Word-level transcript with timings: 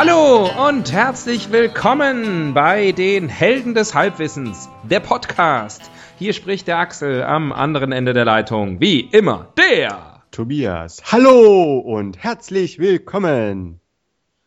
Hallo 0.00 0.48
und 0.68 0.92
herzlich 0.92 1.50
willkommen 1.50 2.54
bei 2.54 2.92
den 2.92 3.28
Helden 3.28 3.74
des 3.74 3.96
Halbwissens, 3.96 4.68
der 4.84 5.00
Podcast. 5.00 5.90
Hier 6.20 6.34
spricht 6.34 6.68
der 6.68 6.78
Axel 6.78 7.24
am 7.24 7.50
anderen 7.50 7.90
Ende 7.90 8.12
der 8.12 8.24
Leitung, 8.24 8.80
wie 8.80 9.00
immer, 9.00 9.52
der 9.58 10.22
Tobias. 10.30 11.02
Hallo 11.10 11.80
und 11.80 12.16
herzlich 12.16 12.78
willkommen. 12.78 13.80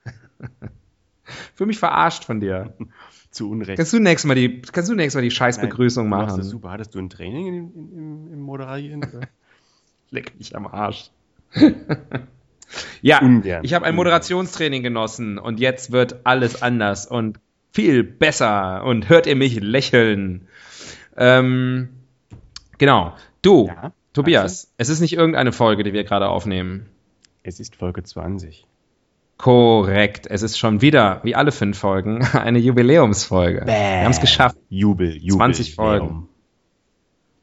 Für 1.54 1.66
mich 1.66 1.80
verarscht 1.80 2.24
von 2.24 2.40
dir. 2.40 2.74
Zu 3.32 3.52
Unrecht. 3.52 3.76
Kannst 3.76 3.92
du 3.92 4.00
nächstes 4.00 4.30
Mal 4.30 4.36
die, 4.36 4.62
kannst 4.62 4.90
du 4.90 4.96
nächstes 4.96 5.16
Mal 5.16 5.24
die 5.24 5.32
Scheißbegrüßung 5.32 6.08
Nein, 6.08 6.20
du 6.20 6.26
machen? 6.28 6.38
das 6.38 6.48
super. 6.48 6.72
Hattest 6.72 6.96
du 6.96 7.00
ein 7.00 7.10
Training 7.10 7.48
im, 7.48 7.72
im, 7.76 8.34
im 8.36 8.40
Moderieren? 8.40 9.04
oder? 9.04 9.28
Leck 10.12 10.32
mich 10.40 10.56
am 10.56 10.66
Arsch. 10.66 11.12
Ja, 13.02 13.22
Ungern. 13.22 13.64
ich 13.64 13.74
habe 13.74 13.86
ein. 13.86 13.96
Moderationstraining 13.96 14.84
genossen 14.84 15.38
und 15.38 15.60
jetzt 15.60 15.92
wird 15.92 16.26
alles 16.26 16.62
anders 16.62 17.06
und 17.08 17.40
viel 17.72 18.04
besser 18.04 18.84
und 18.84 19.10
hört 19.10 19.28
ihr 19.28 19.36
mich 19.36 19.60
lächeln. 19.62 20.48
Ähm, 21.18 21.90
genau. 22.78 23.14
Du, 23.42 23.68
Ja, 23.68 23.92
Tobias, 24.14 24.72
es 24.78 24.90
ist 24.90 25.00
nicht 25.00 25.14
irgendeine 25.14 25.52
Folge, 25.52 25.84
die 25.84 25.94
wir 25.94 26.04
gerade 26.04 26.28
aufnehmen. 26.30 26.88
Es 27.44 27.60
ist 27.60 27.76
Folge 27.76 28.04
20. 28.04 28.66
Korrekt. 29.38 30.28
Es 30.28 30.44
ist 30.44 30.60
schon 30.60 30.82
wieder, 30.82 31.20
wie 31.24 31.34
alle 31.36 31.52
fünf 31.52 31.78
Folgen, 31.80 32.24
eine 32.34 32.60
Jubiläumsfolge. 32.60 33.66
Wir 33.66 34.04
haben 34.04 34.12
es 34.12 34.20
geschafft. 34.22 34.58
Jubel, 34.70 35.16
Jubel. 35.18 35.38
20 35.38 35.76
Folgen. 35.76 36.28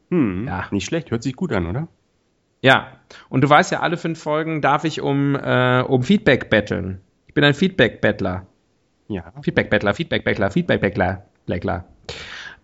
Hm, 0.09 0.47
Ja. 0.47 0.65
Nicht 0.71 0.85
schlecht, 0.85 1.11
hört 1.11 1.23
sich 1.23 1.35
gut 1.35 1.51
an, 1.51 1.67
oder? 1.67 1.87
Ja. 2.61 2.98
Und 3.29 3.41
du 3.41 3.49
weißt 3.49 3.71
ja, 3.71 3.79
alle 3.79 3.97
fünf 3.97 4.21
Folgen 4.21 4.61
darf 4.61 4.83
ich 4.83 5.01
um, 5.01 5.35
äh, 5.35 5.81
um 5.81 6.03
Feedback 6.03 6.49
betteln. 6.49 7.01
Ich 7.27 7.33
bin 7.33 7.43
ein 7.43 7.53
Feedback-Bettler. 7.53 8.45
Ja. 9.07 9.33
Feedback-Bettler, 9.41 9.93
Feedback-Bettler, 9.93 10.51
Feedback-Bettler, 10.51 11.23
Bettler. 11.45 11.85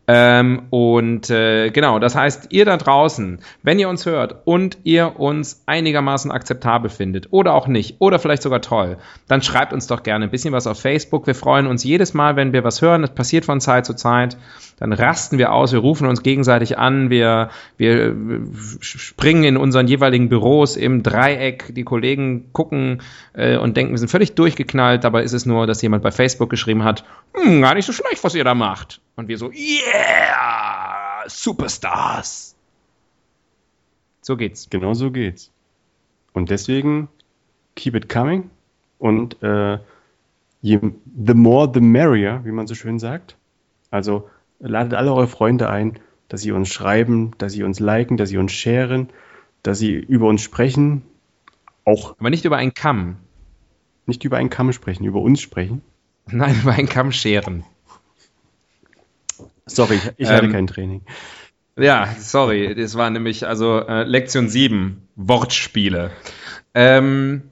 Ähm, 0.08 0.68
und 0.70 1.32
äh, 1.32 1.72
genau, 1.72 1.98
das 1.98 2.16
heißt, 2.16 2.48
ihr 2.52 2.66
da 2.66 2.78
draußen, 2.78 3.40
wenn 3.64 3.80
ihr 3.80 3.90
uns 3.90 4.06
hört 4.06 4.46
und 4.46 4.78
ihr 4.84 5.20
uns 5.20 5.64
einigermaßen 5.66 6.30
akzeptabel 6.30 6.92
findet 6.92 7.34
oder 7.34 7.56
auch 7.56 7.68
nicht 7.68 7.96
oder 8.00 8.20
vielleicht 8.20 8.44
sogar 8.44 8.62
toll, 8.62 8.98
dann 9.28 9.42
schreibt 9.42 9.74
uns 9.74 9.88
doch 9.88 10.04
gerne 10.04 10.26
ein 10.26 10.32
bisschen 10.32 10.54
was 10.54 10.68
auf 10.68 10.80
Facebook. 10.80 11.26
Wir 11.26 11.34
freuen 11.34 11.66
uns 11.66 11.84
jedes 11.84 12.14
Mal, 12.14 12.36
wenn 12.36 12.54
wir 12.54 12.64
was 12.64 12.84
hören. 12.84 13.02
Das 13.02 13.16
passiert 13.16 13.46
von 13.46 13.60
Zeit 13.60 13.88
zu 13.88 13.96
Zeit. 13.96 14.38
Dann 14.78 14.92
rasten 14.92 15.38
wir 15.38 15.54
aus, 15.54 15.72
wir 15.72 15.80
rufen 15.80 16.06
uns 16.06 16.22
gegenseitig 16.22 16.78
an, 16.78 17.10
wir, 17.10 17.50
wir 17.78 18.16
springen 18.82 19.44
in 19.46 19.58
unseren 19.58 19.88
jeweiligen 19.88 20.28
Büros 20.28 20.76
im 20.76 21.02
Dreieck. 21.02 21.74
Die 21.74 21.84
Kollegen 21.84 22.52
gucken 22.52 23.02
äh, 23.34 23.58
und 23.58 23.78
denken, 23.78 23.94
wir 23.94 24.00
sind 24.00 24.10
völlig 24.10 24.36
durchgeknallt. 24.36 25.04
Dabei 25.04 25.24
ist 25.24 25.34
es 25.34 25.46
nur, 25.46 25.66
dass 25.66 25.82
jemand 25.82 26.04
bei 26.04 26.12
Facebook 26.12 26.50
geschrieben 26.50 26.84
hat, 26.84 27.06
hm, 27.34 27.62
gar 27.62 27.74
nicht 27.74 27.86
so 27.86 27.94
schlecht, 27.94 28.24
was 28.24 28.36
ihr 28.36 28.44
da 28.44 28.54
macht. 28.54 29.00
Und 29.16 29.30
wir 29.30 29.38
so, 29.38 29.50
yeah, 29.52 31.24
Superstars. 31.28 32.56
So 34.22 34.36
geht's. 34.36 34.70
Genau 34.70 34.94
so 34.94 35.10
geht's. 35.10 35.52
Und 36.34 36.50
deswegen 36.50 37.08
keep 37.76 37.96
it 37.96 38.10
coming. 38.10 38.50
Und 39.00 39.42
äh, 39.42 39.78
je, 40.62 40.80
the 41.26 41.34
more 41.34 41.72
the 41.74 41.80
merrier, 41.80 42.42
wie 42.44 42.52
man 42.52 42.68
so 42.68 42.76
schön 42.76 43.00
sagt. 43.00 43.38
Also 43.90 44.30
ladet 44.60 44.94
alle 44.94 45.14
eure 45.14 45.28
Freunde 45.28 45.70
ein, 45.70 46.00
dass 46.28 46.42
sie 46.42 46.52
uns 46.52 46.70
schreiben, 46.70 47.32
dass 47.38 47.54
sie 47.54 47.64
uns 47.64 47.80
liken, 47.80 48.18
dass 48.18 48.30
sie 48.30 48.38
uns 48.38 48.52
sharen, 48.52 49.10
dass 49.64 49.78
sie 49.80 49.94
über 49.94 50.28
uns 50.28 50.42
sprechen. 50.42 51.04
Auch 51.86 52.16
Aber 52.20 52.30
nicht 52.30 52.46
über 52.46 52.58
einen 52.58 52.74
Kamm. 52.74 53.18
nicht 54.08 54.24
über 54.24 54.38
einen 54.38 54.50
Kamm 54.50 54.72
sprechen, 54.74 55.04
über 55.06 55.22
uns 55.22 55.42
sprechen. 55.42 55.82
Nein, 56.28 56.56
über 56.62 56.74
einen 56.74 56.90
Kamm 56.90 57.12
scheren. 57.12 57.64
Sorry, 59.68 59.96
ich, 59.96 60.12
ich 60.18 60.30
hatte 60.30 60.46
Ähm, 60.46 60.52
kein 60.52 60.68
Training. 60.68 61.02
Ja, 61.78 62.08
sorry, 62.20 62.74
das 62.76 62.96
war 62.96 63.10
nämlich 63.10 63.46
also 63.48 63.80
äh, 63.80 64.04
Lektion 64.04 64.48
7, 64.48 65.08
Wortspiele. 65.16 66.12
Ähm, 66.74 67.50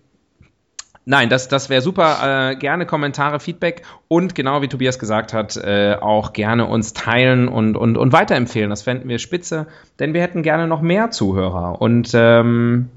nein, 1.06 1.30
das, 1.30 1.48
das 1.48 1.70
wäre 1.70 1.82
super. 1.82 2.52
Äh, 2.52 2.56
gerne 2.56 2.86
Kommentare, 2.86 3.40
Feedback 3.40 3.84
und 4.08 4.36
genau 4.36 4.62
wie 4.62 4.68
Tobias 4.68 5.00
gesagt 5.00 5.34
hat, 5.34 5.58
äh, 5.58 5.96
auch 6.00 6.34
gerne 6.34 6.66
uns 6.66 6.94
teilen 6.94 7.48
und, 7.48 7.76
und, 7.76 7.98
und 7.98 8.12
weiterempfehlen. 8.12 8.70
Das 8.70 8.84
fänden 8.84 9.10
wir 9.10 9.20
spitze, 9.20 9.68
denn 10.00 10.14
wir 10.14 10.22
hätten 10.22 10.44
gerne 10.44 10.68
noch 10.68 10.82
mehr 10.82 11.12
Zuhörer. 11.12 11.82
Und 11.82 12.12
ähm, 12.14 12.90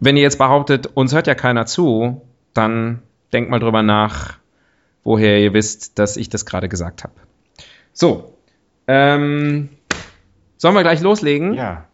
wenn 0.00 0.16
ihr 0.16 0.22
jetzt 0.22 0.38
behauptet, 0.38 0.86
uns 0.94 1.14
hört 1.14 1.26
ja 1.26 1.34
keiner 1.34 1.66
zu, 1.66 2.22
dann 2.54 3.02
denkt 3.32 3.50
mal 3.50 3.60
drüber 3.60 3.82
nach, 3.82 4.38
woher 5.04 5.40
ihr 5.40 5.52
wisst, 5.54 5.98
dass 5.98 6.16
ich 6.16 6.28
das 6.28 6.46
gerade 6.46 6.68
gesagt 6.68 7.04
habe. 7.04 7.14
So, 7.92 8.34
ähm, 8.86 9.70
sollen 10.56 10.74
wir 10.74 10.82
gleich 10.82 11.00
loslegen? 11.00 11.54
Ja, 11.54 11.86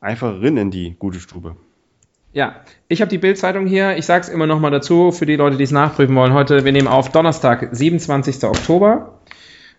einfach 0.00 0.40
rin 0.40 0.56
in 0.56 0.70
die 0.70 0.96
gute 0.98 1.20
Stube. 1.20 1.56
Ja, 2.32 2.56
ich 2.88 3.00
habe 3.00 3.08
die 3.08 3.18
Bildzeitung 3.18 3.66
hier. 3.66 3.96
Ich 3.96 4.06
sage 4.06 4.22
es 4.22 4.28
immer 4.28 4.46
noch 4.46 4.60
mal 4.60 4.70
dazu 4.70 5.10
für 5.10 5.26
die 5.26 5.36
Leute, 5.36 5.56
die 5.56 5.64
es 5.64 5.72
nachprüfen 5.72 6.14
wollen. 6.14 6.32
Heute, 6.32 6.64
wir 6.64 6.72
nehmen 6.72 6.88
auf 6.88 7.10
Donnerstag, 7.10 7.68
27. 7.72 8.44
Oktober. 8.44 9.20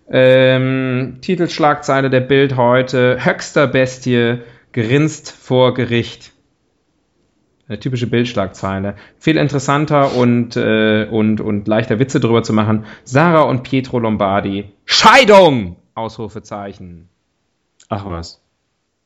Ähm, 0.09 1.19
Titelschlagzeile 1.21 2.09
der 2.09 2.19
Bild 2.19 2.57
heute: 2.57 3.23
Höchster 3.23 3.67
Bestie 3.67 4.39
grinst 4.73 5.31
vor 5.31 5.73
Gericht. 5.73 6.33
Eine 7.69 7.79
typische 7.79 8.07
Bildschlagzeile. 8.07 8.95
Viel 9.17 9.37
interessanter 9.37 10.13
und, 10.13 10.57
äh, 10.57 11.05
und, 11.09 11.39
und 11.39 11.69
leichter 11.69 11.99
Witze 11.99 12.19
drüber 12.19 12.43
zu 12.43 12.51
machen. 12.51 12.85
Sarah 13.05 13.43
und 13.43 13.63
Pietro 13.63 13.99
Lombardi. 13.99 14.73
Scheidung! 14.83 15.77
Ausrufezeichen. 15.93 17.07
Ach 17.87 18.05
was. 18.05 18.41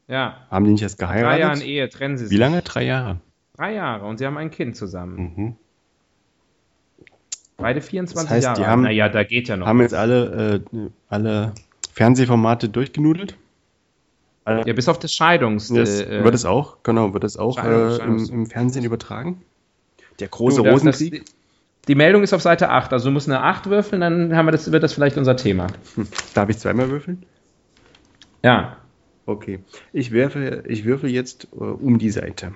Ja, 0.07 0.47
Haben 0.49 0.65
die 0.65 0.71
nicht 0.71 0.81
erst 0.81 0.99
drei 0.99 1.19
geheiratet? 1.19 1.39
Jahren 1.39 1.61
Ehe 1.61 1.89
trennen 1.89 2.17
sie 2.17 2.25
sich. 2.25 2.35
Wie 2.35 2.39
lange? 2.39 2.63
Drei 2.63 2.85
Jahre. 2.85 3.19
Drei 3.57 3.73
Jahre 3.73 4.05
und 4.05 4.17
sie 4.17 4.25
haben 4.25 4.37
ein 4.37 4.51
Kind 4.51 4.75
zusammen. 4.75 5.33
Mhm. 5.35 5.55
Beide 7.57 7.81
24 7.81 8.27
Das 8.27 8.29
heißt, 8.35 8.43
Jahre. 8.45 8.59
die 8.59 8.65
haben- 8.67 8.81
naja, 8.81 9.07
da 9.09 9.23
geht 9.23 9.47
ja 9.47 9.55
noch. 9.55 9.65
Haben 9.67 9.81
jetzt 9.81 9.93
alle, 9.93 10.63
äh, 10.75 10.79
alle 11.07 11.53
Fernsehformate 11.93 12.67
durchgenudelt? 12.69 13.37
Alle, 14.43 14.65
ja, 14.67 14.73
bis 14.73 14.89
auf 14.89 14.99
das 14.99 15.13
Scheidungs. 15.13 15.69
das, 15.69 16.01
äh, 16.01 16.23
wird 16.23 16.35
es 16.35 16.45
auch, 16.45 16.83
genau, 16.83 17.13
wird 17.13 17.23
es 17.23 17.37
auch 17.37 17.57
Scheidung- 17.57 17.71
äh, 17.73 17.95
im, 17.95 18.17
Scheidungs- 18.17 18.29
im 18.31 18.45
Fernsehen 18.45 18.83
übertragen? 18.85 19.41
Der 20.19 20.27
du, 20.27 20.35
große 20.35 20.61
das- 20.63 20.73
Rosenkrieg? 20.73 21.25
Das, 21.25 21.35
die 21.87 21.95
Meldung 21.95 22.23
ist 22.23 22.33
auf 22.33 22.41
Seite 22.41 22.69
8, 22.69 22.91
also 22.93 23.05
du 23.09 23.13
musst 23.13 23.27
eine 23.29 23.41
8 23.41 23.69
würfeln, 23.69 24.01
dann 24.01 24.35
haben 24.35 24.45
wir 24.47 24.51
das, 24.51 24.71
wird 24.71 24.83
das 24.83 24.93
vielleicht 24.93 25.17
unser 25.17 25.37
Thema. 25.37 25.67
Hm. 25.95 26.07
Darf 26.33 26.49
ich 26.49 26.57
zweimal 26.57 26.89
würfeln? 26.89 27.23
Ja, 28.43 28.77
Okay. 29.27 29.57
Ich 29.91 30.11
werfe, 30.11 30.63
ich 30.67 30.85
würfel 30.85 31.09
jetzt 31.09 31.47
äh, 31.53 31.55
um 31.57 31.97
die 31.97 32.11
Seite. 32.11 32.51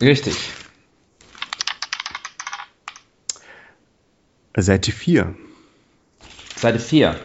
Richtig. 0.00 0.52
Seite 4.56 4.92
4. 4.92 5.34
Seite 6.56 6.78
4. 6.78 7.16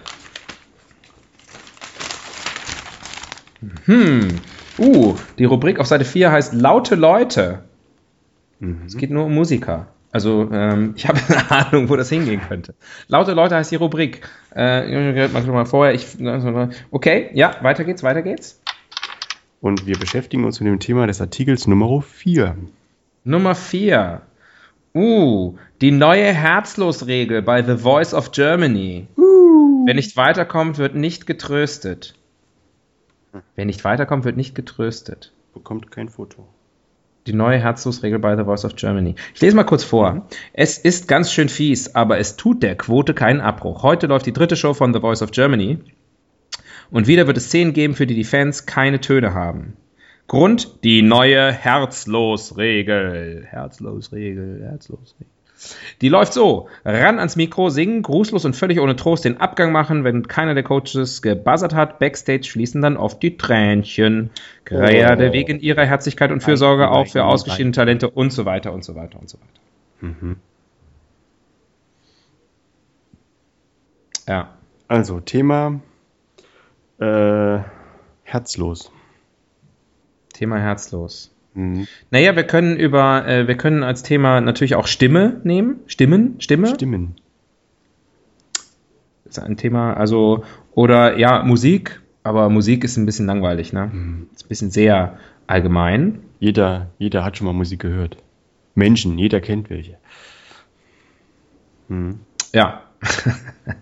Hm. 3.86 4.40
Uh, 4.78 5.16
die 5.38 5.46
Rubrik 5.46 5.80
auf 5.80 5.88
Seite 5.88 6.06
4 6.06 6.32
heißt 6.32 6.54
Laute 6.54 6.96
Leute. 6.96 7.64
Mhm. 8.60 8.84
Es 8.86 8.98
geht 8.98 9.12
nur 9.12 9.26
um 9.26 9.34
Musiker. 9.34 9.88
Also, 10.12 10.50
ähm, 10.52 10.94
ich 10.96 11.08
habe 11.08 11.20
eine 11.28 11.52
Ahnung, 11.52 11.90
wo 11.90 11.96
das 11.96 12.10
hingehen 12.10 12.42
könnte. 12.48 12.76
Laute 13.08 13.34
Leute 13.34 13.56
heißt 13.56 13.72
die 13.72 13.76
Rubrik. 13.76 14.22
Äh, 14.56 15.28
mal 15.30 15.66
vorher. 15.66 15.94
Ich, 15.94 16.08
okay, 16.92 17.30
ja, 17.34 17.56
weiter 17.62 17.84
geht's, 17.84 18.04
weiter 18.04 18.22
geht's. 18.22 18.61
Und 19.62 19.86
wir 19.86 19.98
beschäftigen 19.98 20.44
uns 20.44 20.60
mit 20.60 20.68
dem 20.68 20.80
Thema 20.80 21.06
des 21.06 21.22
Artikels 21.22 21.68
Nummer 21.68 22.02
4. 22.02 22.58
Nummer 23.24 23.54
4. 23.56 24.22
Uh, 24.94 25.56
die 25.80 25.92
neue 25.92 26.34
Herzlosregel 26.34 27.44
bei 27.44 27.64
The 27.64 27.78
Voice 27.78 28.14
of 28.14 28.32
Germany. 28.32 29.08
Wer 29.86 29.94
nicht 29.94 30.18
weiterkommt, 30.18 30.80
wird 30.80 30.96
nicht 30.96 31.28
getröstet. 31.28 32.16
Wer 33.56 33.66
nicht 33.66 33.84
weiterkommt, 33.86 34.26
wird 34.26 34.36
nicht 34.36 34.56
getröstet. 34.56 35.32
Bekommt 35.54 35.92
kein 35.92 36.10
Foto. 36.10 36.48
Die 37.28 37.34
neue 37.34 37.60
Herzlosregel 37.60 38.18
bei 38.18 38.36
The 38.36 38.44
Voice 38.44 38.66
of 38.66 38.76
Germany. 38.76 39.14
Ich 39.36 39.42
lese 39.42 39.56
mal 39.56 39.64
kurz 39.64 39.84
vor. 39.84 40.14
Mhm. 40.14 40.22
Es 40.54 40.80
ist 40.80 41.08
ganz 41.08 41.32
schön 41.32 41.50
fies, 41.50 41.94
aber 41.94 42.18
es 42.18 42.36
tut 42.36 42.64
der 42.64 42.76
Quote 42.76 43.14
keinen 43.14 43.42
Abbruch. 43.42 43.84
Heute 43.84 44.08
läuft 44.08 44.26
die 44.26 44.34
dritte 44.34 44.56
Show 44.56 44.74
von 44.74 44.92
The 44.92 45.00
Voice 45.00 45.22
of 45.22 45.30
Germany. 45.30 45.78
Und 46.92 47.08
wieder 47.08 47.26
wird 47.26 47.38
es 47.38 47.46
Szenen 47.46 47.74
geben, 47.74 47.96
für 47.96 48.06
die 48.06 48.16
die 48.16 48.26
Fans 48.26 48.66
keine 48.66 49.00
Töne 49.00 49.34
haben. 49.34 49.78
Grund, 50.28 50.84
die 50.84 51.02
neue 51.02 51.52
Herzlosregel. 51.52 53.46
Herzlosregel, 53.50 54.64
Herzlosregel. 54.64 55.28
Die 56.02 56.10
läuft 56.10 56.34
so. 56.34 56.68
Ran 56.84 57.20
ans 57.20 57.36
Mikro, 57.36 57.70
singen, 57.70 58.02
grußlos 58.02 58.46
und 58.46 58.56
völlig 58.56 58.80
ohne 58.80 58.96
Trost 58.96 59.26
den 59.26 59.38
Abgang 59.38 59.72
machen, 59.72 60.04
wenn 60.04 60.28
keiner 60.28 60.54
der 60.54 60.64
Coaches 60.64 61.22
gebuzzert 61.22 61.76
hat. 61.76 62.00
Backstage 62.00 62.50
fließen 62.50 62.82
dann 62.82 62.98
oft 62.98 63.22
die 63.22 63.38
Tränchen. 63.38 64.32
Gerade 64.66 65.30
oh. 65.30 65.34
wegen 65.34 65.60
ihrer 65.60 65.86
Herzlichkeit 65.86 66.32
und 66.32 66.42
Fürsorge 66.42 66.90
auch 66.90 67.08
für 67.08 67.26
ausgeschiedene 67.26 67.74
Talente 67.74 68.10
und 68.10 68.34
so 68.34 68.46
weiter 68.46 68.74
und 68.74 68.84
so 68.84 68.96
weiter 68.96 69.20
und 69.20 69.30
so 69.30 69.38
weiter. 69.38 70.16
Mhm. 70.20 70.36
Ja. 74.28 74.56
Also, 74.88 75.20
Thema 75.20 75.80
äh, 77.02 77.60
herzlos. 78.24 78.92
Thema 80.34 80.60
herzlos. 80.60 81.36
Mhm. 81.54 81.88
Naja, 82.12 82.36
wir 82.36 82.44
können 82.44 82.78
über, 82.78 83.28
äh, 83.28 83.48
wir 83.48 83.58
können 83.58 83.84
als 83.84 84.04
Thema 84.04 84.40
natürlich 84.40 84.76
auch 84.76 84.88
Stimme 84.88 85.42
nehmen. 85.44 85.82
Stimmen, 85.88 86.40
Stimme. 86.40 86.68
Stimmen. 86.68 87.16
Ist 89.26 89.40
ein 89.40 89.58
Thema, 89.58 89.96
also, 89.96 90.44
oder 90.74 91.18
ja, 91.18 91.44
Musik, 91.44 92.02
aber 92.24 92.50
Musik 92.50 92.84
ist 92.84 92.98
ein 92.98 93.06
bisschen 93.06 93.26
langweilig, 93.26 93.74
ne? 93.74 93.90
Mhm. 93.92 94.28
Ist 94.34 94.46
ein 94.46 94.50
bisschen 94.50 94.72
sehr 94.72 95.18
allgemein. 95.48 96.20
Jeder, 96.40 96.92
jeder 96.98 97.24
hat 97.24 97.38
schon 97.38 97.46
mal 97.46 97.54
Musik 97.54 97.82
gehört. 97.82 98.18
Menschen, 98.76 99.18
jeder 99.18 99.42
kennt 99.42 99.70
welche. 99.70 99.98
Mhm. 101.88 102.20
Ja. 102.54 102.84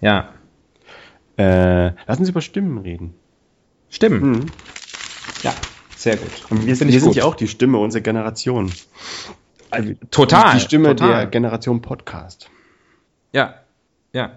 ja. 0.00 0.30
Äh, 1.38 1.92
lassen 2.06 2.24
Sie 2.24 2.30
über 2.30 2.40
Stimmen 2.40 2.78
reden. 2.78 3.14
Stimmen. 3.88 4.30
Mhm. 4.30 4.46
Ja. 5.42 5.54
Sehr 5.98 6.16
gut. 6.16 6.30
Und 6.50 6.64
wir, 6.64 6.76
sind, 6.76 6.92
wir 6.92 7.00
sind 7.00 7.16
ja 7.16 7.24
auch 7.24 7.34
die 7.34 7.48
Stimme 7.48 7.78
unserer 7.78 8.02
Generation. 8.02 8.70
Also, 9.70 9.94
total. 10.12 10.54
Die 10.54 10.60
Stimme 10.60 10.94
total. 10.94 11.08
der 11.08 11.26
Generation 11.26 11.82
Podcast. 11.82 12.50
Ja, 13.32 13.54
ja. 14.12 14.30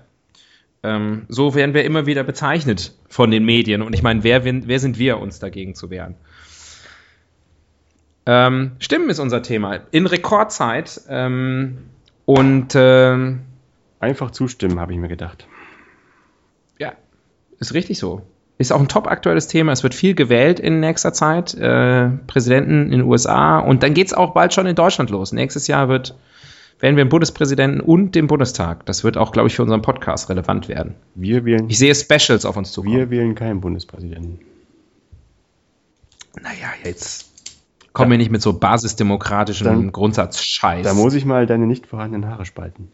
Ähm, 0.82 1.28
so 1.30 1.54
werden 1.54 1.76
wir 1.76 1.86
immer 1.86 2.08
wieder 2.08 2.24
bezeichnet 2.24 2.96
von 3.08 3.30
den 3.30 3.46
Medien. 3.46 3.84
Und 3.84 3.94
ich 3.94 4.02
meine, 4.02 4.24
wer, 4.24 4.44
wer 4.44 4.80
sind 4.80 4.98
wir, 4.98 5.20
uns 5.20 5.38
dagegen 5.38 5.76
zu 5.76 5.92
wehren? 5.92 6.16
Ähm, 8.26 8.72
Stimmen 8.80 9.12
ist 9.12 9.20
unser 9.20 9.44
Thema. 9.44 9.82
In 9.92 10.08
Rekordzeit. 10.08 11.02
Ähm, 11.10 11.78
und 12.26 12.74
ähm, 12.74 13.42
einfach 14.00 14.32
zustimmen, 14.32 14.80
habe 14.80 14.94
ich 14.94 15.00
mir 15.00 15.10
gedacht. 15.10 15.46
Ist 17.62 17.76
richtig 17.76 18.00
so. 18.00 18.24
Ist 18.58 18.74
auch 18.74 18.80
ein 18.80 18.88
top 18.88 19.08
aktuelles 19.08 19.48
Thema. 19.48 19.72
Es 19.72 19.84
wird 19.84 19.94
viel 19.94 20.16
gewählt 20.16 20.60
in 20.60 20.80
nächster 20.80 21.14
Zeit. 21.14 21.54
Äh, 21.54 22.10
Präsidenten 22.26 22.86
in 22.86 22.92
den 22.92 23.02
USA. 23.04 23.60
Und 23.60 23.84
dann 23.84 23.94
geht 23.94 24.08
es 24.08 24.14
auch 24.14 24.34
bald 24.34 24.54
schon 24.54 24.66
in 24.66 24.76
Deutschland 24.76 25.12
los. 25.12 25.32
Nächstes 25.32 25.68
Jahr 25.68 25.88
wird, 25.88 26.16
werden 26.80 26.96
wir 26.96 27.02
einen 27.02 27.10
Bundespräsidenten 27.10 27.80
und 27.80 28.16
den 28.16 28.26
Bundestag. 28.26 28.86
Das 28.88 29.04
wird 29.04 29.16
auch, 29.16 29.32
glaube 29.32 29.48
ich, 29.48 29.56
für 29.56 29.62
unseren 29.62 29.84
Podcast 29.84 30.28
relevant 30.30 30.70
werden. 30.70 30.96
Wir 31.14 31.46
wählen. 31.46 31.70
Ich 31.70 31.78
sehe 31.78 31.94
Specials 31.94 32.46
auf 32.46 32.58
uns 32.58 32.72
zukommen. 32.72 32.98
Wir 32.98 33.12
wählen 33.12 33.36
keinen 33.36 33.62
Bundespräsidenten. 33.62 34.40
Naja, 36.42 36.70
jetzt 36.84 37.30
kommen 37.94 38.10
wir 38.10 38.18
nicht 38.18 38.32
mit 38.32 38.42
so 38.42 38.54
basisdemokratischem 38.54 39.92
Grundsatzscheiß. 39.92 40.84
Da 40.84 40.96
muss 40.96 41.14
ich 41.14 41.26
mal 41.26 41.46
deine 41.46 41.68
nicht 41.68 41.86
vorhandenen 41.86 42.28
Haare 42.28 42.46
spalten. 42.46 42.92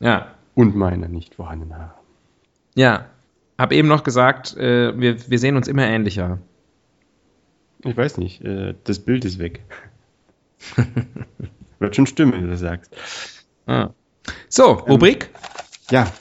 Ja. 0.00 0.28
Und 0.54 0.74
meine 0.74 1.10
nicht 1.10 1.34
vorhandenen 1.34 1.76
Haare. 1.76 1.94
Ja, 2.74 3.06
habe 3.58 3.74
eben 3.74 3.88
noch 3.88 4.04
gesagt, 4.04 4.56
äh, 4.56 4.98
wir, 4.98 5.30
wir 5.30 5.38
sehen 5.38 5.56
uns 5.56 5.68
immer 5.68 5.86
ähnlicher. 5.86 6.38
Ich 7.84 7.96
weiß 7.96 8.18
nicht, 8.18 8.42
äh, 8.42 8.74
das 8.84 9.00
Bild 9.00 9.24
ist 9.24 9.38
weg. 9.38 9.62
Wird 11.78 11.94
schon 11.94 12.06
stimmen, 12.06 12.32
wenn 12.32 12.42
du 12.42 12.50
das 12.50 12.60
sagst. 12.60 12.92
Ah. 13.66 13.90
So, 14.48 14.72
Rubrik? 14.72 15.30
Ähm, 15.32 15.40
ja. 15.90 16.12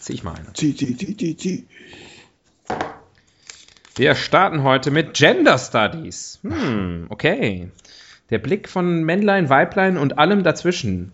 Zieh 0.00 0.14
ich 0.14 0.24
mal 0.24 0.34
eine. 0.34 0.52
Zieh, 0.54 0.74
zieh, 0.74 0.96
zieh, 0.96 1.16
zieh, 1.16 1.36
zieh. 1.36 1.66
Wir 3.96 4.14
starten 4.14 4.62
heute 4.62 4.90
mit 4.90 5.14
Gender 5.14 5.58
Studies. 5.58 6.38
Hm, 6.42 7.06
okay. 7.08 7.70
Der 8.30 8.38
Blick 8.38 8.68
von 8.68 9.02
Männlein, 9.04 9.48
Weiblein 9.48 9.96
und 9.96 10.18
allem 10.18 10.42
dazwischen. 10.44 11.12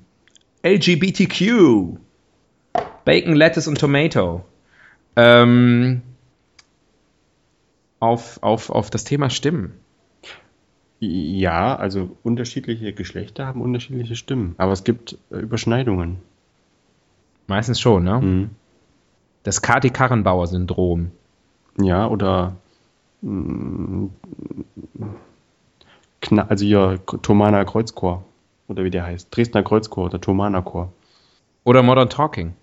LGBTQ. 0.62 1.98
Bacon, 3.04 3.34
Lettuce 3.34 3.68
und 3.68 3.78
Tomato. 3.78 4.44
Ähm, 5.16 6.02
auf, 8.00 8.42
auf, 8.42 8.70
auf 8.70 8.90
das 8.90 9.04
Thema 9.04 9.30
Stimmen. 9.30 9.74
Ja, 11.00 11.76
also 11.76 12.16
unterschiedliche 12.22 12.92
Geschlechter 12.92 13.46
haben 13.46 13.60
unterschiedliche 13.60 14.16
Stimmen, 14.16 14.54
aber 14.58 14.72
es 14.72 14.84
gibt 14.84 15.18
äh, 15.30 15.36
Überschneidungen. 15.36 16.18
Meistens 17.46 17.80
schon, 17.80 18.04
ne? 18.04 18.20
Mhm. 18.20 18.50
Das 19.42 19.60
Kati 19.60 19.90
Karrenbauer-Syndrom. 19.90 21.10
Ja, 21.78 22.06
oder 22.06 22.56
mh, 23.20 24.08
mm, 24.94 25.18
also 26.48 26.64
hier 26.64 27.00
Thomana 27.20 27.64
Kreuzchor 27.64 28.24
oder 28.68 28.84
wie 28.84 28.90
der 28.90 29.04
heißt, 29.04 29.34
Dresdner 29.34 29.62
Kreuzchor 29.62 30.06
oder 30.06 30.20
Thomana 30.20 30.62
Chor. 30.62 30.92
Oder 31.64 31.82
Modern 31.82 32.08
Talking. 32.10 32.54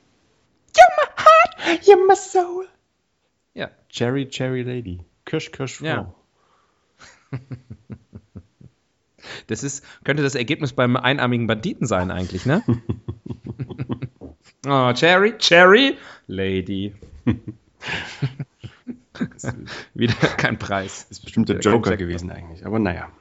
You're 1.84 2.06
my 2.08 2.16
soul. 2.16 2.66
Ja. 3.54 3.70
Cherry, 3.90 4.28
Cherry 4.30 4.64
Lady. 4.64 5.00
Kirsch, 5.26 5.52
Kirsch, 5.52 5.78
Frau. 5.78 5.86
Ja. 5.86 6.14
Das 9.48 9.64
ist, 9.64 9.86
könnte 10.04 10.24
das 10.24 10.36
Ergebnis 10.36 10.74
beim 10.74 10.96
einarmigen 10.96 11.48
Banditen 11.48 11.88
sein, 11.88 12.12
eigentlich, 12.12 12.46
ne? 12.46 12.64
oh, 14.66 14.94
Cherry, 14.94 15.38
Cherry, 15.38 15.98
Lady. 16.28 16.94
Wieder 19.94 20.14
kein 20.14 20.58
Preis. 20.58 21.06
Das 21.10 21.20
ist 21.20 21.24
bestimmt 21.26 21.50
der 21.50 21.60
Joker 21.60 21.98
gewesen, 21.98 22.32
eigentlich, 22.32 22.66
aber 22.66 22.80
naja. 22.80 23.12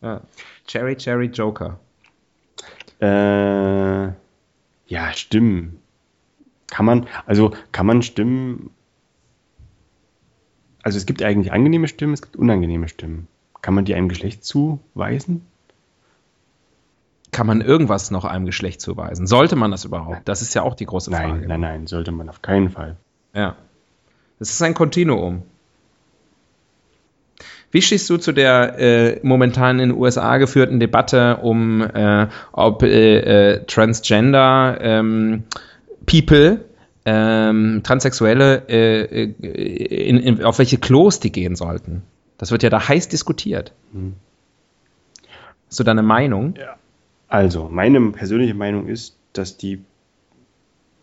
Ja. 0.00 0.22
Cherry, 0.66 0.96
Cherry, 0.96 1.26
Joker. 1.26 1.78
Äh, 3.00 4.06
ja, 4.86 5.12
stimmen. 5.12 5.82
Kann 6.68 6.86
man, 6.86 7.06
also 7.26 7.52
kann 7.72 7.86
man 7.86 8.02
Stimmen, 8.02 8.70
also 10.82 10.98
es 10.98 11.06
gibt 11.06 11.22
eigentlich 11.22 11.52
angenehme 11.52 11.88
Stimmen, 11.88 12.12
es 12.12 12.22
gibt 12.22 12.36
unangenehme 12.36 12.88
Stimmen. 12.88 13.28
Kann 13.62 13.74
man 13.74 13.84
die 13.84 13.94
einem 13.94 14.08
Geschlecht 14.08 14.44
zuweisen? 14.44 15.46
Kann 17.32 17.46
man 17.46 17.60
irgendwas 17.60 18.10
noch 18.10 18.24
einem 18.24 18.46
Geschlecht 18.46 18.80
zuweisen? 18.80 19.26
Sollte 19.26 19.56
man 19.56 19.70
das 19.70 19.84
überhaupt? 19.84 20.22
Das 20.24 20.42
ist 20.42 20.54
ja 20.54 20.62
auch 20.62 20.74
die 20.74 20.86
große 20.86 21.10
Frage. 21.10 21.34
Nein, 21.34 21.48
nein, 21.48 21.60
nein, 21.60 21.86
sollte 21.86 22.12
man 22.12 22.28
auf 22.28 22.42
keinen 22.42 22.70
Fall. 22.70 22.96
Ja. 23.34 23.56
Das 24.38 24.50
ist 24.50 24.62
ein 24.62 24.74
Kontinuum. 24.74 25.42
Wie 27.70 27.82
stehst 27.82 28.08
du 28.08 28.16
zu 28.16 28.32
der 28.32 28.78
äh, 28.78 29.20
momentan 29.22 29.80
in 29.80 29.90
den 29.90 29.98
USA 29.98 30.38
geführten 30.38 30.80
Debatte 30.80 31.38
um, 31.38 31.82
äh, 31.82 32.28
ob 32.52 32.82
äh, 32.82 33.56
äh 33.56 33.64
Transgender 33.66 34.78
ähm, 34.80 35.44
People, 36.06 36.64
ähm, 37.04 37.82
Transsexuelle, 37.84 38.68
äh, 38.68 39.24
in, 39.24 40.18
in, 40.18 40.44
auf 40.44 40.58
welche 40.58 40.78
Klos 40.78 41.20
die 41.20 41.32
gehen 41.32 41.56
sollten. 41.56 42.02
Das 42.38 42.50
wird 42.50 42.62
ja 42.62 42.70
da 42.70 42.88
heiß 42.88 43.08
diskutiert. 43.08 43.72
Hm. 43.92 44.14
Hast 45.68 45.80
du 45.80 45.84
da 45.84 45.92
eine 45.92 46.02
Meinung? 46.02 46.54
Ja. 46.58 46.76
Also, 47.28 47.68
meine 47.68 48.00
persönliche 48.12 48.54
Meinung 48.54 48.86
ist, 48.86 49.16
dass 49.32 49.56
die 49.56 49.82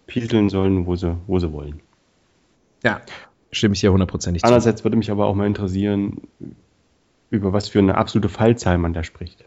pieseln 0.08 0.50
sollen, 0.50 0.86
wo 0.86 0.96
sie, 0.96 1.18
wo 1.28 1.40
sie 1.40 1.52
wollen. 1.52 1.82
Ja, 2.84 3.02
stimme 3.52 3.74
ich 3.74 3.82
hier 3.82 3.92
hundertprozentig 3.92 4.42
zu. 4.42 4.48
Andererseits 4.48 4.84
würde 4.84 4.98
mich 4.98 5.12
aber 5.12 5.26
auch 5.26 5.36
mal 5.36 5.48
interessieren, 5.48 6.22
über 7.30 7.52
was 7.52 7.68
für 7.68 7.80
eine 7.80 7.96
absolute 7.96 8.30
Fallzahl 8.30 8.78
man 8.78 8.94
da 8.94 9.04
spricht. 9.04 9.44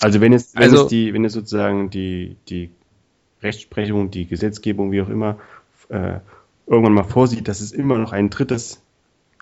Also 0.00 0.20
wenn 0.20 0.32
es, 0.32 0.54
wenn 0.54 0.62
also, 0.62 0.82
es 0.82 0.88
die, 0.88 1.12
wenn 1.12 1.24
es 1.24 1.32
sozusagen 1.32 1.90
die, 1.90 2.36
die 2.48 2.70
Rechtsprechung, 3.44 4.10
die 4.10 4.26
Gesetzgebung, 4.26 4.90
wie 4.90 5.02
auch 5.02 5.08
immer, 5.08 5.38
äh, 5.88 6.18
irgendwann 6.66 6.94
mal 6.94 7.04
vorsieht, 7.04 7.46
dass 7.46 7.60
es 7.60 7.72
immer 7.72 7.98
noch 7.98 8.12
ein 8.12 8.30
drittes 8.30 8.82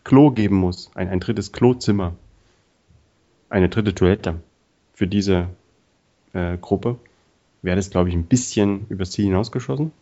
Klo 0.05 0.31
geben 0.31 0.57
muss, 0.57 0.91
ein, 0.95 1.09
ein 1.09 1.21
drittes 1.21 1.53
Klozimmer, 1.53 2.15
eine 3.49 3.69
dritte 3.69 3.95
Toilette 3.95 4.41
für 4.93 5.07
diese 5.07 5.49
äh, 6.33 6.59
Gruppe, 6.59 6.97
wäre 7.63 7.77
das, 7.77 7.91
glaube 7.91 8.09
ich, 8.09 8.15
ein 8.15 8.25
bisschen 8.25 8.87
übers 8.89 9.13
Ziel 9.13 9.27
hinausgeschossen. 9.27 9.93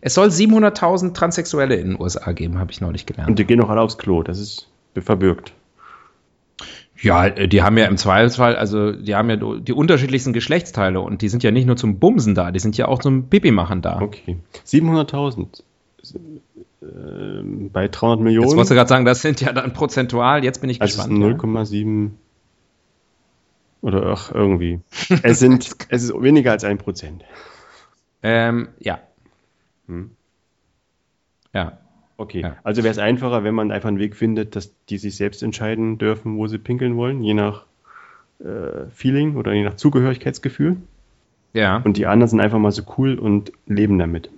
Es 0.00 0.14
soll 0.14 0.28
700.000 0.28 1.14
Transsexuelle 1.14 1.76
in 1.76 1.90
den 1.90 2.00
USA 2.00 2.32
geben, 2.32 2.58
habe 2.58 2.70
ich 2.70 2.80
neulich 2.80 3.06
gelernt. 3.06 3.30
Und 3.30 3.38
die 3.38 3.44
gehen 3.44 3.60
auch 3.60 3.68
alle 3.70 3.80
aufs 3.80 3.98
Klo, 3.98 4.22
das 4.22 4.38
ist 4.38 4.68
verbürgt. 5.00 5.52
Ja, 7.00 7.30
die 7.30 7.62
haben 7.62 7.78
ja 7.78 7.86
im 7.86 7.96
Zweifelsfall, 7.96 8.56
also 8.56 8.92
die 8.92 9.14
haben 9.14 9.30
ja 9.30 9.36
die 9.36 9.72
unterschiedlichsten 9.72 10.32
Geschlechtsteile 10.32 11.00
und 11.00 11.22
die 11.22 11.28
sind 11.28 11.42
ja 11.42 11.50
nicht 11.50 11.66
nur 11.66 11.76
zum 11.76 11.98
Bumsen 11.98 12.34
da, 12.34 12.50
die 12.50 12.58
sind 12.58 12.76
ja 12.76 12.88
auch 12.88 12.98
zum 12.98 13.28
Pipi 13.28 13.52
machen 13.52 13.82
da. 13.82 14.00
Okay. 14.00 14.38
700.000 14.66 15.62
äh, 16.82 16.86
bei 17.72 17.88
300 17.88 18.20
Millionen. 18.20 18.48
Jetzt 18.48 18.56
wolltest 18.56 18.70
du 18.70 18.74
gerade 18.74 18.88
sagen, 18.88 19.04
das 19.04 19.22
sind 19.22 19.40
ja 19.40 19.52
dann 19.52 19.72
prozentual, 19.72 20.42
jetzt 20.42 20.60
bin 20.60 20.70
ich 20.70 20.80
also 20.80 20.96
gespannt. 20.96 21.22
Also 21.22 21.74
0,7 21.74 22.10
oder 23.80 24.06
ach, 24.06 24.32
irgendwie. 24.34 24.80
es 25.22 25.38
sind, 25.38 25.76
es 25.88 26.02
ist 26.02 26.12
weniger 26.20 26.50
als 26.50 26.64
ein 26.64 26.78
Prozent. 26.78 27.24
Ähm, 28.22 28.68
ja. 28.80 28.98
Hm. 29.86 30.10
Ja. 31.54 31.78
Okay, 32.18 32.42
ja. 32.42 32.56
also 32.64 32.82
wäre 32.82 32.90
es 32.90 32.98
einfacher, 32.98 33.44
wenn 33.44 33.54
man 33.54 33.70
einfach 33.70 33.88
einen 33.88 34.00
Weg 34.00 34.16
findet, 34.16 34.56
dass 34.56 34.74
die 34.86 34.98
sich 34.98 35.16
selbst 35.16 35.42
entscheiden 35.42 35.98
dürfen, 35.98 36.36
wo 36.36 36.48
sie 36.48 36.58
pinkeln 36.58 36.96
wollen, 36.96 37.22
je 37.22 37.32
nach 37.32 37.64
äh, 38.40 38.90
Feeling 38.90 39.36
oder 39.36 39.52
je 39.52 39.62
nach 39.62 39.74
Zugehörigkeitsgefühl. 39.74 40.78
Ja. 41.52 41.78
Und 41.78 41.96
die 41.96 42.06
anderen 42.06 42.28
sind 42.28 42.40
einfach 42.40 42.58
mal 42.58 42.72
so 42.72 42.82
cool 42.98 43.14
und 43.18 43.52
leben 43.66 43.98
damit. 43.98 44.30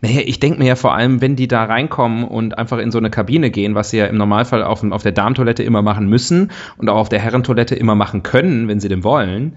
Naja, 0.00 0.20
ich 0.24 0.40
denke 0.40 0.58
mir 0.58 0.66
ja 0.66 0.76
vor 0.76 0.94
allem, 0.94 1.20
wenn 1.20 1.36
die 1.36 1.48
da 1.48 1.64
reinkommen 1.64 2.24
und 2.24 2.56
einfach 2.56 2.78
in 2.78 2.90
so 2.90 2.98
eine 2.98 3.10
Kabine 3.10 3.50
gehen, 3.50 3.74
was 3.74 3.90
sie 3.90 3.98
ja 3.98 4.06
im 4.06 4.16
Normalfall 4.16 4.62
auf, 4.62 4.82
auf 4.84 5.02
der 5.02 5.12
Darmtoilette 5.12 5.62
immer 5.62 5.82
machen 5.82 6.08
müssen 6.08 6.50
und 6.76 6.88
auch 6.88 6.96
auf 6.96 7.08
der 7.08 7.20
Herrentoilette 7.20 7.74
immer 7.74 7.94
machen 7.94 8.22
können, 8.22 8.68
wenn 8.68 8.80
sie 8.80 8.88
denn 8.88 9.04
wollen, 9.04 9.56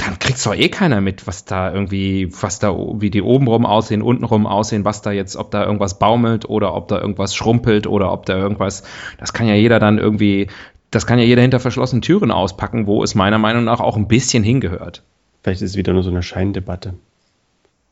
dann 0.00 0.18
kriegt's 0.18 0.44
doch 0.44 0.54
eh 0.54 0.68
keiner 0.68 1.00
mit, 1.00 1.26
was 1.26 1.44
da 1.44 1.72
irgendwie, 1.72 2.28
was 2.40 2.58
da, 2.58 2.74
wie 2.94 3.10
die 3.10 3.22
obenrum 3.22 3.66
aussehen, 3.66 4.02
untenrum 4.02 4.46
aussehen, 4.46 4.84
was 4.84 5.02
da 5.02 5.12
jetzt, 5.12 5.36
ob 5.36 5.50
da 5.50 5.64
irgendwas 5.64 5.98
baumelt 5.98 6.48
oder 6.48 6.74
ob 6.74 6.88
da 6.88 7.00
irgendwas 7.00 7.34
schrumpelt 7.34 7.86
oder 7.86 8.12
ob 8.12 8.26
da 8.26 8.36
irgendwas, 8.36 8.82
das 9.18 9.32
kann 9.32 9.46
ja 9.46 9.54
jeder 9.54 9.78
dann 9.78 9.98
irgendwie, 9.98 10.48
das 10.90 11.06
kann 11.06 11.18
ja 11.18 11.24
jeder 11.24 11.42
hinter 11.42 11.60
verschlossenen 11.60 12.02
Türen 12.02 12.30
auspacken, 12.30 12.86
wo 12.86 13.02
es 13.02 13.14
meiner 13.14 13.38
Meinung 13.38 13.64
nach 13.64 13.80
auch 13.80 13.96
ein 13.96 14.08
bisschen 14.08 14.42
hingehört. 14.42 15.02
Vielleicht 15.42 15.62
ist 15.62 15.70
es 15.70 15.76
wieder 15.76 15.92
nur 15.92 16.02
so 16.02 16.10
eine 16.10 16.22
Scheindebatte. 16.22 16.94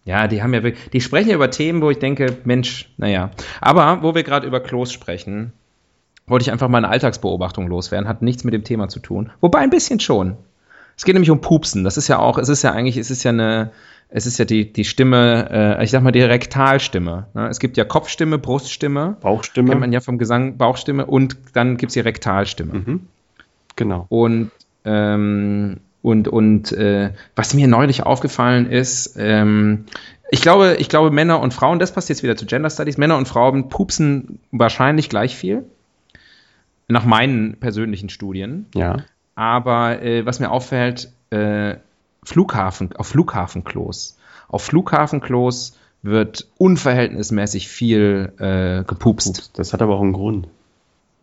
Ja, 0.05 0.27
die 0.27 0.43
haben 0.43 0.55
ja, 0.55 0.61
die 0.61 1.01
sprechen 1.01 1.29
ja 1.29 1.35
über 1.35 1.51
Themen, 1.51 1.83
wo 1.83 1.91
ich 1.91 1.99
denke, 1.99 2.39
Mensch, 2.45 2.91
naja. 2.97 3.31
Aber 3.61 4.03
wo 4.03 4.15
wir 4.15 4.23
gerade 4.23 4.47
über 4.47 4.61
Klos 4.61 4.93
sprechen, 4.93 5.53
wollte 6.27 6.45
ich 6.45 6.53
einfach 6.53 6.69
mal 6.69 6.79
eine 6.79 6.89
Alltagsbeobachtung 6.89 7.69
loswerden, 7.69 8.09
hat 8.09 8.23
nichts 8.23 8.45
mit 8.45 8.55
dem 8.55 8.65
Thema 8.65 8.89
zu 8.89 9.01
tun. 9.01 9.31
Wobei 9.41 9.59
ein 9.59 9.71
bisschen 9.71 10.01
schon. 10.01 10.37
Es 10.99 11.05
geht 11.05 11.15
nämlich 11.15 11.31
um 11.31 11.41
Pupsen. 11.41 11.85
Das 11.85 11.97
ist 11.97 12.09
ja 12.09 12.19
auch, 12.19 12.39
es 12.39 12.49
ist 12.49 12.63
ja 12.63 12.73
eigentlich, 12.73 12.97
es 12.97 13.11
ist 13.13 13.23
ja 13.23 13.31
eine, 13.31 13.71
es 14.09 14.27
ist 14.27 14.39
ja 14.39 14.45
die, 14.45 14.73
die 14.73 14.85
Stimme, 14.85 15.49
äh, 15.79 15.85
ich 15.85 15.93
sag 15.93 16.03
mal 16.03 16.11
die 16.11 16.23
Rektalstimme. 16.23 17.29
Ne? 17.35 17.47
Es 17.49 17.61
gibt 17.61 17.77
ja 17.77 17.85
Kopfstimme, 17.85 18.37
Bruststimme. 18.39 19.17
Bauchstimme. 19.21 19.69
Kennt 19.69 19.81
man 19.81 19.93
ja 19.93 20.01
vom 20.01 20.19
Gesang, 20.19 20.59
Bauchstimme 20.59 21.07
und 21.07 21.37
dann 21.55 21.77
gibt's 21.77 21.95
die 21.95 22.01
Rektalstimme. 22.01 22.75
Mhm. 22.75 23.07
Genau. 23.77 24.07
Und, 24.09 24.51
ähm, 24.85 25.79
und, 26.03 26.27
und 26.27 26.73
äh, 26.73 27.13
was 27.37 27.55
mir 27.55 27.69
neulich 27.69 28.03
aufgefallen 28.03 28.69
ist, 28.69 29.15
ähm, 29.17 29.85
ich 30.33 30.43
glaube, 30.43 30.77
ich 30.81 30.89
glaube, 30.89 31.13
Männer 31.13 31.41
und 31.41 31.55
Frauen, 31.55 31.79
das 31.79 31.93
passt 31.93 32.09
jetzt 32.09 32.25
wieder 32.25 32.37
zu 32.37 32.45
Gender 32.45 32.71
Studies, 32.71 32.99
Männer 32.99 33.17
und 33.17 33.29
Frauen 33.29 33.69
pupsen 33.69 34.41
wahrscheinlich 34.51 35.09
gleich 35.09 35.37
viel. 35.37 35.65
Nach 36.89 37.05
meinen 37.05 37.55
persönlichen 37.61 38.09
Studien. 38.09 38.67
Ja. 38.75 39.05
Aber 39.39 40.03
äh, 40.03 40.27
was 40.27 40.41
mir 40.41 40.51
auffällt, 40.51 41.13
äh, 41.31 41.77
Flughafen, 42.25 42.91
auf 42.97 43.07
Flughafenklos. 43.07 44.19
Auf 44.49 44.65
Flughafenklos 44.65 45.79
wird 46.03 46.49
unverhältnismäßig 46.59 47.69
viel 47.69 48.33
äh, 48.39 48.83
gepupst. 48.83 49.57
Das 49.57 49.73
hat 49.73 49.81
aber 49.81 49.95
auch 49.95 50.03
einen 50.03 50.13
Grund. 50.13 50.49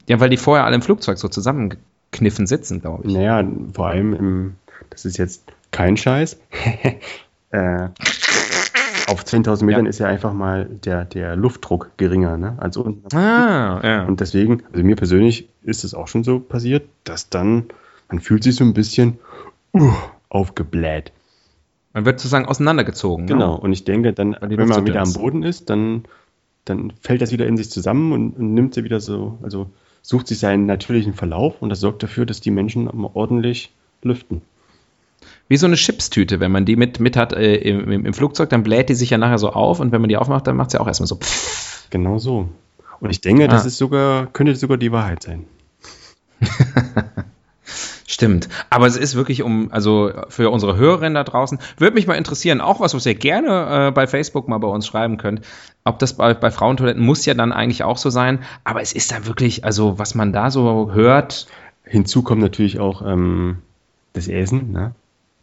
Ja, 0.08 0.22
weil 0.22 0.30
die 0.30 0.38
vorher 0.38 0.64
alle 0.64 0.76
im 0.76 0.82
Flugzeug 0.82 1.18
so 1.18 1.28
zusammengekniffen 1.28 2.48
sitzen, 2.48 2.80
glaube 2.80 3.06
ich. 3.06 3.14
Naja, 3.14 3.46
vor 3.74 3.88
allem 3.88 4.14
im, 4.14 4.56
das 4.92 5.04
ist 5.04 5.18
jetzt 5.18 5.44
kein 5.72 5.98
Scheiß. 5.98 6.40
äh, 7.50 7.90
auf 9.08 9.26
10.000 9.26 9.66
Metern 9.66 9.86
ja. 9.88 9.90
ist 9.90 10.00
ja 10.00 10.08
einfach 10.08 10.32
mal 10.32 10.64
der, 10.70 11.04
der 11.04 11.36
Luftdruck 11.36 11.92
geringer, 11.98 12.38
ne, 12.38 12.56
als 12.60 12.78
unten. 12.78 13.14
Ah, 13.14 13.82
ja. 13.84 14.06
Und 14.06 14.22
deswegen, 14.22 14.64
also 14.72 14.86
mir 14.86 14.96
persönlich 14.96 15.50
ist 15.64 15.84
es 15.84 15.94
auch 15.94 16.08
schon 16.08 16.24
so 16.24 16.40
passiert, 16.40 16.88
dass 17.04 17.28
dann 17.28 17.66
man 18.10 18.20
fühlt 18.20 18.44
sich 18.44 18.56
so 18.56 18.64
ein 18.64 18.74
bisschen 18.74 19.20
uh, 19.74 19.94
aufgebläht. 20.30 21.12
Man 21.94 22.06
wird 22.06 22.20
sozusagen 22.20 22.46
auseinandergezogen. 22.46 23.26
Ne? 23.26 23.32
Genau, 23.32 23.56
ne? 23.56 23.60
und 23.62 23.74
ich 23.74 23.84
denke, 23.84 24.14
dann, 24.14 24.36
wenn 24.42 24.68
man 24.68 24.86
wieder 24.86 25.02
am 25.02 25.14
Boden 25.14 25.44
ist, 25.44 25.70
dann, 25.70 26.04
dann 26.66 26.94
fällt 27.02 27.22
das 27.22 27.32
wieder 27.32 27.48
in 27.48 27.58
sich 27.58 27.70
zusammen 27.70 28.12
und, 28.12 28.38
und 28.38 28.54
nimmt 28.54 28.74
sie 28.74 28.84
wieder 28.84 29.00
so, 29.00 29.38
also 29.42 29.70
sucht 30.02 30.28
sich 30.28 30.40
seinen 30.40 30.66
natürlichen 30.66 31.14
Verlauf 31.14 31.62
und 31.62 31.70
das 31.70 31.80
sorgt 31.80 32.04
dafür, 32.04 32.26
dass 32.26 32.42
die 32.42 32.52
Menschen 32.52 32.90
ordentlich 32.90 33.72
lüften. 34.04 34.42
Wie 35.48 35.58
so 35.58 35.68
eine 35.68 35.76
Chipstüte, 35.76 36.40
wenn 36.40 36.52
man 36.52 36.66
die 36.66 36.76
mit, 36.76 37.00
mit 37.00 37.16
hat 37.16 37.34
äh, 37.34 37.56
im, 37.56 38.06
im, 38.06 38.14
Flugzeug, 38.14 38.50
dann 38.50 38.64
bläht 38.64 38.90
die 38.90 38.96
sich 38.96 39.12
ja 39.12 39.18
nachher 39.18 39.38
so 39.38 39.52
auf 39.52 39.80
und 39.80 39.92
wenn 39.92 40.02
man 40.02 40.10
die 40.10 40.18
aufmacht, 40.18 40.48
dann 40.48 40.56
macht 40.56 40.72
sie 40.72 40.80
auch 40.80 40.88
erstmal 40.88 41.08
so. 41.08 41.16
Pff. 41.16 41.88
Genau 41.90 42.18
so. 42.18 42.50
Und 43.00 43.10
ich 43.10 43.22
denke, 43.22 43.46
ah. 43.46 43.48
das 43.48 43.66
ist 43.66 43.78
sogar, 43.78 44.28
könnte 44.28 44.56
sogar 44.56 44.78
die 44.78 44.92
Wahrheit 44.92 45.24
sein. 45.24 45.46
Stimmt. 48.16 48.48
Aber 48.70 48.88
es 48.88 48.96
ist 48.96 49.16
wirklich 49.16 49.44
um, 49.44 49.74
also 49.74 50.10
für 50.30 50.50
unsere 50.50 50.78
Hörerinnen 50.78 51.16
da 51.16 51.26
draußen, 51.26 51.60
würde 51.78 51.96
mich 51.96 52.08
mal 52.08 52.14
interessieren, 52.14 52.62
auch 52.62 52.80
was, 52.80 52.94
was 52.94 53.06
ihr 53.06 53.14
gerne 53.14 53.90
äh, 53.90 53.92
bei 53.92 54.08
Facebook 54.08 54.48
mal 54.48 54.58
bei 54.58 54.70
uns 54.70 54.88
schreiben 54.88 55.18
könnt. 55.18 55.42
Ob 55.84 56.00
das 56.00 56.14
bei, 56.14 56.34
bei 56.34 56.50
Frauentoiletten 56.50 57.04
muss 57.04 57.26
ja 57.26 57.34
dann 57.34 57.52
eigentlich 57.52 57.84
auch 57.84 57.98
so 57.98 58.10
sein, 58.10 58.40
aber 58.64 58.82
es 58.82 58.94
ist 58.94 59.12
da 59.12 59.26
wirklich, 59.26 59.66
also 59.66 60.00
was 60.00 60.16
man 60.16 60.32
da 60.32 60.50
so 60.50 60.94
hört. 60.94 61.48
Hinzu 61.84 62.24
kommt 62.24 62.42
natürlich 62.42 62.80
auch 62.80 63.06
ähm, 63.06 63.58
das 64.14 64.30
Essen, 64.30 64.72
ne? 64.72 64.96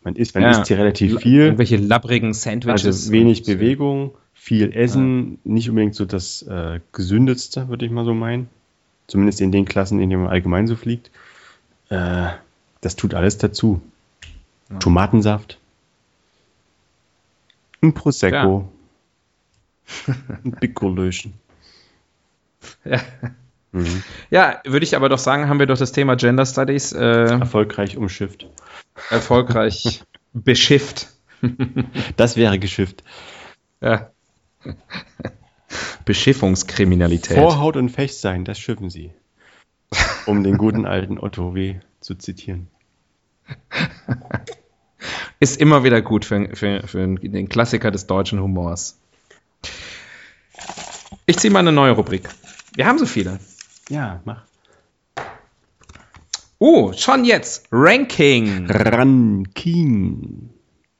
Man 0.03 0.17
isst, 0.17 0.35
man 0.35 0.45
ja. 0.45 0.53
isst 0.53 0.69
hier 0.69 0.79
relativ 0.79 1.21
viel. 1.21 1.43
Irgendwelche 1.43 1.77
labbrigen 1.77 2.33
Sandwiches. 2.33 2.87
Also 2.87 3.13
wenig 3.13 3.43
Bewegung, 3.43 4.13
viel 4.33 4.73
Essen, 4.73 5.39
ja. 5.45 5.53
nicht 5.53 5.69
unbedingt 5.69 5.95
so 5.95 6.07
das 6.07 6.41
äh, 6.41 6.81
gesündetste, 6.93 7.69
würde 7.69 7.85
ich 7.85 7.93
mal 7.93 8.07
so 8.07 8.15
meinen. 8.15 8.49
Zumindest 9.09 9.43
in 9.43 9.53
den 9.53 9.67
Klassen, 9.67 10.01
in 10.01 10.09
denen 10.09 10.23
man 10.23 10.33
allgemein 10.33 10.67
so 10.67 10.75
fliegt. 10.75 11.11
Äh, 11.91 12.29
das 12.83 12.97
tut 12.97 13.15
alles 13.15 13.39
dazu. 13.39 13.81
Ja. 14.69 14.79
Tomatensaft. 14.79 15.59
Ein 17.81 17.95
Prosecco. 17.95 18.71
Ja. 20.07 20.15
ein 20.45 20.53
Picolöchen. 20.53 21.35
Ja. 22.85 23.01
Mhm. 23.73 24.05
Ja, 24.31 24.61
würde 24.65 24.85
ich 24.85 24.95
aber 24.95 25.09
doch 25.09 25.19
sagen, 25.19 25.49
haben 25.49 25.59
wir 25.59 25.67
doch 25.67 25.79
das 25.79 25.91
Thema 25.91 26.15
Gender 26.15 26.47
Studies 26.47 26.93
äh, 26.93 27.01
erfolgreich 27.01 27.97
umschifft. 27.97 28.47
Erfolgreich 29.11 30.05
beschifft. 30.33 31.09
das 32.17 32.37
wäre 32.37 32.61
geschifft. 32.61 33.03
Ja. 33.81 34.11
Beschiffungskriminalität. 36.05 37.37
Vorhaut 37.37 37.77
und 37.77 37.89
Fecht 37.89 38.15
sein, 38.15 38.45
das 38.45 38.59
schiffen 38.59 38.91
sie. 38.91 39.11
Um 40.27 40.45
den 40.45 40.57
guten 40.57 40.87
alten 40.87 41.19
Otto 41.19 41.55
W. 41.55 41.81
zu 42.01 42.15
zitieren. 42.15 42.69
Ist 45.41 45.61
immer 45.61 45.85
wieder 45.85 46.01
gut 46.03 46.25
für, 46.25 46.55
für, 46.55 46.87
für 46.87 47.07
den 47.07 47.49
Klassiker 47.49 47.91
des 47.91 48.07
deutschen 48.07 48.41
Humors. 48.41 48.99
Ich 51.27 51.39
ziehe 51.39 51.53
mal 51.53 51.61
eine 51.61 51.73
neue 51.73 51.93
Rubrik. 51.93 52.29
Wir 52.75 52.87
haben 52.87 52.99
so 52.99 53.07
viele. 53.07 53.41
Ja, 53.89 54.21
mach. 54.25 54.45
Oh, 56.59 56.93
schon 56.93 57.25
jetzt. 57.25 57.67
Ranking. 57.73 58.71
Ranking. 58.71 60.51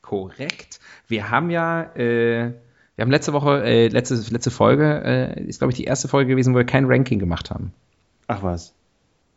Korrekt. 0.01 0.81
Wir 1.07 1.31
haben 1.31 1.51
ja, 1.51 1.83
äh, 1.95 2.53
wir 2.97 3.03
haben 3.03 3.11
letzte 3.11 3.33
Woche, 3.33 3.63
äh, 3.65 3.89
letzte, 3.89 4.17
letzte 4.33 4.51
Folge, 4.51 5.03
äh, 5.05 5.45
ist 5.45 5.59
glaube 5.59 5.71
ich 5.71 5.77
die 5.77 5.85
erste 5.85 6.09
Folge 6.09 6.31
gewesen, 6.31 6.53
wo 6.53 6.59
wir 6.59 6.65
kein 6.65 6.87
Ranking 6.87 7.19
gemacht 7.19 7.51
haben. 7.51 7.73
Ach 8.27 8.43
was. 8.43 8.75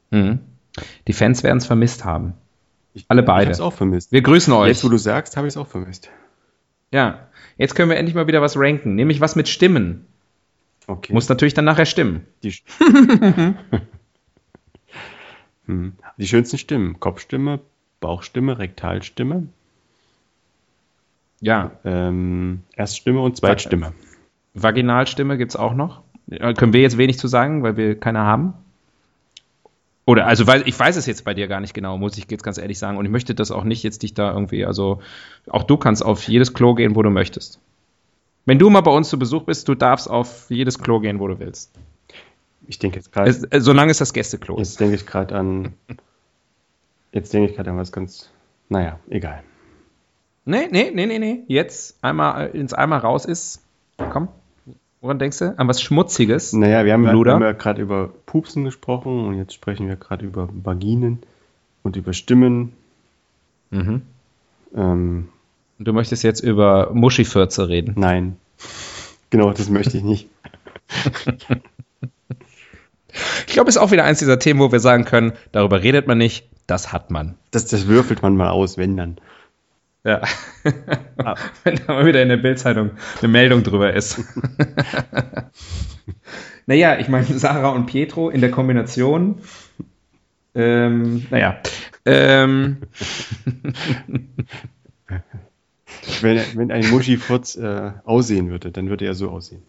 Mhm. 0.10 0.40
Die 1.08 1.14
Fans 1.14 1.44
werden 1.44 1.60
es 1.60 1.66
vermisst 1.66 2.06
haben. 2.06 2.34
Ich, 2.96 3.06
Alle 3.10 3.22
beide. 3.24 3.44
Ich 3.44 3.48
habe 3.48 3.52
es 3.52 3.60
auch 3.60 3.74
vermisst. 3.74 4.12
Wir 4.14 4.22
grüßen 4.22 4.54
euch. 4.54 4.70
Jetzt, 4.70 4.84
wo 4.86 4.90
du 4.90 4.98
sagst, 4.98 5.36
habe 5.36 5.48
ich 5.48 5.54
es 5.54 5.58
auch 5.58 5.68
vermisst. 5.68 6.10
Ja. 6.92 7.28
Jetzt 7.58 7.76
können 7.76 7.90
wir 7.90 7.98
endlich 7.98 8.16
mal 8.16 8.28
wieder 8.28 8.42
was 8.42 8.58
ranken, 8.58 8.96
nämlich 8.96 9.20
was 9.20 9.36
mit 9.36 9.50
Stimmen. 9.50 10.08
Okay. 10.88 11.12
Muss 11.14 11.28
natürlich 11.28 11.54
dann 11.54 11.66
nachher 11.66 11.86
stimmen. 11.86 12.26
Die, 12.42 12.52
hm. 15.66 15.94
Die 16.18 16.28
schönsten 16.28 16.58
Stimmen. 16.58 17.00
Kopfstimme, 17.02 17.60
Bauchstimme, 18.00 18.60
Rektalstimme. 18.60 19.48
Ja. 21.42 21.72
Ähm, 21.84 22.64
Erststimme 22.76 23.20
und 23.20 23.36
Zweitstimme. 23.36 23.92
Vaginalstimme 24.54 25.38
gibt 25.38 25.52
es 25.52 25.58
auch 25.58 25.74
noch. 25.74 26.02
Können 26.30 26.72
wir 26.72 26.82
jetzt 26.82 26.98
wenig 26.98 27.20
zu 27.20 27.28
sagen, 27.28 27.62
weil 27.62 27.76
wir 27.76 28.00
keine 28.00 28.20
haben. 28.20 28.54
Oder, 30.06 30.28
also, 30.28 30.46
weil 30.46 30.68
ich 30.68 30.80
weiß 30.80 30.98
es 30.98 31.08
jetzt 31.08 31.26
bei 31.26 31.34
dir 31.34 31.48
gar 31.48 31.60
nicht 31.60 31.74
genau, 31.74 31.98
muss 31.98 32.18
ich 32.18 32.30
jetzt 32.30 32.44
ganz 32.44 32.58
ehrlich 32.60 32.78
sagen. 32.78 32.98
Und 32.98 33.06
ich 33.06 33.12
möchte 33.12 33.34
das 33.34 33.50
auch 33.50 33.64
nicht 33.64 33.82
jetzt 33.84 34.04
dich 34.04 34.14
da 34.14 34.32
irgendwie, 34.32 34.66
also, 34.66 35.00
auch 35.50 35.64
du 35.64 35.78
kannst 35.78 36.06
auf 36.06 36.28
jedes 36.28 36.54
Klo 36.54 36.76
gehen, 36.76 36.96
wo 36.96 37.02
du 37.02 37.10
möchtest. 37.10 37.60
Wenn 38.46 38.60
du 38.60 38.70
mal 38.70 38.82
bei 38.82 38.92
uns 38.92 39.10
zu 39.10 39.18
Besuch 39.18 39.44
bist, 39.44 39.68
du 39.68 39.74
darfst 39.74 40.08
auf 40.08 40.46
jedes 40.50 40.78
Klo 40.78 41.00
gehen, 41.00 41.20
wo 41.20 41.28
du 41.28 41.40
willst. 41.40 41.72
Ich 42.68 42.78
denke 42.78 42.98
jetzt 42.98 43.12
gerade. 43.12 43.32
Äh, 43.32 43.62
solange 43.62 43.92
es 43.92 43.98
das 43.98 44.14
Gästeklo 44.14 44.58
ist. 44.58 44.70
Jetzt 44.70 44.80
denke 44.80 44.96
ich 44.96 45.06
gerade 45.06 45.36
an. 45.36 45.74
Jetzt 47.12 47.34
denke 47.34 47.50
ich 47.50 47.56
gerade 47.56 47.72
an 47.72 47.78
was 47.78 47.92
ganz. 47.92 48.30
Naja, 48.70 49.00
egal. 49.10 49.44
Nee, 50.46 50.68
nee, 50.70 50.92
nee, 50.94 51.08
nee, 51.08 51.18
nee. 51.18 51.44
Jetzt 51.48 51.98
einmal 52.04 52.48
äh, 52.48 52.58
ins 52.58 52.74
Eimer 52.74 52.98
raus 52.98 53.26
ist. 53.26 53.64
Komm. 53.98 54.28
Woran 55.06 55.20
denkst 55.20 55.38
du? 55.38 55.54
An 55.60 55.68
was 55.68 55.84
Schmutziges? 55.84 56.52
Naja, 56.54 56.84
wir 56.84 56.92
haben, 56.94 57.04
ja- 57.04 57.10
wir 57.10 57.14
Luder? 57.14 57.34
haben 57.34 57.44
ja 57.44 57.52
gerade 57.52 57.80
über 57.80 58.10
Pupsen 58.26 58.64
gesprochen 58.64 59.28
und 59.28 59.36
jetzt 59.38 59.54
sprechen 59.54 59.88
wir 59.88 59.98
gerade 59.98 60.26
über 60.26 60.50
Vaginen 60.52 61.20
und 61.84 61.96
über 61.96 62.12
Stimmen. 62.12 62.74
Mhm. 63.70 64.02
Ähm, 64.76 65.28
Und 65.78 65.88
du 65.88 65.94
möchtest 65.94 66.24
jetzt 66.24 66.40
über 66.40 66.90
Muschifürze 66.92 67.70
reden. 67.70 67.94
nein. 67.98 68.38
Genau, 69.30 69.52
das 69.52 69.70
möchte 69.70 69.96
ich 69.96 70.04
nicht. 70.04 70.28
Ich 73.48 73.54
glaube, 73.54 73.70
es 73.70 73.76
ist 73.76 73.82
auch 73.82 73.92
wieder 73.92 74.06
eins 74.06 74.18
dieser 74.20 74.40
Themen, 74.40 74.60
wo 74.60 74.72
wir 74.72 74.80
sagen 74.80 75.06
können, 75.06 75.34
darüber 75.52 75.84
redet 75.84 76.08
man 76.08 76.18
nicht, 76.18 76.48
das 76.66 76.92
hat 76.92 77.12
man. 77.12 77.36
Das, 77.52 77.68
das 77.68 77.86
würfelt 77.88 78.24
man 78.24 78.36
mal 78.36 78.50
aus, 78.50 78.78
wenn 78.80 78.98
dann. 78.98 79.18
Ja. 80.06 80.22
Wenn 81.64 81.76
da 81.76 81.94
mal 81.94 82.06
wieder 82.06 82.22
in 82.22 82.30
der 82.30 82.38
Bildzeitung 82.38 82.92
eine 83.20 83.28
Meldung 83.28 83.64
drüber 83.64 83.92
ist. 83.92 84.24
naja, 86.68 87.00
ich 87.00 87.08
meine, 87.08 87.26
Sarah 87.26 87.70
und 87.70 87.88
Pietro 87.88 88.30
in 88.30 88.40
der 88.40 88.52
Kombination. 88.52 89.42
Ähm, 90.54 91.26
naja. 91.32 91.58
Ähm, 92.06 92.78
Wenn, 96.22 96.40
wenn 96.56 96.72
ein 96.72 96.90
Muschifurz 96.92 97.56
äh, 97.56 97.92
aussehen 98.04 98.50
würde, 98.50 98.72
dann 98.72 98.90
würde 98.90 99.06
er 99.06 99.16
so 99.16 99.30
aussehen. 99.30 99.64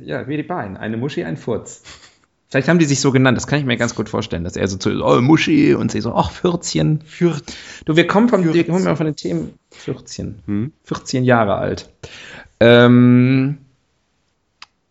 ja, 0.00 0.28
wie 0.28 0.36
die 0.36 0.42
beiden. 0.42 0.76
Eine 0.76 0.98
Muschi, 0.98 1.24
ein 1.24 1.38
Furz. 1.38 1.82
Vielleicht 2.48 2.68
haben 2.68 2.78
die 2.78 2.84
sich 2.84 3.00
so 3.00 3.10
genannt, 3.10 3.36
das 3.36 3.46
kann 3.46 3.58
ich 3.58 3.64
mir 3.64 3.76
ganz 3.76 3.94
gut 3.94 4.08
vorstellen, 4.08 4.44
dass 4.44 4.56
er 4.56 4.68
so 4.68 4.76
zu, 4.76 4.90
oh, 5.02 5.20
Muschi 5.20 5.74
und 5.74 5.90
sie 5.90 6.00
so, 6.00 6.14
ach, 6.14 6.30
Fürzchen. 6.30 7.00
Fürth. 7.04 7.42
Du, 7.84 7.96
wir 7.96 8.06
kommen, 8.06 8.28
vom, 8.28 8.52
wir 8.52 8.64
kommen 8.64 8.96
von 8.96 9.06
den 9.06 9.16
Themen 9.16 9.58
14. 9.70 10.42
Hm? 10.46 10.72
14 10.84 11.24
Jahre 11.24 11.56
alt. 11.56 11.90
Ähm, 12.60 13.58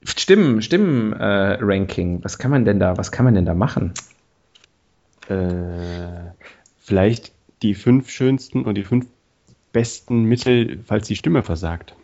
Stimmen, 0.04 0.62
Stimmen 0.62 1.14
äh, 1.14 1.58
Ranking. 1.62 2.24
Was 2.24 2.38
kann 2.38 2.52
man 2.52 2.66
denn 2.66 2.80
da, 2.80 2.98
was 2.98 3.12
kann 3.12 3.26
man 3.26 3.36
denn 3.36 3.46
da 3.46 3.54
machen? 3.54 3.94
Äh, 5.30 6.32
vielleicht 6.80 7.32
die 7.62 7.76
fünf 7.76 8.10
schönsten 8.10 8.66
und 8.66 8.76
die 8.76 8.84
fünf 8.84 9.08
besten 9.72 10.24
Mittel, 10.24 10.84
falls 10.86 11.08
die 11.08 11.16
Stimme 11.16 11.44
versagt. 11.44 11.96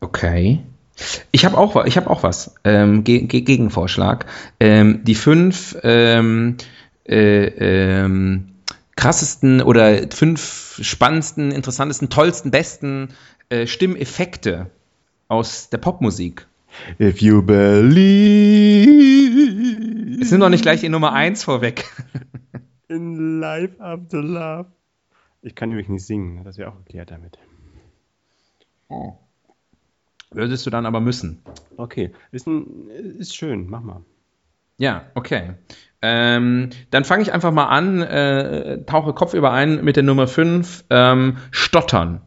Okay. 0.00 0.60
Ich 1.30 1.44
habe 1.44 1.56
auch, 1.56 1.84
ich 1.84 1.96
hab 1.96 2.06
auch 2.06 2.22
was. 2.22 2.54
Ähm, 2.64 3.04
Ge 3.04 3.22
Ge 3.22 3.40
Gegenvorschlag. 3.42 4.26
Ähm, 4.58 5.00
die 5.04 5.14
fünf 5.14 5.76
ähm, 5.82 6.56
äh, 7.08 7.44
ähm, 7.46 8.48
krassesten 8.96 9.62
oder 9.62 10.08
fünf 10.10 10.78
spannendsten, 10.82 11.52
interessantesten, 11.52 12.10
tollsten, 12.10 12.50
besten 12.50 13.08
äh, 13.48 13.66
Stimmeffekte 13.66 14.70
aus 15.28 15.70
der 15.70 15.78
Popmusik. 15.78 16.46
If 17.00 17.20
you 17.20 17.42
believe 17.42 19.10
Jetzt 20.20 20.32
nimm 20.32 20.40
doch 20.40 20.50
nicht 20.50 20.62
gleich 20.62 20.80
die 20.80 20.88
Nummer 20.88 21.12
eins 21.12 21.42
vorweg. 21.44 21.84
in 22.88 23.40
life 23.40 23.80
after 23.80 24.22
love. 24.22 24.70
Ich 25.42 25.54
kann 25.54 25.70
nämlich 25.70 25.88
nicht 25.88 26.04
singen, 26.04 26.44
das 26.44 26.58
wäre 26.58 26.70
auch 26.70 26.76
erklärt 26.76 27.10
damit. 27.10 27.38
Würdest 30.32 30.64
du 30.64 30.70
dann 30.70 30.86
aber 30.86 31.00
müssen. 31.00 31.42
Okay, 31.76 32.12
ist, 32.30 32.46
ein, 32.46 32.88
ist 33.18 33.34
schön, 33.34 33.68
mach 33.68 33.82
mal. 33.82 34.02
Ja, 34.78 35.04
okay. 35.14 35.54
Ähm, 36.02 36.70
dann 36.90 37.04
fange 37.04 37.22
ich 37.22 37.32
einfach 37.32 37.52
mal 37.52 37.66
an, 37.66 38.00
äh, 38.00 38.84
tauche 38.84 39.12
kopfüber 39.12 39.52
ein 39.52 39.84
mit 39.84 39.96
der 39.96 40.02
Nummer 40.02 40.26
5, 40.26 40.84
ähm, 40.88 41.36
Stottern. 41.50 42.22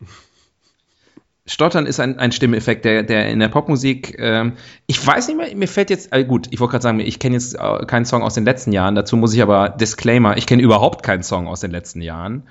Stottern 1.46 1.86
ist 1.86 1.98
ein, 1.98 2.18
ein 2.18 2.30
Stimmeffekt, 2.30 2.84
der, 2.84 3.02
der 3.02 3.28
in 3.28 3.40
der 3.40 3.48
Popmusik, 3.48 4.16
ähm, 4.18 4.52
ich 4.86 5.04
weiß 5.04 5.26
nicht 5.26 5.36
mehr, 5.36 5.56
mir 5.56 5.66
fällt 5.66 5.90
jetzt, 5.90 6.12
äh, 6.12 6.24
gut, 6.24 6.48
ich 6.50 6.60
wollte 6.60 6.72
gerade 6.72 6.82
sagen, 6.82 7.00
ich 7.00 7.18
kenne 7.18 7.34
jetzt 7.34 7.54
äh, 7.54 7.86
keinen 7.86 8.04
Song 8.04 8.22
aus 8.22 8.34
den 8.34 8.44
letzten 8.44 8.70
Jahren, 8.70 8.94
dazu 8.94 9.16
muss 9.16 9.34
ich 9.34 9.42
aber 9.42 9.70
Disclaimer, 9.70 10.36
ich 10.36 10.46
kenne 10.46 10.62
überhaupt 10.62 11.02
keinen 11.02 11.24
Song 11.24 11.48
aus 11.48 11.60
den 11.60 11.72
letzten 11.72 12.02
Jahren, 12.02 12.44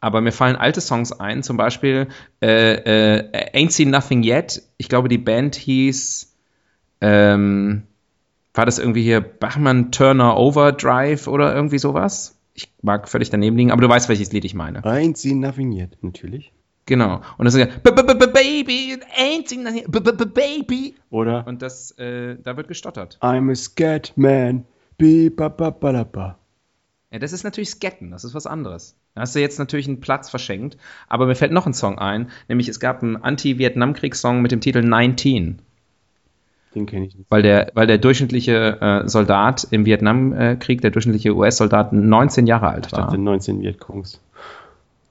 aber 0.00 0.20
mir 0.20 0.32
fallen 0.32 0.56
alte 0.56 0.80
Songs 0.80 1.12
ein, 1.12 1.42
zum 1.42 1.56
Beispiel 1.56 2.08
äh, 2.42 3.18
äh, 3.18 3.50
Ain't 3.54 3.72
Seen 3.72 3.90
Nothing 3.90 4.22
Yet, 4.22 4.62
ich 4.78 4.88
glaube 4.88 5.08
die 5.08 5.18
Band 5.18 5.54
hieß, 5.56 6.34
ähm, 7.00 7.82
war 8.54 8.66
das 8.66 8.78
irgendwie 8.78 9.02
hier 9.02 9.20
Bachmann 9.20 9.92
Turner 9.92 10.36
Overdrive 10.36 11.28
oder 11.28 11.54
irgendwie 11.54 11.78
sowas? 11.78 12.36
Ich 12.54 12.68
mag 12.82 13.08
völlig 13.08 13.30
daneben 13.30 13.56
liegen, 13.56 13.70
aber 13.70 13.80
du 13.82 13.88
weißt, 13.88 14.08
welches 14.08 14.32
Lied 14.32 14.44
ich 14.44 14.54
meine. 14.54 14.80
Ain't 14.84 15.16
seen 15.16 15.40
nothing 15.40 15.72
yet, 15.72 15.96
natürlich. 16.02 16.52
Genau. 16.86 17.20
Und 17.38 17.44
das 17.44 17.54
ist 17.54 17.60
ja 17.60 17.66
Baby, 17.82 18.98
ain't 19.16 19.48
seen 19.48 19.62
nothing- 19.62 19.84
B- 19.88 20.00
Baby. 20.26 20.96
Oder 21.10 21.46
Und 21.46 21.62
das, 21.62 21.92
äh, 21.92 22.36
da 22.42 22.56
wird 22.56 22.66
gestottert. 22.66 23.18
I'm 23.22 23.50
a 23.50 23.54
scat 23.54 24.12
man. 24.16 24.64
Bi, 24.98 25.30
ba, 25.30 25.48
ba, 25.48 25.70
ba, 25.70 26.02
ba. 26.02 26.38
Ja, 27.12 27.18
das 27.18 27.32
ist 27.32 27.42
natürlich 27.42 27.70
Sketten, 27.70 28.12
das 28.12 28.22
ist 28.22 28.34
was 28.34 28.46
anderes. 28.46 28.96
Da 29.14 29.22
hast 29.22 29.34
du 29.34 29.40
jetzt 29.40 29.58
natürlich 29.58 29.88
einen 29.88 30.00
Platz 30.00 30.30
verschenkt, 30.30 30.76
aber 31.08 31.26
mir 31.26 31.34
fällt 31.34 31.50
noch 31.50 31.66
ein 31.66 31.74
Song 31.74 31.98
ein, 31.98 32.30
nämlich 32.48 32.68
es 32.68 32.78
gab 32.78 33.02
einen 33.02 33.16
Anti-Vietnamkriegssong 33.16 34.40
mit 34.40 34.52
dem 34.52 34.60
Titel 34.60 34.82
19. 34.82 35.58
Den 36.72 36.86
kenne 36.86 37.06
ich 37.06 37.16
nicht. 37.16 37.28
weil 37.28 37.42
der, 37.42 37.72
weil 37.74 37.88
der 37.88 37.98
durchschnittliche 37.98 38.80
äh, 38.80 39.08
Soldat 39.08 39.66
im 39.72 39.86
Vietnamkrieg, 39.86 40.80
der 40.82 40.92
durchschnittliche 40.92 41.34
US-Soldat 41.34 41.92
19 41.92 42.46
Jahre 42.46 42.68
alt 42.68 42.86
Ich 42.86 42.92
dachte 42.92 43.12
war. 43.12 43.18
19 43.18 43.60
Vietcongs. 43.60 44.20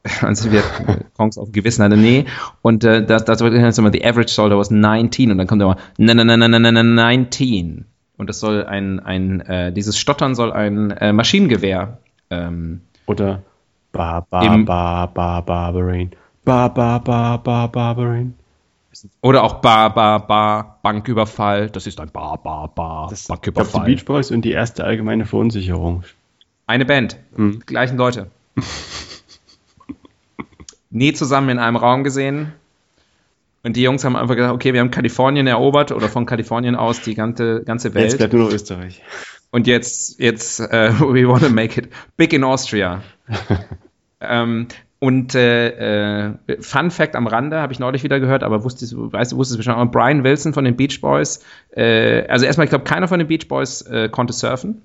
Also 0.21 0.49
Vietcongs 0.49 1.37
auf 1.37 1.51
gewissen 1.51 1.83
hatte, 1.83 1.97
nee. 1.97 2.23
Und 2.61 2.85
äh, 2.85 3.05
das, 3.05 3.25
das 3.25 3.41
wird 3.41 3.53
immer, 3.53 3.91
the 3.91 4.05
average 4.05 4.31
soldier 4.31 4.57
was 4.57 4.71
19 4.71 5.31
und 5.31 5.37
dann 5.37 5.45
kommt 5.45 5.61
immer, 5.61 5.75
na, 5.97 6.13
na, 6.13 6.23
na, 6.23 6.37
na, 6.37 6.47
na, 6.47 6.71
na, 6.71 6.83
19. 6.83 7.85
Und 8.19 8.27
das 8.29 8.39
soll 8.39 8.65
ein, 8.65 8.99
ein 8.99 9.41
äh, 9.41 9.71
dieses 9.73 9.97
Stottern 9.97 10.35
soll 10.35 10.51
ein 10.51 10.91
äh, 10.91 11.11
Maschinengewehr 11.13 11.97
ähm, 12.29 12.81
Oder 13.07 13.41
ba, 13.91 14.25
ba, 14.29 14.41
Im- 14.45 14.65
ba, 14.65 15.07
ba, 15.07 15.41
Barbarain. 15.41 16.11
Ba, 16.45 16.67
ba, 16.67 16.99
ba, 16.99 17.37
ba, 17.37 17.67
Barbarain. 17.67 18.33
oder 19.21 19.43
auch 19.43 19.55
Ba, 19.61 19.87
Ba, 19.89 20.17
Ba, 20.19 20.77
Banküberfall. 20.83 21.69
Das 21.69 21.87
ist 21.87 21.99
ein 21.99 22.09
Ba, 22.11 22.35
Ba, 22.35 22.67
Ba, 22.67 23.07
Das 23.09 23.25
glaube, 23.25 23.41
die 23.41 23.51
Banküberfall. 23.51 23.85
Beach 23.85 24.05
Boys 24.05 24.31
und 24.31 24.43
die 24.43 24.51
erste 24.51 24.83
allgemeine 24.83 25.25
Verunsicherung. 25.25 26.03
Eine 26.67 26.85
Band, 26.85 27.17
Hm. 27.35 27.61
gleichen 27.65 27.97
Leute. 27.97 28.27
Nie 30.91 31.13
zusammen 31.13 31.49
in 31.49 31.59
einem 31.59 31.77
Raum 31.77 32.03
gesehen. 32.03 32.51
Und 33.63 33.75
die 33.75 33.81
Jungs 33.81 34.05
haben 34.05 34.15
einfach 34.15 34.35
gesagt, 34.35 34.53
okay, 34.53 34.73
wir 34.73 34.79
haben 34.79 34.91
Kalifornien 34.91 35.47
erobert 35.47 35.91
oder 35.91 36.07
von 36.07 36.25
Kalifornien 36.25 36.75
aus 36.75 37.01
die 37.01 37.13
ganze, 37.13 37.63
ganze 37.63 37.89
Jetzt 37.89 37.95
Welt. 37.95 38.17
bleibt 38.17 38.33
nur 38.33 38.45
noch 38.45 38.53
Österreich. 38.53 39.01
Und 39.51 39.67
jetzt, 39.67 40.19
jetzt, 40.19 40.59
äh, 40.59 40.93
we 40.99 41.27
want 41.27 41.43
to 41.43 41.49
make 41.49 41.79
it 41.79 41.89
big 42.15 42.33
in 42.33 42.43
Austria. 42.43 43.01
ähm, 44.21 44.67
und 44.99 45.33
äh, 45.33 46.27
äh, 46.27 46.33
Fun 46.59 46.91
Fact 46.91 47.15
am 47.15 47.27
Rande, 47.27 47.59
habe 47.59 47.71
ich 47.71 47.79
neulich 47.79 48.03
wieder 48.03 48.19
gehört, 48.19 48.43
aber 48.43 48.63
wusste 48.63 48.83
es, 48.83 48.93
weißt, 48.95 49.31
du, 49.31 49.37
wusste 49.37 49.57
es 49.57 49.67
auch. 49.67 49.85
Brian 49.85 50.23
Wilson 50.23 50.53
von 50.53 50.65
den 50.65 50.75
Beach 50.75 50.99
Boys. 50.99 51.43
Äh, 51.71 52.27
also 52.27 52.45
erstmal, 52.45 52.65
ich 52.65 52.69
glaube, 52.69 52.83
keiner 52.83 53.07
von 53.07 53.19
den 53.19 53.27
Beach 53.27 53.47
Boys 53.47 53.81
äh, 53.83 54.09
konnte 54.09 54.33
surfen. 54.33 54.81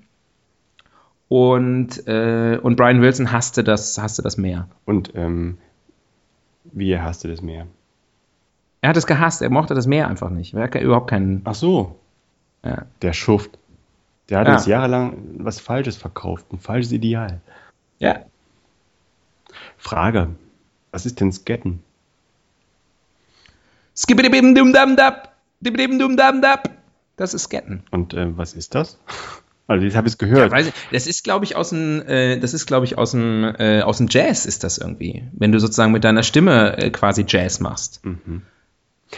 Und, 1.27 2.07
äh, 2.07 2.59
und 2.61 2.75
Brian 2.75 3.01
Wilson 3.01 3.31
hasste 3.31 3.63
das, 3.63 3.97
hasste 3.97 4.21
das 4.21 4.37
Meer. 4.37 4.69
Und 4.85 5.11
ähm, 5.15 5.57
wie 6.71 6.97
hast 6.97 7.23
du 7.23 7.27
das 7.27 7.41
mehr? 7.41 7.67
Er 8.85 8.89
hat 8.89 8.97
es 8.97 9.07
gehasst, 9.07 9.41
er 9.41 9.49
mochte 9.49 9.73
das 9.73 9.87
Meer 9.87 10.07
einfach 10.07 10.29
nicht. 10.29 10.53
Er 10.53 10.61
hat 10.61 10.75
überhaupt 10.75 11.09
keinen. 11.09 11.41
Ach 11.43 11.55
so, 11.55 11.95
Ja. 12.63 12.85
der 13.01 13.13
Schuft. 13.13 13.57
Der 14.29 14.37
hat 14.37 14.47
Ja. 14.47 14.53
uns 14.53 14.67
jahrelang 14.67 15.17
was 15.39 15.59
Falsches 15.59 15.97
verkauft, 15.97 16.45
ein 16.53 16.59
falsches 16.59 16.91
Ideal. 16.91 17.41
ja. 17.97 18.19
Frage, 19.79 20.35
was 20.91 21.07
ist 21.07 21.19
denn 21.19 21.31
Sketten? 21.31 21.81
Das 27.15 27.33
ist 27.33 27.43
Sketten. 27.49 27.81
Und 27.89 28.13
äh, 28.13 28.37
was 28.37 28.53
ist 28.53 28.75
das? 28.75 28.99
Also 29.67 29.83
ich 29.87 29.95
habe 29.95 30.05
es 30.07 30.19
gehört. 30.19 30.53
Ich, 30.59 30.71
das 30.91 31.07
ist, 31.07 31.23
glaube 31.23 31.43
ich, 31.43 31.55
aus 31.55 31.69
dem, 31.71 32.03
äh, 32.03 32.37
das 32.37 32.53
ist, 32.53 32.67
glaube 32.67 32.85
ich, 32.85 32.99
aus 32.99 33.11
dem, 33.11 33.43
äh, 33.57 33.81
aus 33.81 33.97
dem 33.97 34.05
Jazz 34.11 34.45
ist 34.45 34.63
das 34.63 34.77
irgendwie. 34.77 35.23
Wenn 35.31 35.51
du 35.51 35.59
sozusagen 35.59 35.91
mit 35.91 36.03
deiner 36.03 36.21
Stimme 36.21 36.77
äh, 36.77 36.91
quasi 36.91 37.25
Jazz 37.27 37.59
machst. 37.61 37.99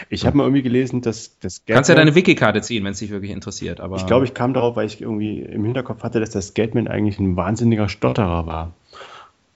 Ich 0.09 0.25
habe 0.25 0.37
mal 0.37 0.43
irgendwie 0.43 0.61
gelesen, 0.61 1.01
dass 1.01 1.39
das 1.39 1.63
Du 1.65 1.73
kannst 1.73 1.89
ja 1.89 1.95
deine 1.95 2.13
Wiki-Karte 2.13 2.61
ziehen, 2.61 2.83
wenn 2.83 2.91
es 2.91 2.99
dich 2.99 3.09
wirklich 3.09 3.31
interessiert. 3.31 3.79
Aber 3.79 3.95
Ich 3.95 4.05
glaube, 4.05 4.25
ich 4.25 4.33
kam 4.33 4.53
darauf, 4.53 4.75
weil 4.75 4.85
ich 4.85 5.01
irgendwie 5.01 5.39
im 5.39 5.63
Hinterkopf 5.63 6.03
hatte, 6.03 6.19
dass 6.19 6.29
der 6.31 6.41
Skatman 6.41 6.87
eigentlich 6.87 7.19
ein 7.19 7.35
wahnsinniger 7.35 7.89
Stotterer 7.89 8.45
war. 8.45 8.73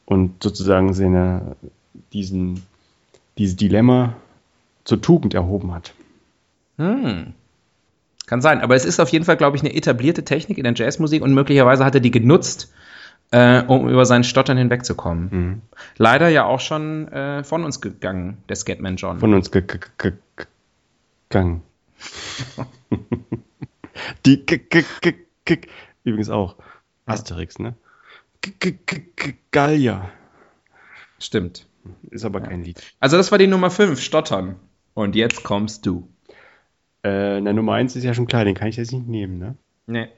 Und 0.06 0.41
sozusagen 0.41 0.94
seine, 0.94 1.56
diesen, 2.13 2.63
dieses 3.38 3.56
Dilemma 3.56 4.15
zur 4.84 5.02
Tugend 5.02 5.34
erhoben 5.34 5.74
hat. 5.74 5.94
Hm. 6.78 7.34
Kann 8.26 8.41
sein, 8.41 8.62
aber 8.62 8.76
es 8.76 8.86
ist 8.86 9.00
auf 9.00 9.10
jeden 9.10 9.26
Fall, 9.26 9.38
glaube 9.38 9.58
ich, 9.58 9.63
eine 9.63 9.76
etablierte 9.76 10.24
Technik 10.24 10.58
in 10.58 10.63
der 10.63 10.74
Jazzmusik 10.74 11.22
und 11.22 11.34
möglicherweise 11.34 11.84
hat 11.84 11.96
er 11.96 12.02
die 12.02 12.12
genutzt, 12.12 12.72
äh, 13.32 13.63
um 13.63 13.89
über 13.89 14.06
seinen 14.06 14.24
Stottern 14.24 14.58
hinwegzukommen. 14.58 15.30
Mhm. 15.32 15.62
Leider 15.98 16.30
ja 16.30 16.46
auch 16.46 16.60
schon 16.60 17.08
äh, 17.10 17.44
von 17.44 17.63
uns 17.63 17.82
gegangen, 17.82 18.38
der 18.50 18.56
Scatman 18.56 18.98
John. 18.98 19.20
Von 19.20 19.34
uns 19.34 19.52
ge- 19.52 19.63
ge- 19.63 19.80
ge- 19.98 20.13
gegangen. 21.30 21.62
die 24.26 24.46
ge- 24.46 24.62
übrigens 26.04 26.30
auch 26.30 26.56
Asterix, 27.06 27.60
ne? 27.60 27.76
Gallia. 29.52 30.10
Stimmt. 31.20 31.67
Ist 32.10 32.26
aber 32.26 32.41
kein 32.41 32.63
Lied. 32.63 32.82
Also 33.00 33.17
das 33.17 33.32
war 33.32 33.38
die 33.38 33.48
Nummer 33.48 33.70
5, 33.72 34.00
Stottern. 34.02 34.56
Und 34.94 35.15
jetzt 35.15 35.44
kommst 35.44 35.86
du. 35.86 36.08
Äh, 37.04 37.39
na, 37.41 37.54
Nummer 37.54 37.74
1 37.74 37.96
ist 37.96 38.04
ja 38.04 38.13
schon 38.13 38.28
klar, 38.28 38.46
den 38.46 38.56
kann 38.56 38.67
ich 38.67 38.76
jetzt 38.76 38.91
nicht 38.91 39.08
nehmen, 39.08 39.38
ne? 39.39 39.56
Nee. 39.88 40.10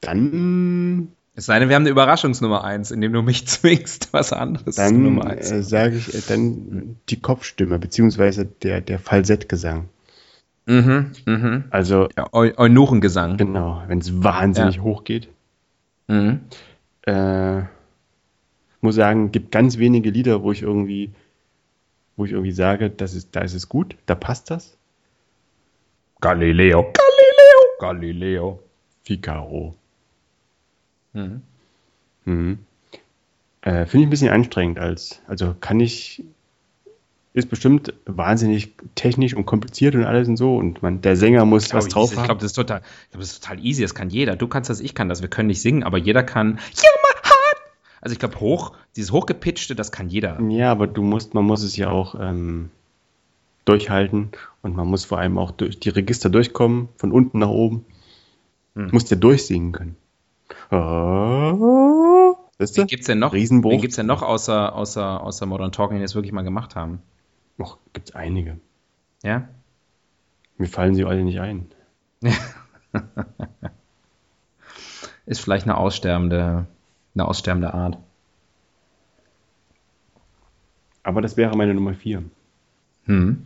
Dann, 0.00 1.12
Es 1.38 1.44
sei 1.46 1.58
denn, 1.58 1.68
wir 1.68 1.76
haben 1.76 1.82
eine 1.82 1.90
Überraschungsnummer 1.90 2.64
1, 2.64 2.90
indem 2.90 3.12
du 3.12 3.22
mich 3.22 3.46
zwingst, 3.46 4.12
was 4.12 4.32
anderes 4.32 4.74
zu 4.76 4.80
dann 4.82 5.02
Nummer 5.02 5.26
1. 5.26 5.50
äh, 5.52 5.62
sage 5.62 5.96
ich 5.96 6.14
äh, 6.14 6.22
dann 6.26 6.96
die 7.10 7.20
Kopfstimme, 7.20 7.78
beziehungsweise 7.78 8.46
der, 8.46 8.80
der 8.80 8.98
Falsettgesang. 8.98 9.88
mhm, 10.64 11.12
mhm. 11.26 11.64
Also, 11.70 12.08
Ja, 12.16 12.26
Eu 12.32 12.52
Eunuchengesang. 12.56 13.36
genau, 13.36 13.82
wenn 13.86 13.98
es 13.98 14.22
wahnsinnig 14.24 14.76
Ja. 14.76 14.82
hoch 14.82 15.04
geht. 15.04 15.28
Mhm. 16.08 16.40
Äh, 17.02 17.62
muss 18.80 18.94
sagen, 18.94 19.30
gibt 19.30 19.52
ganz 19.52 19.76
wenige 19.78 20.10
Lieder, 20.10 20.42
wo 20.42 20.52
ich 20.52 20.62
irgendwie, 20.62 21.10
wo 22.16 22.24
ich 22.24 22.32
irgendwie 22.32 22.52
sage, 22.52 22.88
das 22.88 23.14
ist, 23.14 23.36
da 23.36 23.42
ist 23.42 23.54
es 23.54 23.68
gut, 23.68 23.96
da 24.06 24.14
passt 24.14 24.50
das. 24.50 24.76
Galileo. 26.20 26.82
Galileo. 26.82 27.60
Galileo. 27.78 28.62
Figaro. 29.04 29.74
Mhm. 31.16 31.42
Mhm. 32.24 32.58
Äh, 33.62 33.86
Finde 33.86 34.02
ich 34.02 34.06
ein 34.06 34.10
bisschen 34.10 34.28
anstrengend 34.28 34.78
als, 34.78 35.20
also 35.26 35.54
kann 35.60 35.80
ich, 35.80 36.22
ist 37.32 37.50
bestimmt 37.50 37.92
wahnsinnig 38.06 38.72
technisch 38.94 39.34
und 39.34 39.44
kompliziert 39.46 39.94
und 39.94 40.04
alles 40.04 40.28
und 40.28 40.36
so 40.36 40.56
und 40.56 40.82
man, 40.82 41.00
der 41.02 41.16
Sänger 41.16 41.44
muss 41.44 41.72
was 41.74 41.86
ich 41.86 41.92
drauf 41.92 42.12
ich 42.12 42.18
haben. 42.18 42.26
glaube, 42.26 42.40
das, 42.40 42.52
ist 42.52 42.54
total- 42.54 42.80
ich 42.80 43.10
glaub, 43.10 43.20
das 43.20 43.32
ist 43.32 43.42
total 43.42 43.64
easy, 43.64 43.82
das 43.82 43.94
kann 43.94 44.10
jeder. 44.10 44.36
Du 44.36 44.46
kannst 44.46 44.70
das, 44.70 44.80
ich 44.80 44.94
kann 44.94 45.08
das, 45.08 45.20
wir 45.22 45.28
können 45.28 45.48
nicht 45.48 45.60
singen, 45.60 45.82
aber 45.82 45.98
jeder 45.98 46.22
kann. 46.22 46.58
Also 48.00 48.12
ich 48.12 48.18
glaube, 48.20 48.38
hoch, 48.38 48.72
dieses 48.94 49.10
hochgepitchte, 49.10 49.74
das 49.74 49.90
kann 49.90 50.08
jeder. 50.08 50.40
Ja, 50.48 50.70
aber 50.70 50.86
du 50.86 51.02
musst, 51.02 51.34
man 51.34 51.44
muss 51.44 51.62
es 51.62 51.76
ja 51.76 51.90
auch 51.90 52.14
ähm, 52.20 52.70
durchhalten 53.64 54.30
und 54.62 54.76
man 54.76 54.86
muss 54.86 55.04
vor 55.04 55.18
allem 55.18 55.38
auch 55.38 55.50
durch 55.50 55.80
die 55.80 55.88
Register 55.88 56.30
durchkommen, 56.30 56.88
von 56.98 57.10
unten 57.10 57.40
nach 57.40 57.48
oben. 57.48 57.84
Hm. 58.76 58.88
Du 58.88 58.94
musst 58.94 59.10
ja 59.10 59.16
durchsingen 59.16 59.72
können. 59.72 59.96
Weißt? 62.58 62.76
Wen 62.76 62.86
gibt's 62.86 63.06
denn 63.06 63.18
noch? 63.18 63.32
Riesenbruch. 63.32 63.72
Wen 63.72 63.80
gibt's 63.80 63.96
denn 63.96 64.06
noch 64.06 64.22
außer, 64.22 64.74
außer, 64.74 65.22
außer 65.22 65.46
Modern 65.46 65.72
Talking, 65.72 65.98
die 65.98 66.02
das 66.02 66.14
wirklich 66.14 66.32
mal 66.32 66.42
gemacht 66.42 66.76
haben? 66.76 67.02
Och, 67.58 67.78
gibt's 67.92 68.14
einige. 68.14 68.58
Ja? 69.22 69.48
Mir 70.58 70.68
fallen 70.68 70.94
sie 70.94 71.04
alle 71.04 71.24
nicht 71.24 71.40
ein. 71.40 71.66
Ist 75.26 75.40
vielleicht 75.40 75.66
eine 75.66 75.76
aussterbende, 75.76 76.66
eine 77.14 77.28
aussterbende 77.28 77.74
Art. 77.74 77.98
Aber 81.02 81.20
das 81.20 81.36
wäre 81.36 81.56
meine 81.56 81.74
Nummer 81.74 81.94
vier. 81.94 82.22
Hm. 83.04 83.44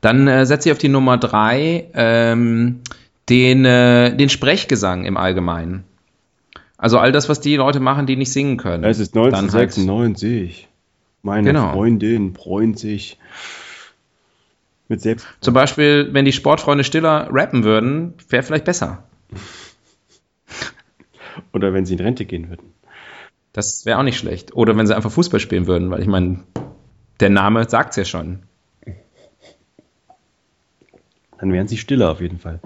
Dann 0.00 0.26
äh, 0.28 0.46
setze 0.46 0.68
ich 0.68 0.72
auf 0.72 0.78
die 0.78 0.88
Nummer 0.88 1.18
drei 1.18 1.86
ähm, 1.94 2.80
den, 3.28 3.64
äh, 3.64 4.16
den 4.16 4.28
Sprechgesang 4.28 5.04
im 5.04 5.16
Allgemeinen. 5.16 5.84
Also 6.80 6.98
all 6.98 7.12
das, 7.12 7.28
was 7.28 7.40
die 7.40 7.56
Leute 7.56 7.78
machen, 7.78 8.06
die 8.06 8.16
nicht 8.16 8.32
singen 8.32 8.56
können. 8.56 8.84
Es 8.84 8.98
ist 8.98 9.14
Dann 9.14 9.24
halt- 9.24 9.34
1996. 9.34 10.66
Meine 11.22 11.48
Genau. 11.52 11.72
Freundin 11.72 12.34
freut 12.34 12.78
sich 12.78 13.18
mit 14.88 15.02
selbst. 15.02 15.26
Zum 15.40 15.52
Beispiel, 15.52 16.08
wenn 16.12 16.24
die 16.24 16.32
Sportfreunde 16.32 16.82
Stiller 16.82 17.28
rappen 17.30 17.62
würden, 17.64 18.14
wäre 18.30 18.42
vielleicht 18.42 18.64
besser. 18.64 19.04
Oder 21.52 21.74
wenn 21.74 21.84
sie 21.84 21.94
in 21.94 22.00
Rente 22.00 22.24
gehen 22.24 22.48
würden. 22.48 22.72
Das 23.52 23.84
wäre 23.84 23.98
auch 23.98 24.02
nicht 24.02 24.18
schlecht. 24.18 24.54
Oder 24.54 24.76
wenn 24.76 24.86
sie 24.86 24.96
einfach 24.96 25.10
Fußball 25.10 25.40
spielen 25.40 25.66
würden, 25.66 25.90
weil 25.90 26.00
ich 26.00 26.06
meine, 26.08 26.40
der 27.20 27.30
Name 27.30 27.68
sagt's 27.68 27.96
ja 27.96 28.04
schon. 28.06 28.40
Dann 31.38 31.52
wären 31.52 31.68
sie 31.68 31.76
stiller 31.76 32.10
auf 32.10 32.20
jeden 32.20 32.38
Fall. 32.38 32.60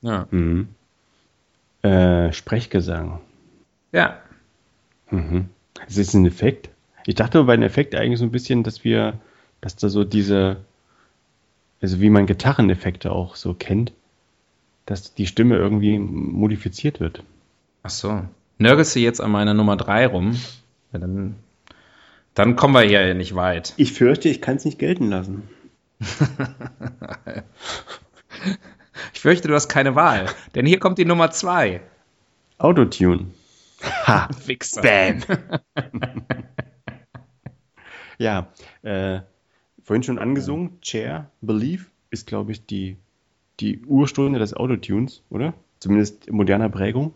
Ja. 0.00 0.26
Mhm. 0.30 0.68
Äh, 1.82 2.32
Sprechgesang. 2.32 3.20
Ja. 3.96 4.20
Mhm. 5.10 5.48
Ist 5.88 5.98
das 5.98 6.14
ein 6.14 6.26
Effekt? 6.26 6.68
Ich 7.06 7.14
dachte 7.14 7.42
bei 7.44 7.54
einem 7.54 7.62
Effekt 7.62 7.94
eigentlich 7.94 8.18
so 8.18 8.24
ein 8.24 8.30
bisschen, 8.32 8.62
dass 8.62 8.84
wir, 8.84 9.18
dass 9.60 9.76
da 9.76 9.88
so 9.88 10.04
diese, 10.04 10.58
also 11.80 12.00
wie 12.00 12.10
man 12.10 12.26
Gitarreneffekte 12.26 13.10
auch 13.12 13.36
so 13.36 13.54
kennt, 13.54 13.92
dass 14.84 15.14
die 15.14 15.26
Stimme 15.26 15.56
irgendwie 15.56 15.98
modifiziert 15.98 17.00
wird. 17.00 17.22
Ach 17.82 17.90
so. 17.90 18.22
Nörgelst 18.58 18.94
du 18.96 19.00
jetzt 19.00 19.20
an 19.20 19.30
meiner 19.30 19.54
Nummer 19.54 19.76
drei 19.76 20.06
rum? 20.06 20.36
Ja, 20.92 20.98
dann, 20.98 21.36
dann 22.34 22.56
kommen 22.56 22.74
wir 22.74 22.82
hier 22.82 23.14
nicht 23.14 23.34
weit. 23.34 23.74
Ich 23.76 23.92
fürchte, 23.92 24.28
ich 24.28 24.40
kann 24.40 24.56
es 24.56 24.64
nicht 24.64 24.78
gelten 24.78 25.08
lassen. 25.08 25.48
Ich 29.12 29.20
fürchte, 29.20 29.48
du 29.48 29.54
hast 29.54 29.68
keine 29.68 29.94
Wahl. 29.94 30.26
Denn 30.54 30.66
hier 30.66 30.78
kommt 30.78 30.98
die 30.98 31.04
Nummer 31.04 31.30
zwei. 31.30 31.80
Autotune. 32.58 33.26
Ha, 33.82 34.28
Wichser. 34.46 34.82
bam. 34.82 35.22
ja, 38.18 38.48
äh, 38.82 39.20
vorhin 39.82 40.02
schon 40.02 40.18
angesungen, 40.18 40.80
Chair, 40.80 41.30
Believe 41.40 41.86
ist, 42.10 42.26
glaube 42.26 42.52
ich, 42.52 42.66
die, 42.66 42.96
die 43.60 43.84
Urstunde 43.84 44.38
des 44.38 44.54
Autotunes, 44.54 45.22
oder? 45.30 45.54
Zumindest 45.80 46.26
in 46.26 46.36
moderner 46.36 46.68
Prägung. 46.68 47.14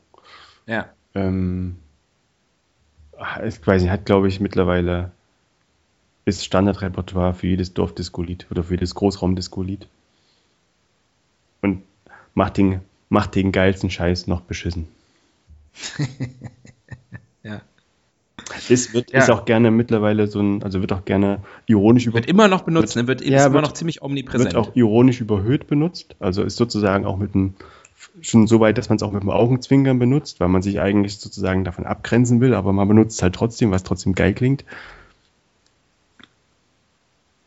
Ja. 0.67 0.91
Ähm, 1.15 1.77
ich 3.45 3.67
weiß 3.67 3.83
nicht, 3.83 3.91
hat, 3.91 4.07
glaube 4.07 4.29
ich, 4.29 4.41
mittlerweile 4.41 5.13
ist 6.25 6.45
Standardrepertoire 6.45 7.35
für 7.35 7.47
jedes 7.47 7.75
Dorfdisco-Lied 7.75 8.47
oder 8.51 8.63
für 8.63 8.75
jedes 8.75 8.95
Großraumdisco-Lied. 8.95 9.89
Und 11.63 11.83
macht 12.35 12.57
den, 12.57 12.81
macht 13.09 13.35
den 13.35 13.53
geilsten 13.53 13.91
Scheiß 13.91 14.27
noch 14.27 14.43
beschissen. 14.43 14.89
ja. 17.43 17.61
Ist, 18.69 18.93
wird, 18.95 19.13
Ja. 19.13 19.19
ist 19.21 19.31
auch 19.31 19.45
gerne 19.45 19.71
mittlerweile 19.71 20.27
so 20.27 20.41
ein, 20.41 20.63
also 20.63 20.81
wird 20.81 20.93
auch 20.93 21.05
gerne 21.05 21.41
ironisch 21.67 22.07
über, 22.07 22.15
Wird 22.17 22.27
immer 22.27 22.49
noch 22.49 22.63
benutzt, 22.63 22.97
ne? 22.97 23.07
wird, 23.07 23.21
Ja, 23.25 23.47
immer 23.47 23.55
wird- 23.57 23.65
noch 23.65 23.73
ziemlich 23.73 24.03
omnipräsent. 24.03 24.55
wird 24.55 24.57
auch 24.57 24.75
ironisch 24.75 25.21
überhöht 25.21 25.67
benutzt. 25.69 26.17
Also 26.19 26.43
ist 26.43 26.57
sozusagen 26.57 27.05
auch 27.07 27.17
mit 27.17 27.35
einem, 27.35 27.55
schon 28.23 28.47
so 28.47 28.59
weit, 28.61 28.77
dass 28.79 28.89
man 28.89 28.97
es 28.97 29.03
auch 29.03 29.13
mit 29.13 29.23
dem 29.23 29.31
Augenzwinkern 29.31 29.99
benutzt, 29.99 30.41
weil 30.41 30.49
man 30.49 30.63
sich 30.63 30.81
eigentlich 30.81 31.19
sozusagen 31.19 31.65
davon 31.65 31.87
abgrenzen 31.87 32.41
will, 32.41 32.55
aber 32.55 32.73
man 32.73 32.89
benutzt 32.89 33.19
es 33.19 33.23
halt 33.23 33.35
trotzdem, 33.35 33.71
was 33.71 33.83
trotzdem 33.85 34.15
geil 34.15 34.35
klingt. 34.35 34.65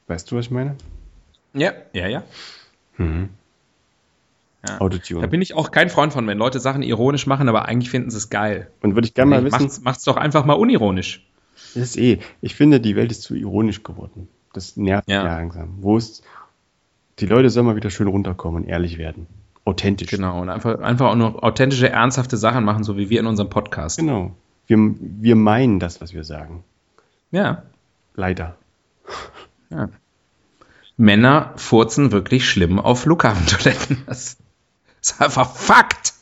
Weißt 0.08 0.32
du, 0.32 0.36
was 0.38 0.46
ich 0.46 0.52
meine? 0.52 0.76
ja, 1.54 1.72
ja, 1.94 2.08
ja. 2.08 2.24
Ja. 4.68 4.80
Autotune. 4.80 5.22
Da 5.22 5.28
bin 5.28 5.42
ich 5.42 5.56
auch 5.56 5.72
kein 5.72 5.90
Freund 5.90 6.14
von, 6.14 6.26
wenn 6.28 6.38
Leute 6.38 6.60
Sachen 6.60 6.84
ironisch 6.84 7.28
machen, 7.28 7.50
aber 7.50 7.66
eigentlich 7.66 7.90
finden 7.90 8.10
sie 8.10 8.18
es 8.18 8.30
geil. 8.30 8.72
Und 8.82 8.96
würde 8.96 9.08
ich 9.08 9.14
gerne 9.14 9.32
mal 9.32 9.44
wissen, 9.44 9.62
macht's, 9.64 9.82
macht's 9.82 10.04
doch 10.06 10.16
einfach 10.16 10.46
mal 10.46 10.54
unironisch. 10.54 11.28
das 11.74 11.84
ist 11.84 11.98
eh, 11.98 12.20
ich 12.42 12.56
finde, 12.56 12.80
die 12.80 12.96
Welt 12.96 13.12
ist 13.12 13.24
zu 13.24 13.36
ironisch 13.36 13.84
geworden. 13.84 14.30
Das 14.54 14.78
nervt 14.78 15.10
Ja. 15.10 15.26
ja 15.26 15.36
langsam. 15.36 15.78
Wo 15.82 15.98
ist, 15.98 16.24
die 17.20 17.26
Leute 17.26 17.50
sollen 17.50 17.66
mal 17.66 17.76
wieder 17.76 17.90
schön 17.90 18.08
runterkommen 18.08 18.64
und 18.64 18.70
ehrlich 18.70 18.98
werden. 18.98 19.28
Authentisch. 19.66 20.10
Genau. 20.10 20.42
Und 20.42 20.50
einfach, 20.50 20.80
einfach 20.80 21.08
auch 21.10 21.16
nur 21.16 21.44
authentische, 21.44 21.90
ernsthafte 21.90 22.38
Sachen 22.38 22.64
machen, 22.64 22.84
so 22.84 22.98
wie 22.98 23.10
wir 23.10 23.20
in 23.20 23.28
unserem 23.28 23.50
Podcast. 23.50 23.98
Genau. 23.98 24.32
Wir, 24.68 24.78
wir 25.00 25.36
meinen 25.36 25.80
das, 25.80 26.00
was 26.02 26.14
wir 26.14 26.24
sagen. 26.24 26.64
Ja. 27.32 27.64
Leider. 28.16 28.56
ja. 29.70 29.90
Männer 30.96 31.54
furzen 31.56 32.12
wirklich 32.12 32.48
schlimm 32.48 32.80
auf 32.80 33.02
Flughafentoiletten. 33.02 34.04
Das 34.06 34.38
ist 35.04 35.22
einfach 35.22 35.56
Fakt. 35.56 36.14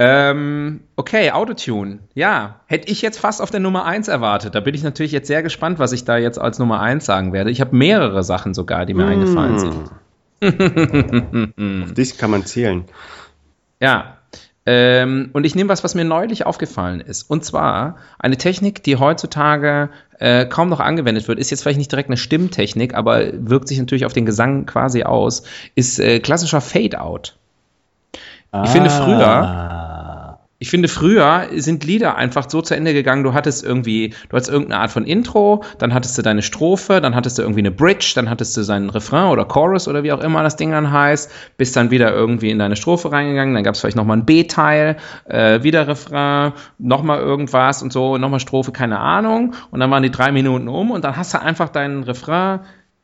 Ähm, 0.00 0.80
okay, 0.94 1.32
Autotune. 1.32 1.98
Ja, 2.14 2.60
hätte 2.66 2.88
ich 2.88 3.02
jetzt 3.02 3.18
fast 3.18 3.42
auf 3.42 3.50
der 3.50 3.58
Nummer 3.58 3.84
1 3.84 4.06
erwartet. 4.06 4.54
Da 4.54 4.60
bin 4.60 4.74
ich 4.74 4.84
natürlich 4.84 5.10
jetzt 5.10 5.26
sehr 5.26 5.42
gespannt, 5.42 5.80
was 5.80 5.90
ich 5.90 6.04
da 6.04 6.16
jetzt 6.16 6.38
als 6.38 6.60
Nummer 6.60 6.80
1 6.80 7.04
sagen 7.04 7.32
werde. 7.32 7.50
Ich 7.50 7.60
habe 7.60 7.74
mehrere 7.74 8.22
Sachen 8.22 8.54
sogar, 8.54 8.86
die 8.86 8.94
mir 8.94 9.06
eingefallen 9.06 9.58
sind. 9.58 9.90
Auf 11.84 11.94
dich 11.94 12.16
kann 12.16 12.30
man 12.30 12.46
zählen. 12.46 12.84
Ja. 13.80 14.17
Ähm, 14.70 15.30
und 15.32 15.46
ich 15.46 15.54
nehme 15.54 15.70
was, 15.70 15.82
was 15.82 15.94
mir 15.94 16.04
neulich 16.04 16.44
aufgefallen 16.44 17.00
ist. 17.00 17.22
Und 17.22 17.42
zwar 17.42 17.96
eine 18.18 18.36
Technik, 18.36 18.82
die 18.82 18.96
heutzutage 18.96 19.88
äh, 20.18 20.44
kaum 20.44 20.68
noch 20.68 20.80
angewendet 20.80 21.26
wird, 21.26 21.38
ist 21.38 21.50
jetzt 21.50 21.62
vielleicht 21.62 21.78
nicht 21.78 21.90
direkt 21.90 22.10
eine 22.10 22.18
Stimmtechnik, 22.18 22.92
aber 22.92 23.28
wirkt 23.32 23.68
sich 23.68 23.78
natürlich 23.78 24.04
auf 24.04 24.12
den 24.12 24.26
Gesang 24.26 24.66
quasi 24.66 25.04
aus, 25.04 25.44
ist 25.74 25.98
äh, 25.98 26.20
klassischer 26.20 26.60
Fade-Out. 26.60 27.38
Ich 28.62 28.70
finde 28.70 28.90
früher, 28.90 29.87
ich 30.60 30.70
finde 30.70 30.88
früher 30.88 31.46
sind 31.56 31.84
Lieder 31.84 32.16
einfach 32.16 32.50
so 32.50 32.62
zu 32.62 32.74
Ende 32.74 32.92
gegangen, 32.92 33.22
du 33.22 33.32
hattest 33.32 33.64
irgendwie, 33.64 34.08
du 34.28 34.36
hattest 34.36 34.50
irgendeine 34.50 34.82
Art 34.82 34.90
von 34.90 35.04
Intro, 35.04 35.62
dann 35.78 35.94
hattest 35.94 36.18
du 36.18 36.22
deine 36.22 36.42
Strophe, 36.42 37.00
dann 37.00 37.14
hattest 37.14 37.38
du 37.38 37.42
irgendwie 37.42 37.60
eine 37.60 37.70
Bridge, 37.70 38.12
dann 38.16 38.28
hattest 38.28 38.56
du 38.56 38.62
seinen 38.64 38.90
Refrain 38.90 39.30
oder 39.30 39.44
Chorus 39.44 39.86
oder 39.86 40.02
wie 40.02 40.10
auch 40.10 40.20
immer 40.20 40.42
das 40.42 40.56
Ding 40.56 40.72
dann 40.72 40.90
heißt, 40.90 41.30
bist 41.56 41.76
dann 41.76 41.92
wieder 41.92 42.12
irgendwie 42.12 42.50
in 42.50 42.58
deine 42.58 42.74
Strophe 42.74 43.12
reingegangen, 43.12 43.54
dann 43.54 43.62
gab 43.62 43.74
es 43.74 43.80
vielleicht 43.80 43.96
nochmal 43.96 44.16
ein 44.16 44.24
B-Teil, 44.24 44.96
äh, 45.26 45.62
wieder 45.62 45.86
Refrain, 45.86 46.52
nochmal 46.78 47.20
irgendwas 47.20 47.82
und 47.82 47.92
so, 47.92 48.18
nochmal 48.18 48.40
Strophe, 48.40 48.72
keine 48.72 48.98
Ahnung, 48.98 49.54
und 49.70 49.78
dann 49.78 49.90
waren 49.92 50.02
die 50.02 50.10
drei 50.10 50.32
Minuten 50.32 50.66
um 50.66 50.90
und 50.90 51.04
dann 51.04 51.16
hast 51.16 51.34
du 51.34 51.40
einfach 51.40 51.68
deinen 51.68 52.02
Refrain 52.02 52.60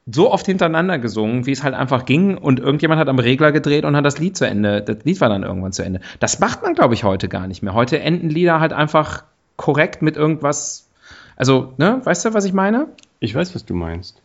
so 0.07 0.31
oft 0.31 0.45
hintereinander 0.47 0.99
gesungen, 0.99 1.47
wie 1.47 1.53
es 1.53 1.63
halt 1.63 1.75
einfach 1.75 2.05
ging 2.05 2.37
und 2.37 2.61
irgendjemand 2.61 3.01
hat 3.01 3.09
am 3.09 3.19
Regler 3.19 3.53
gedreht 3.53 3.85
und 3.85 3.97
hat 3.97 4.05
das 4.05 4.19
Lied 4.19 4.37
zu 4.37 4.47
Ende, 4.47 4.83
das 4.83 4.99
Lied 5.05 5.21
war 5.21 5.31
dann 5.31 5.43
irgendwann 5.43 5.73
zu 5.73 5.83
Ende. 5.83 6.01
Das 6.21 6.41
macht 6.41 6.63
man, 6.63 6.75
glaube 6.75 6.93
ich, 6.95 7.05
heute 7.05 7.29
gar 7.29 7.47
nicht 7.47 7.63
mehr. 7.63 7.73
Heute 7.73 7.99
enden 8.01 8.29
Lieder 8.29 8.61
halt 8.61 8.73
einfach 8.75 9.25
korrekt 9.57 10.03
mit 10.03 10.17
irgendwas, 10.17 10.89
also, 11.37 11.73
ne, 11.79 12.01
weißt 12.05 12.27
du, 12.27 12.35
was 12.35 12.45
ich 12.45 12.53
meine? 12.53 12.89
Ich 13.21 13.35
weiß, 13.35 13.55
was 13.55 13.65
du 13.65 13.75
meinst. 13.75 14.21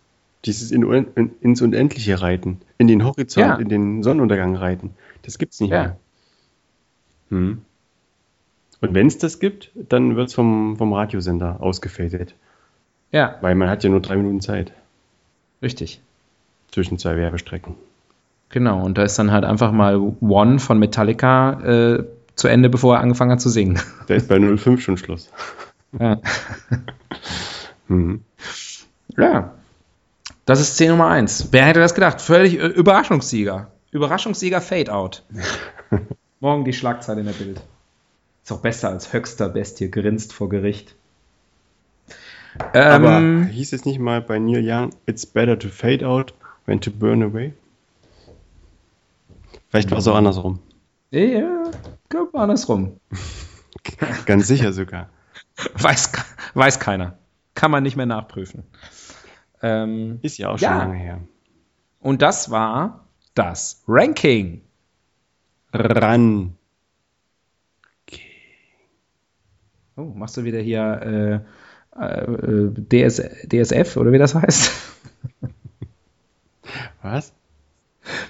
Dieses 0.45 0.71
in, 0.71 0.83
in, 1.15 1.31
ins 1.41 1.61
Unendliche 1.61 2.21
reiten, 2.21 2.59
in 2.77 2.87
den 2.87 3.05
Horizont, 3.05 3.45
Ja. 3.47 3.55
in 3.55 3.69
den 3.69 4.03
Sonnenuntergang 4.03 4.55
reiten, 4.55 4.91
das 5.23 5.37
gibt's 5.37 5.59
nicht 5.61 5.71
Ja. 5.71 5.81
mehr. 5.81 5.97
Hm. 7.29 7.61
Und 8.81 8.93
wenn 8.93 9.07
es 9.07 9.17
das 9.17 9.39
gibt, 9.39 9.71
dann 9.75 10.15
wird's 10.15 10.33
vom, 10.33 10.75
vom 10.77 10.93
Radiosender 10.93 11.57
ausgefadet, 11.61 12.35
Ja, 13.11 13.35
weil 13.41 13.55
man 13.55 13.69
hat 13.69 13.83
ja 13.83 13.89
nur 13.89 13.99
drei 14.01 14.15
Minuten 14.17 14.41
Zeit 14.41 14.71
richtig. 15.61 16.01
zwischen 16.71 16.97
zwei 16.97 17.15
Werbestrecken. 17.17 17.75
Genau, 18.49 18.83
und 18.83 18.97
da 18.97 19.03
ist 19.03 19.17
dann 19.19 19.31
halt 19.31 19.45
einfach 19.45 19.71
mal 19.71 19.97
One 20.21 20.59
von 20.59 20.79
Metallica 20.79 21.61
äh, 21.61 22.03
zu 22.35 22.47
Ende, 22.47 22.69
bevor 22.69 22.95
er 22.95 23.01
angefangen 23.01 23.31
hat 23.31 23.41
zu 23.41 23.49
singen. 23.49 23.79
Da 24.07 24.15
ist 24.15 24.27
bei 24.27 24.39
05 24.39 24.81
schon 24.81 24.97
Schluss. 24.97 25.31
Ja. 25.99 26.19
Mhm. 27.91 28.21
ja. 29.17 29.55
Das 30.45 30.61
ist 30.61 30.75
Szene 30.75 30.91
Nummer 30.91 31.07
1. 31.07 31.49
Wer 31.51 31.65
hätte 31.65 31.79
das 31.79 31.95
gedacht? 31.95 32.21
Völlig 32.21 32.59
äh, 32.59 32.67
Überraschungssieger. 32.67 33.71
Überraschungssieger 33.89 34.61
Fade 34.61 34.93
Out. 34.93 35.23
Morgen 36.39 36.65
die 36.65 36.73
Schlagzeile 36.73 37.21
in 37.21 37.25
der 37.25 37.33
Bild. 37.33 37.61
Ist 38.43 38.51
auch 38.51 38.61
besser 38.61 38.89
als 38.89 39.11
höchster 39.11 39.49
Bestie 39.49 39.89
grinst 39.89 40.33
vor 40.33 40.49
Gericht. 40.49 40.95
Aber 42.73 43.19
Ähm, 43.19 43.47
hieß 43.47 43.73
es 43.73 43.85
nicht 43.85 43.99
mal 43.99 44.21
bei 44.21 44.39
Neil 44.39 44.63
Young, 44.67 44.89
it's 45.05 45.25
better 45.25 45.57
to 45.57 45.69
fade 45.69 46.05
out 46.05 46.33
than 46.65 46.81
to 46.81 46.91
burn 46.91 47.21
away? 47.23 47.53
Vielleicht 49.69 49.91
war 49.91 49.99
es 49.99 50.07
auch 50.07 50.15
andersrum. 50.15 50.59
ja, 51.11 51.63
glaub 52.09 52.33
mal 52.33 52.43
andersrum. 52.43 52.99
Ganz 54.25 54.47
sicher 54.47 54.73
sogar. 54.73 55.09
Weiß, 55.75 56.11
weiß 56.53 56.79
keiner. 56.79 57.17
Kann 57.55 57.71
man 57.71 57.83
nicht 57.83 57.95
mehr 57.95 58.05
nachprüfen. 58.05 58.63
Ähm, 59.61 60.19
Ist 60.21 60.37
ja 60.37 60.49
auch 60.49 60.57
schon 60.57 60.69
Ja. 60.69 60.77
lange 60.77 60.95
her. 60.97 61.19
und 61.99 62.21
das 62.21 62.49
war 62.49 63.05
das 63.35 63.83
Ranking. 63.87 64.61
Ran. 65.73 66.55
Oh, 69.95 70.03
machst 70.15 70.37
du 70.37 70.43
wieder 70.45 70.59
hier 70.59 71.43
äh, 71.97 72.23
äh, 72.23 72.71
DS, 72.73 73.21
DSF 73.45 73.97
oder 73.97 74.11
wie 74.11 74.17
das 74.17 74.35
heißt? 74.35 74.71
Was? 77.01 77.33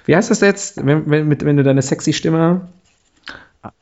Wie 0.04 0.14
heißt 0.14 0.30
das 0.30 0.40
jetzt, 0.40 0.84
wenn, 0.84 1.08
wenn, 1.10 1.40
wenn 1.40 1.56
du 1.56 1.62
deine 1.62 1.82
sexy 1.82 2.12
Stimme 2.12 2.68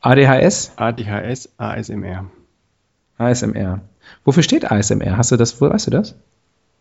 ADHS? 0.01 0.73
ADHS, 0.75 1.49
ASMR. 1.57 2.25
ASMR. 3.17 3.81
Wofür 4.23 4.43
steht 4.43 4.69
ASMR? 4.69 5.17
Hast 5.17 5.31
du 5.31 5.37
das, 5.37 5.61
wo 5.61 5.69
weißt 5.69 5.87
du 5.87 5.91
das? 5.91 6.15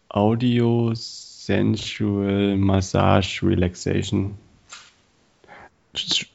Audio 0.09 0.93
Sensual 0.95 2.57
Massage 2.57 3.47
Relaxation. 3.47 4.37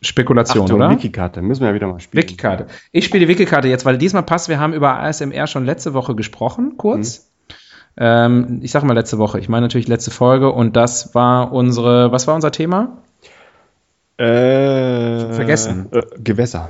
Spekulation, 0.01 0.63
Achtung, 0.63 0.77
oder? 0.77 0.89
Wikikarte. 0.91 1.41
Müssen 1.41 1.61
wir 1.61 1.69
ja 1.69 1.73
wieder 1.73 1.87
mal 1.87 1.99
spielen. 1.99 2.23
Wikikarte. 2.23 2.67
Ich 2.91 3.05
spiele 3.05 3.25
die 3.25 3.29
Wikikarte 3.29 3.67
jetzt, 3.67 3.85
weil 3.85 3.97
diesmal 3.97 4.23
passt, 4.23 4.49
wir 4.49 4.59
haben 4.59 4.73
über 4.73 4.99
ASMR 4.99 5.47
schon 5.47 5.65
letzte 5.65 5.93
Woche 5.93 6.15
gesprochen, 6.15 6.77
kurz. 6.77 7.29
Ähm, 7.95 8.59
ich 8.63 8.71
sage 8.71 8.85
mal 8.85 8.93
letzte 8.93 9.19
Woche, 9.19 9.39
ich 9.39 9.49
meine 9.49 9.65
natürlich 9.65 9.87
letzte 9.87 10.11
Folge 10.11 10.51
und 10.51 10.75
das 10.75 11.13
war 11.13 11.51
unsere, 11.51 12.11
was 12.11 12.25
war 12.25 12.33
unser 12.33 12.51
Thema? 12.51 12.97
Äh, 14.17 15.33
Vergessen. 15.33 15.89
Äh, 15.91 16.01
Gewässer. 16.17 16.69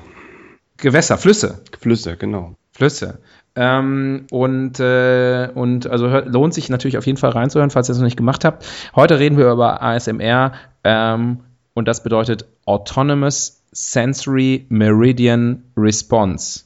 Gewässer, 0.78 1.18
Flüsse. 1.18 1.62
Flüsse, 1.80 2.18
genau. 2.18 2.56
Flüsse. 2.74 3.20
Ähm, 3.56 4.26
und, 4.32 4.80
äh, 4.80 5.50
und 5.54 5.88
also 5.88 6.10
hört, 6.10 6.28
lohnt 6.28 6.54
sich 6.54 6.70
natürlich 6.70 6.98
auf 6.98 7.06
jeden 7.06 7.18
Fall 7.18 7.32
reinzuhören, 7.32 7.70
falls 7.70 7.88
ihr 7.88 7.94
das 7.94 8.00
noch 8.00 8.06
nicht 8.06 8.18
gemacht 8.18 8.44
habt. 8.46 8.66
Heute 8.96 9.20
reden 9.20 9.38
wir 9.38 9.52
über 9.52 9.82
ASMR 9.82 10.54
ähm, 10.84 11.40
und 11.74 11.88
das 11.88 12.04
bedeutet 12.04 12.46
Autonomous 12.66 13.62
Sensory 13.72 14.66
Meridian 14.70 15.64
Response. 15.76 16.64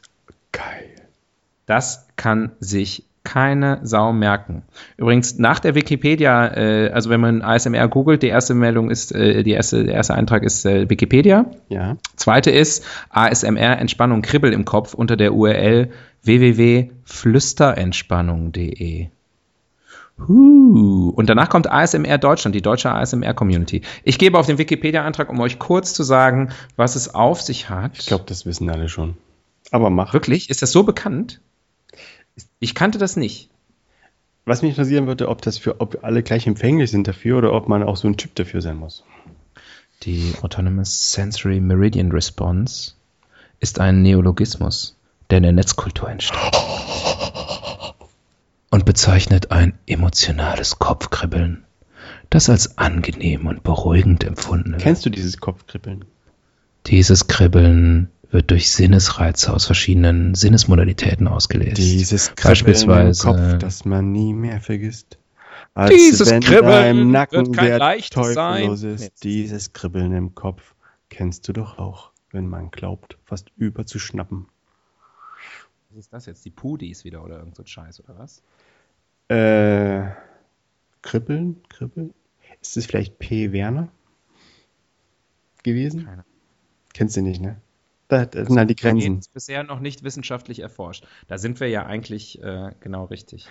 Geil. 0.52 0.96
Das 1.66 2.08
kann 2.16 2.52
sich 2.60 3.08
keine 3.28 3.80
Sau 3.84 4.14
merken. 4.14 4.64
Übrigens, 4.96 5.38
nach 5.38 5.60
der 5.60 5.76
Wikipedia, 5.76 6.48
äh, 6.56 6.90
also 6.92 7.10
wenn 7.10 7.20
man 7.20 7.42
ASMR 7.42 7.90
googelt, 7.90 8.24
die 8.24 8.30
erste 8.30 8.54
Meldung 8.54 8.90
ist, 8.90 9.14
äh, 9.14 9.44
die 9.44 9.52
erste, 9.52 9.84
der 9.84 9.96
erste 9.96 10.14
Eintrag 10.14 10.44
ist 10.44 10.66
äh, 10.66 10.90
Wikipedia. 10.90 11.52
Ja. 11.68 11.98
Zweite 12.16 12.52
ist 12.52 12.86
ASMR 13.10 13.80
Entspannung 13.80 14.22
Kribbel 14.22 14.54
im 14.54 14.64
Kopf 14.64 14.94
unter 14.94 15.18
der 15.18 15.34
URL 15.34 15.90
www.flüsterentspannung.de. 16.24 19.08
Huh. 20.20 21.10
Und 21.16 21.30
danach 21.30 21.50
kommt 21.50 21.70
ASMR 21.70 22.18
Deutschland, 22.18 22.56
die 22.56 22.62
deutsche 22.62 22.92
ASMR 22.92 23.34
Community. 23.34 23.82
Ich 24.04 24.18
gebe 24.18 24.38
auf 24.40 24.48
den 24.48 24.58
Wikipedia-Eintrag, 24.58 25.30
um 25.30 25.40
euch 25.40 25.60
kurz 25.60 25.94
zu 25.94 26.04
sagen, 26.04 26.50
was 26.76 26.96
es 26.96 27.14
auf 27.14 27.42
sich 27.42 27.70
hat. 27.70 27.98
Ich 28.00 28.08
glaube, 28.08 28.24
das 28.28 28.46
wissen 28.46 28.70
alle 28.70 28.90
schon. 28.90 29.16
Aber 29.72 29.90
mach. 29.90 30.14
Wirklich? 30.14 30.50
Ist 30.50 30.62
das 30.62 30.72
so 30.72 30.84
bekannt? 30.84 31.42
Ich 32.60 32.74
kannte 32.74 32.98
das 32.98 33.16
nicht. 33.16 33.50
Was 34.46 34.62
mich 34.62 34.72
interessieren 34.72 35.08
würde, 35.08 35.28
ob 35.28 35.42
das 35.42 35.58
für, 35.58 35.82
ob 35.82 36.04
alle 36.04 36.24
gleich 36.24 36.48
empfänglich 36.48 36.90
sind 36.90 37.08
dafür 37.08 37.38
oder 37.38 37.54
ob 37.54 37.68
man 37.68 37.84
auch 37.84 37.98
so 37.98 38.08
ein 38.08 38.18
Typ 38.18 38.34
dafür 38.36 38.62
sein 38.62 38.78
muss. 38.78 39.04
Die 40.04 40.34
Autonomous 40.42 41.12
Sensory 41.12 41.60
Meridian 41.60 42.12
Response 42.12 42.94
ist 43.60 43.80
ein 43.80 44.04
Neologismus, 44.04 44.96
der 45.30 45.38
in 45.38 45.44
der 45.44 45.52
Netzkultur 45.52 46.10
entsteht. 46.10 46.40
Und 48.70 48.86
bezeichnet 48.86 49.52
ein 49.52 49.78
emotionales 49.86 50.78
Kopfkribbeln, 50.78 51.64
das 52.30 52.50
als 52.50 52.78
angenehm 52.78 53.48
und 53.48 53.64
beruhigend 53.64 54.24
empfunden 54.26 54.72
wird. 54.74 54.82
Kennst 54.82 55.06
du 55.06 55.10
dieses 55.10 55.38
Kopfkribbeln? 55.38 56.04
Dieses 56.86 57.28
Kribbeln 57.28 58.10
wird 58.30 58.52
durch 58.52 58.70
Sinnesreize 58.70 59.54
aus 59.54 59.66
verschiedenen 59.66 60.36
Sinnesmodalitäten 60.36 61.28
ausgelöst. 61.28 61.78
Dieses 61.78 62.36
Kribbeln 62.36 62.50
Beispielsweise- 62.52 63.30
im 63.30 63.36
Kopf, 63.36 63.58
das 63.60 63.86
man 63.86 64.12
nie 64.12 64.34
mehr 64.34 64.60
vergisst. 64.60 65.18
Als 65.74 65.92
Dieses 65.94 66.30
wenn 66.30 66.42
Kribbeln 66.42 66.72
deinem 66.72 67.12
Nacken 67.12 67.48
wird 67.48 67.56
kein 67.56 67.66
der 67.68 67.80
leichtes 67.80 68.34
sein. 68.34 68.72
ist. 68.72 69.24
Dieses 69.24 69.74
Kribbeln 69.74 70.12
im 70.12 70.36
Kopf 70.36 70.76
kennst 71.10 71.48
du 71.48 71.54
doch 71.54 71.78
auch, 71.78 72.12
wenn 72.32 72.48
man 72.48 72.72
glaubt, 72.72 73.18
fast 73.24 73.50
überzuschnappen. 73.56 74.48
Was 75.90 76.00
ist 76.00 76.14
das 76.14 76.26
jetzt? 76.26 76.44
Die 76.46 76.50
Pudis 76.52 77.06
wieder 77.06 77.24
oder 77.24 77.40
irgend 77.40 77.56
so 77.56 77.64
ein 77.64 77.68
Scheiß 77.68 78.04
oder 78.04 78.18
was? 78.18 78.42
Äh, 79.30 80.10
kribbeln? 81.02 81.62
Kribbeln? 81.70 82.14
Ist 82.62 82.78
es 82.78 82.86
vielleicht 82.86 83.20
P. 83.20 83.52
Werner 83.52 83.90
gewesen? 85.64 86.06
Keine 86.06 86.24
Kennst 86.94 87.16
du 87.16 87.22
nicht, 87.22 87.40
ne? 87.40 87.58
Da, 88.08 88.26
das 88.26 88.48
sind 88.48 88.58
halt 88.58 88.70
die 88.70 88.76
Grenzen. 88.76 89.20
Ist 89.20 89.34
bisher 89.34 89.64
noch 89.64 89.80
nicht 89.80 90.04
wissenschaftlich 90.04 90.62
erforscht. 90.62 91.06
Da 91.28 91.38
sind 91.38 91.60
wir 91.60 91.68
ja 91.70 91.86
eigentlich 91.86 92.42
äh, 92.42 92.72
genau 92.80 93.06
richtig. 93.06 93.50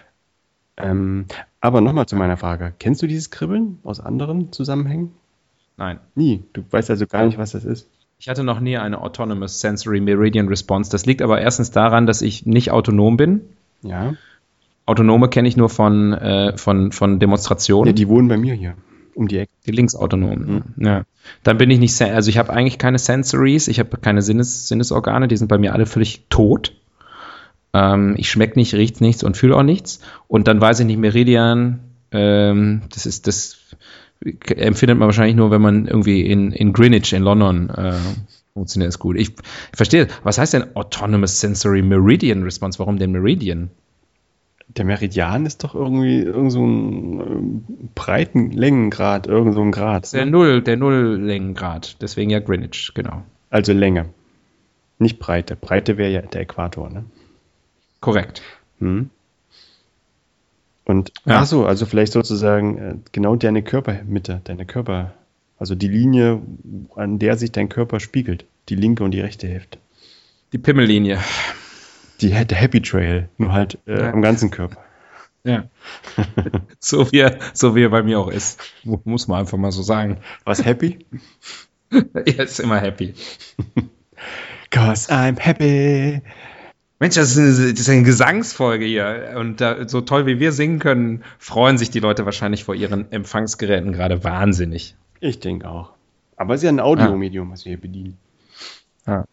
Ähm, 0.79 1.27
aber 1.61 1.81
nochmal 1.81 2.07
zu 2.07 2.17
meiner 2.17 2.37
Frage. 2.37 2.75
Kennst 2.79 3.03
du 3.03 3.07
dieses 3.07 3.31
Kribbeln 3.31 3.79
aus 3.85 4.01
anderen 4.01 4.51
Zusammenhängen? 4.51 5.13
Nein. 5.77 6.01
Nie. 6.17 6.43
Du 6.55 6.65
weißt 6.69 6.91
also 6.91 7.07
gar 7.07 7.25
nicht, 7.27 7.39
was 7.39 7.53
das 7.53 7.65
ist. 7.65 7.89
Ich 8.19 8.29
hatte 8.29 8.43
noch 8.43 8.59
nie 8.59 8.79
eine 8.79 9.01
Autonomous 9.01 9.61
Sensory 9.61 10.01
Meridian 10.01 10.49
Response. 10.49 10.91
Das 10.91 11.07
liegt 11.07 11.23
aber 11.23 11.41
erstens 11.41 11.71
daran, 11.71 12.07
dass 12.07 12.23
ich 12.23 12.47
nicht 12.47 12.71
autonom 12.73 13.17
bin. 13.17 13.43
Ja. 13.83 14.15
Autonome 14.87 15.29
kenne 15.29 15.49
ich 15.49 15.57
nur 15.57 15.69
von, 15.69 16.13
äh, 16.13 16.57
von, 16.57 16.93
von 16.93 17.19
Demonstrationen. 17.19 17.89
ja 17.89 17.93
die 17.93 18.09
wohnen 18.09 18.29
bei 18.29 18.37
mir 18.37 18.55
hier. 18.55 18.75
um 19.15 19.29
die 19.29 19.39
Ecke. 19.39 19.53
Die 19.67 19.73
linksautonomen. 19.73 20.65
Mhm. 20.77 20.87
Ja. 20.87 21.03
Dann 21.43 21.59
bin 21.59 21.71
ich 21.71 21.81
nicht, 21.81 22.01
also 22.01 22.31
ich 22.31 22.39
habe 22.39 22.53
eigentlich 22.53 22.79
keine 22.79 22.99
Sensories, 22.99 23.69
ich 23.69 23.81
habe 23.81 23.97
keine 23.97 24.23
Sinnes, 24.23 24.69
Sinnesorgane, 24.69 25.27
die 25.29 25.37
sind 25.37 25.49
bei 25.49 25.59
mir 25.59 25.73
alle 25.73 25.87
völlig 25.87 26.27
tot. 26.29 26.73
Ähm, 27.73 28.15
ich 28.17 28.31
schmecke 28.31 28.59
nicht, 28.59 28.75
riecht 28.75 29.01
nichts 29.01 29.25
und 29.25 29.37
fühle 29.37 29.57
auch 29.57 29.65
nichts. 29.65 30.01
Und 30.29 30.47
dann 30.47 30.61
weiß 30.61 30.81
ich 30.81 30.87
nicht, 30.87 30.99
Meridian, 30.99 31.81
ähm, 32.13 32.83
das 32.95 33.07
ist, 33.07 33.27
das 33.27 33.59
empfindet 34.21 34.99
man 34.99 35.09
wahrscheinlich 35.09 35.37
nur, 35.37 35.51
wenn 35.51 35.63
man 35.63 35.87
irgendwie 35.87 36.23
in, 36.23 36.53
in 36.53 36.73
Greenwich 36.73 37.13
in 37.13 37.23
London 37.23 37.71
äh, 37.71 37.93
funktioniert 38.55 38.91
es 38.91 38.99
gut. 38.99 39.17
Ich, 39.17 39.31
ich 39.31 39.77
verstehe, 39.77 40.09
was 40.23 40.39
heißt 40.39 40.55
denn 40.55 40.75
Autonomous 40.75 41.41
Sensory 41.41 41.83
Meridian 41.83 42.43
Response? 42.45 42.79
Warum 42.79 42.99
denn 42.99 43.13
Meridian? 43.13 43.71
Der 44.77 44.85
Meridian 44.85 45.47
ist 45.47 45.65
doch 45.65 45.75
irgendwie 45.75 46.21
irgend 46.21 46.53
so 46.53 46.65
ein 46.65 47.21
äh, 47.21 47.89
breiten 47.95 48.51
Längengrad, 48.51 49.27
irgend 49.27 49.55
so 49.55 49.63
ein 49.63 49.73
Grad. 49.73 50.13
Der 50.13 50.27
Null, 50.27 50.63
der 50.63 50.77
Nulllängengrad, 50.77 51.97
deswegen 52.03 52.31
ja 52.31 52.41
Greenwich, 52.41 52.93
genau. 52.95 53.23
Also 53.49 53.73
Länge, 53.73 54.11
nicht 54.99 55.19
Breite. 55.19 55.57
Breite 55.57 55.97
wäre 55.97 56.11
ja 56.11 56.23
der 56.23 56.43
Äquator, 56.43 56.91
ne? 56.91 57.05
Korrekt. 58.01 58.43
Hm. 58.79 59.11
Und 60.85 61.13
ja. 61.25 61.41
ach 61.41 61.47
so, 61.47 61.67
also 61.67 61.87
vielleicht 61.87 62.13
sozusagen 62.13 62.79
äh, 62.79 62.95
genau 63.13 63.35
deine 63.35 63.63
Körpermitte, 63.63 64.41
deine 64.45 64.67
Körper, 64.67 65.15
also 65.59 65.75
die 65.75 65.89
Linie, 65.89 66.41
an 66.95 67.19
der 67.19 67.37
sich 67.37 67.51
dein 67.51 67.69
Körper 67.69 67.99
spiegelt, 67.99 68.45
die 68.69 68.77
linke 68.77 69.03
und 69.03 69.11
die 69.11 69.21
rechte 69.21 69.49
Hälfte. 69.49 69.79
Die 70.53 70.59
Pimmellinie. 70.59 71.19
Die 72.21 72.31
der 72.31 72.59
Happy 72.59 72.81
Trail, 72.81 73.29
nur 73.39 73.53
halt 73.53 73.79
äh, 73.87 74.01
ja. 74.01 74.13
am 74.13 74.23
ganzen 74.23 74.51
Körper. 74.51 74.79
Ja. 75.45 75.65
so, 76.81 77.13
wie 77.13 77.21
er, 77.21 77.39
so 77.53 77.77
wie 77.77 77.85
er 77.85 77.91
bei 77.91 78.03
mir 78.03 78.19
auch 78.19 78.29
ist. 78.29 78.61
Muss 78.83 79.29
man 79.29 79.41
einfach 79.41 79.59
mal 79.59 79.71
so 79.71 79.83
sagen. 79.83 80.19
Was 80.45 80.65
happy? 80.65 80.99
er 82.15 82.41
ist 82.41 82.59
immer 82.59 82.79
happy. 82.81 83.15
Cause 84.71 85.13
I'm 85.13 85.39
happy. 85.39 86.21
Mensch, 86.99 87.15
das 87.15 87.37
ist, 87.37 87.39
eine, 87.39 87.73
das 87.73 87.81
ist 87.81 87.89
eine 87.89 88.03
Gesangsfolge 88.03 88.87
hier. 88.87 89.35
Und 89.39 89.61
da, 89.61 89.87
so 89.89 90.01
toll 90.01 90.27
wie 90.27 90.41
wir 90.41 90.51
singen 90.51 90.79
können, 90.79 91.23
freuen 91.39 91.79
sich 91.79 91.91
die 91.91 92.01
Leute 92.01 92.25
wahrscheinlich 92.25 92.65
vor 92.65 92.75
ihren 92.75 93.13
Empfangsgeräten 93.13 93.93
gerade 93.93 94.25
wahnsinnig. 94.25 94.97
Ich 95.21 95.39
denke 95.39 95.69
auch. 95.69 95.93
Aber 96.37 96.55
es 96.55 96.61
ist 96.61 96.65
ja 96.65 96.71
ein 96.71 96.81
Audiomedium, 96.81 97.49
ja. 97.49 97.53
was 97.53 97.65
wir 97.65 97.71
hier 97.71 97.81
bedienen. 97.81 98.19
Ja. 99.07 99.25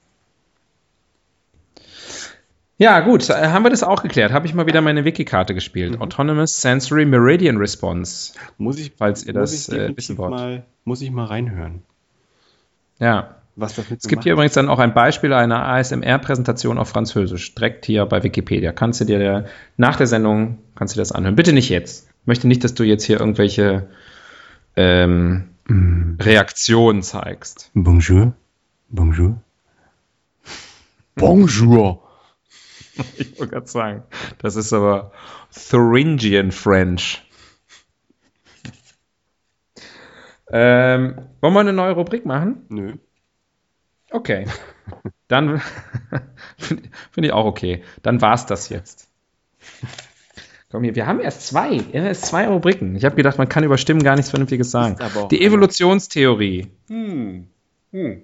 Ja, 2.78 3.00
gut, 3.02 3.30
äh, 3.30 3.34
haben 3.34 3.64
wir 3.64 3.70
das 3.70 3.84
auch 3.84 4.02
geklärt. 4.02 4.32
Habe 4.32 4.48
ich 4.48 4.54
mal 4.54 4.66
wieder 4.66 4.82
meine 4.82 5.06
Wiki-Karte 5.06 5.54
gespielt. 5.54 5.96
Mhm. 5.96 6.02
Autonomous 6.02 6.62
Sensory 6.62 7.06
Meridian 7.06 7.58
Response. 7.58 8.34
Muss 8.58 8.80
ich, 8.80 8.94
falls 8.98 9.26
ihr 9.26 9.34
das 9.34 9.70
äh, 9.70 9.96
wissen 9.96 10.18
wollt. 10.18 10.32
Mal, 10.32 10.66
muss 10.84 11.02
ich 11.02 11.12
mal 11.12 11.26
reinhören. 11.26 11.84
Ja, 13.00 13.36
was 13.56 13.76
das 13.76 13.86
Es 13.92 14.08
gibt 14.08 14.24
hier 14.24 14.34
übrigens 14.34 14.54
dann 14.54 14.70
auch 14.70 14.80
ein 14.80 14.94
Beispiel 14.96 15.34
einer 15.34 15.68
ASMR-Präsentation 15.68 16.80
auf 16.80 16.90
Französisch, 16.90 17.54
direkt 17.54 17.86
hier 17.86 18.06
bei 18.06 18.24
Wikipedia. 18.24 18.72
Kannst 18.72 19.02
du 19.02 19.06
dir 19.06 19.20
der, 19.20 19.46
nach 19.78 19.96
der 19.96 20.08
Sendung, 20.08 20.58
kannst 20.76 20.96
du 20.96 21.00
das 21.00 21.12
anhören. 21.12 21.36
Bitte 21.36 21.54
nicht 21.54 21.70
jetzt. 21.70 22.08
Ich 22.22 22.28
möchte 22.28 22.48
nicht, 22.48 22.64
dass 22.64 22.74
du 22.74 22.84
jetzt 22.84 23.04
hier 23.04 23.20
irgendwelche 23.20 23.90
ähm, 24.76 25.50
mm. 25.68 26.16
Reaktionen 26.20 27.04
zeigst. 27.04 27.70
Bonjour. 27.76 28.34
Bonjour. 28.90 29.40
Bonjour. 31.16 32.03
ich 33.17 33.39
wollte 33.39 33.53
gerade 33.53 33.67
sagen, 33.67 34.03
das 34.39 34.56
ist 34.56 34.73
aber 34.73 35.12
Thuringian 35.69 36.51
French. 36.51 37.23
Ähm, 40.49 41.15
wollen 41.41 41.53
wir 41.53 41.60
eine 41.62 41.73
neue 41.73 41.93
Rubrik 41.93 42.25
machen? 42.25 42.65
Nö. 42.69 42.93
Okay. 44.12 44.45
Dann 45.27 45.60
finde 46.58 46.84
find 47.12 47.25
ich 47.25 47.34
auch 47.34 47.45
okay. 47.45 47.84
Dann 48.03 48.21
war 48.21 48.36
es 48.36 48.45
das 48.45 48.69
jetzt. 48.69 49.10
Komm 50.69 50.84
hier, 50.84 50.95
wir 50.95 51.08
haben 51.08 51.19
erst 51.19 51.47
zwei, 51.47 51.77
erst 51.91 52.25
zwei 52.25 52.47
Rubriken. 52.47 52.95
Ich 52.95 53.06
habe 53.06 53.15
gedacht, 53.15 53.38
man 53.38 53.49
kann 53.49 53.63
über 53.63 53.77
Stimmen 53.77 54.03
gar 54.03 54.15
nichts 54.15 54.29
Vernünftiges 54.29 54.69
sagen. 54.69 54.97
Die 55.29 55.43
Evolutionstheorie. 55.43 56.67
Hm. 56.88 57.47
Hm. 57.91 58.23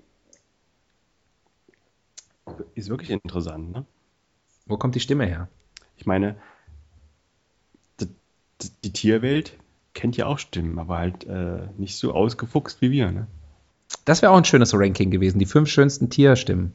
Ist 2.76 2.90
wirklich 2.90 3.12
interessant, 3.12 3.72
ne? 3.72 3.86
Wo 4.70 4.78
kommt 4.78 4.96
die 4.96 5.00
Stimme 5.00 5.26
her? 5.26 5.50
Ich 5.98 6.06
meine, 6.06 6.36
die, 8.00 8.08
die 8.84 8.94
Tierwelt 8.94 9.58
kennt 9.94 10.16
ja 10.16 10.28
auch 10.28 10.40
Stimmen, 10.40 10.80
aber 10.80 11.00
halt 11.00 11.26
äh, 11.26 11.68
nicht 11.78 11.98
so 11.98 12.14
ausgefuchst 12.14 12.80
wie 12.82 12.92
wir, 12.92 13.12
ne? 13.12 13.28
Das 14.06 14.22
wäre 14.22 14.32
auch 14.32 14.38
ein 14.38 14.46
schönes 14.46 14.74
Ranking 14.74 15.10
gewesen. 15.10 15.40
Die 15.40 15.48
fünf 15.48 15.68
schönsten 15.70 16.12
Tierstimmen. 16.12 16.74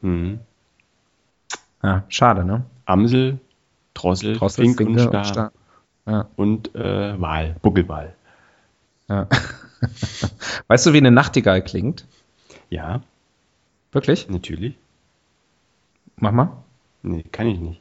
Mhm. 0.00 0.38
Ja, 1.82 2.04
schade, 2.08 2.44
ne? 2.44 2.64
Amsel, 2.84 3.40
Drossel, 3.94 4.36
Drossel 4.36 4.64
Fink 4.64 4.80
und 4.80 5.00
Star. 5.00 5.16
Und, 5.16 5.26
Star. 5.26 5.52
Ja. 6.06 6.28
und 6.36 6.74
äh, 6.76 7.20
Wal, 7.20 7.56
Buckelwal. 7.60 8.14
Ja. 9.08 9.28
weißt 10.68 10.86
du, 10.86 10.92
wie 10.92 10.98
eine 10.98 11.10
Nachtigall 11.10 11.62
klingt? 11.62 12.06
Ja. 12.70 13.02
Wirklich? 13.90 14.28
Natürlich. 14.28 14.76
Mach 16.16 16.32
mal. 16.32 16.64
Nee, 17.06 17.24
kann 17.30 17.46
ich 17.46 17.60
nicht. 17.60 17.80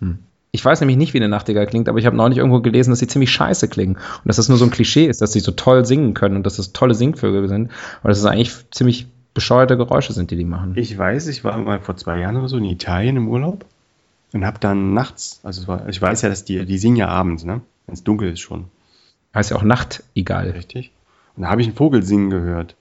Hm. 0.00 0.18
Ich 0.52 0.64
weiß 0.64 0.80
nämlich 0.80 0.96
nicht, 0.96 1.14
wie 1.14 1.18
eine 1.18 1.28
Nachtigall 1.28 1.66
klingt, 1.66 1.88
aber 1.88 1.98
ich 1.98 2.06
habe 2.06 2.16
neulich 2.16 2.38
irgendwo 2.38 2.60
gelesen, 2.60 2.90
dass 2.90 2.98
sie 2.98 3.06
ziemlich 3.06 3.30
scheiße 3.30 3.68
klingen. 3.68 3.94
Und 3.94 4.26
dass 4.26 4.36
das 4.36 4.48
nur 4.48 4.58
so 4.58 4.64
ein 4.64 4.72
Klischee 4.72 5.06
ist, 5.06 5.22
dass 5.22 5.32
sie 5.32 5.40
so 5.40 5.52
toll 5.52 5.84
singen 5.84 6.12
können 6.12 6.36
und 6.36 6.44
dass 6.44 6.56
das 6.56 6.72
tolle 6.72 6.94
Singvögel 6.94 7.48
sind. 7.48 7.70
Und 8.02 8.08
dass 8.08 8.18
es 8.18 8.24
eigentlich 8.24 8.52
ziemlich 8.70 9.06
bescheuerte 9.32 9.76
Geräusche 9.76 10.12
sind, 10.12 10.32
die 10.32 10.36
die 10.36 10.44
machen. 10.44 10.72
Ich 10.74 10.96
weiß, 10.98 11.28
ich 11.28 11.44
war 11.44 11.56
mal 11.58 11.78
vor 11.78 11.96
zwei 11.96 12.18
Jahren 12.18 12.36
oder 12.36 12.48
so 12.48 12.56
in 12.56 12.64
Italien 12.64 13.16
im 13.16 13.28
Urlaub 13.28 13.64
und 14.32 14.44
habe 14.44 14.58
dann 14.58 14.92
nachts, 14.92 15.38
also 15.44 15.68
war, 15.68 15.88
ich 15.88 16.02
weiß 16.02 16.22
ja, 16.22 16.28
dass 16.28 16.44
die, 16.44 16.66
die 16.66 16.78
singen 16.78 16.96
ja 16.96 17.08
abends, 17.08 17.44
ne? 17.44 17.60
Wenn 17.86 17.94
es 17.94 18.02
dunkel 18.02 18.32
ist 18.32 18.40
schon. 18.40 18.64
Heißt 19.32 19.52
ja 19.52 19.56
auch 19.56 19.62
Nachtigall. 19.62 20.50
Richtig. 20.50 20.90
Und 21.36 21.44
da 21.44 21.50
habe 21.50 21.60
ich 21.60 21.68
einen 21.68 21.76
Vogel 21.76 22.02
singen 22.02 22.30
gehört. 22.30 22.74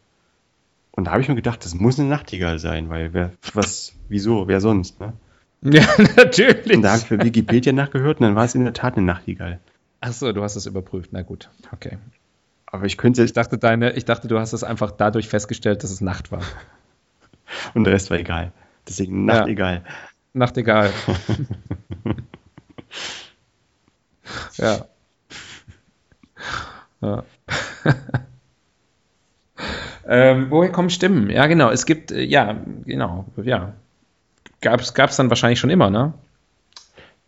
Und 0.91 1.05
da 1.05 1.11
habe 1.11 1.21
ich 1.21 1.29
mir 1.29 1.35
gedacht, 1.35 1.63
das 1.63 1.75
muss 1.75 1.99
eine 1.99 2.09
Nachtigall 2.09 2.59
sein, 2.59 2.89
weil 2.89 3.13
wer, 3.13 3.31
was, 3.53 3.93
wieso, 4.07 4.47
wer 4.47 4.59
sonst, 4.59 4.99
ne? 4.99 5.13
Ja, 5.61 5.85
natürlich. 6.15 6.75
Und 6.75 6.81
da 6.81 6.91
habe 6.91 6.99
ich 6.99 7.05
für 7.05 7.23
Wikipedia 7.23 7.73
nachgehört 7.73 8.19
und 8.19 8.27
dann 8.27 8.35
war 8.35 8.45
es 8.45 8.55
in 8.55 8.63
der 8.63 8.73
Tat 8.73 8.97
eine 8.97 9.05
Nachtigall. 9.05 9.59
Achso, 10.01 10.31
du 10.31 10.41
hast 10.43 10.55
es 10.55 10.65
überprüft. 10.65 11.09
Na 11.11 11.21
gut, 11.21 11.49
okay. 11.71 11.97
Aber 12.65 12.85
ich 12.85 12.97
könnte 12.97 13.23
ich 13.23 13.33
dachte, 13.33 13.57
deine, 13.57 13.93
ich 13.93 14.05
dachte, 14.05 14.27
du 14.27 14.39
hast 14.39 14.53
es 14.53 14.63
einfach 14.63 14.91
dadurch 14.91 15.27
festgestellt, 15.27 15.83
dass 15.83 15.91
es 15.91 16.01
Nacht 16.01 16.31
war. 16.31 16.41
Und 17.73 17.83
der 17.83 17.93
Rest 17.93 18.09
war 18.09 18.17
egal. 18.17 18.51
Deswegen 18.87 19.25
Nacht 19.25 19.47
ja. 19.47 19.47
egal. 19.47 19.83
Nacht 20.33 20.57
egal. 20.57 20.91
ja. 24.57 24.85
ja. 27.01 27.23
Ähm, 30.09 30.47
woher 30.49 30.71
kommen 30.71 30.89
Stimmen? 30.89 31.29
Ja, 31.29 31.47
genau. 31.47 31.69
Es 31.69 31.85
gibt, 31.85 32.11
äh, 32.11 32.23
ja, 32.23 32.57
genau, 32.85 33.25
ja 33.41 33.73
gab 34.61 34.81
es 34.81 35.15
dann 35.15 35.29
wahrscheinlich 35.29 35.59
schon 35.59 35.69
immer, 35.69 35.89
ne? 35.89 36.13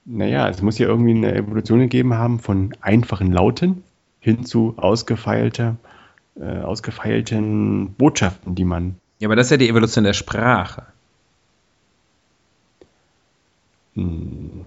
Naja, 0.05 0.49
es 0.49 0.61
muss 0.61 0.79
ja 0.79 0.87
irgendwie 0.87 1.11
eine 1.11 1.33
Evolution 1.33 1.79
gegeben 1.79 2.13
haben 2.15 2.39
von 2.39 2.75
einfachen 2.81 3.31
Lauten 3.31 3.83
hin 4.19 4.45
zu 4.45 4.73
ausgefeilter, 4.77 5.77
äh, 6.39 6.59
ausgefeilten 6.59 7.93
Botschaften, 7.93 8.55
die 8.55 8.65
man. 8.65 8.95
Ja, 9.19 9.27
aber 9.27 9.35
das 9.35 9.47
ist 9.47 9.51
ja 9.51 9.57
die 9.57 9.69
Evolution 9.69 10.03
der 10.03 10.13
Sprache. 10.13 10.83
Hm. 13.93 14.65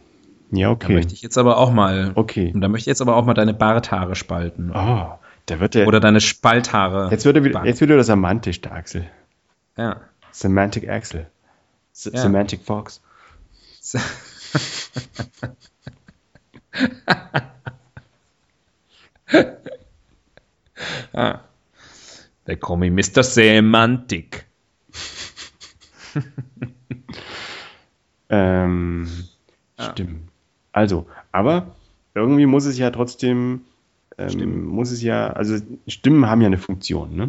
Ja, 0.53 0.71
okay. 0.71 0.89
Da 0.89 0.95
möchte 0.95 1.15
ich 1.15 1.23
jetzt 1.23 1.37
aber 1.37 1.59
auch 1.59 1.73
mal. 1.73 2.13
Okay. 2.15 2.53
Und 2.55 2.61
da 2.61 2.69
möchte 2.69 2.83
ich 2.83 2.87
jetzt 2.87 3.03
aber 3.03 3.17
auch 3.17 3.25
mal 3.25 3.35
deine 3.35 3.55
Barthaare 3.55 4.15
spalten. 4.15 4.71
Oh, 4.73 5.09
da 5.47 5.61
wird 5.61 5.75
der. 5.75 5.87
Oder 5.87 6.01
deine 6.01 6.21
Spalthaare. 6.21 7.09
Jetzt 7.11 7.25
wird 7.25 7.37
er 7.37 7.45
wieder, 7.45 7.65
jetzt 7.65 7.81
wird 7.81 7.91
er 7.91 8.03
semantisch, 8.05 8.61
der 8.61 8.73
Axel. 8.73 9.09
Ja. 9.77 10.01
Semantic 10.31 10.89
Axel. 10.89 11.31
S 11.93 12.11
ja. 12.13 12.21
Semantic 12.21 12.63
Fox. 12.63 13.01
ah. 21.13 21.41
They 22.47 22.57
call 22.57 22.77
me 22.77 22.91
Mr. 22.91 23.23
Semantic. 23.23 24.47
ähm, 28.29 29.09
ja. 29.79 29.91
Stimmt. 29.93 30.29
Also, 30.73 31.07
aber 31.33 31.75
irgendwie 32.15 32.47
muss 32.47 32.65
es 32.67 32.79
ja 32.79 32.91
trotzdem, 32.91 33.63
ähm, 34.19 34.65
muss 34.65 34.91
es 34.91 35.03
ja, 35.03 35.29
also 35.29 35.57
Stimmen 35.87 36.27
haben 36.27 36.41
ja 36.41 36.47
eine 36.47 36.59
Funktion, 36.59 37.15
ne? 37.17 37.27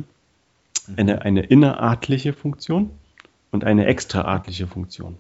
Mhm. 0.88 0.94
Eine, 0.98 1.22
eine 1.24 1.42
innerartliche 1.42 2.34
Funktion 2.34 2.92
und 3.52 3.64
eine 3.64 3.86
extraartliche 3.86 4.68
Funktion. 4.68 5.18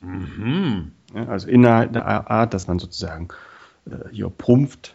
Mhm. 0.00 0.92
Ja, 1.14 1.26
also 1.26 1.48
innerhalb 1.48 1.92
der 1.92 2.06
Art, 2.06 2.54
dass 2.54 2.68
man 2.68 2.78
sozusagen 2.78 3.28
äh, 3.86 4.10
hier 4.12 4.28
prumpft, 4.30 4.94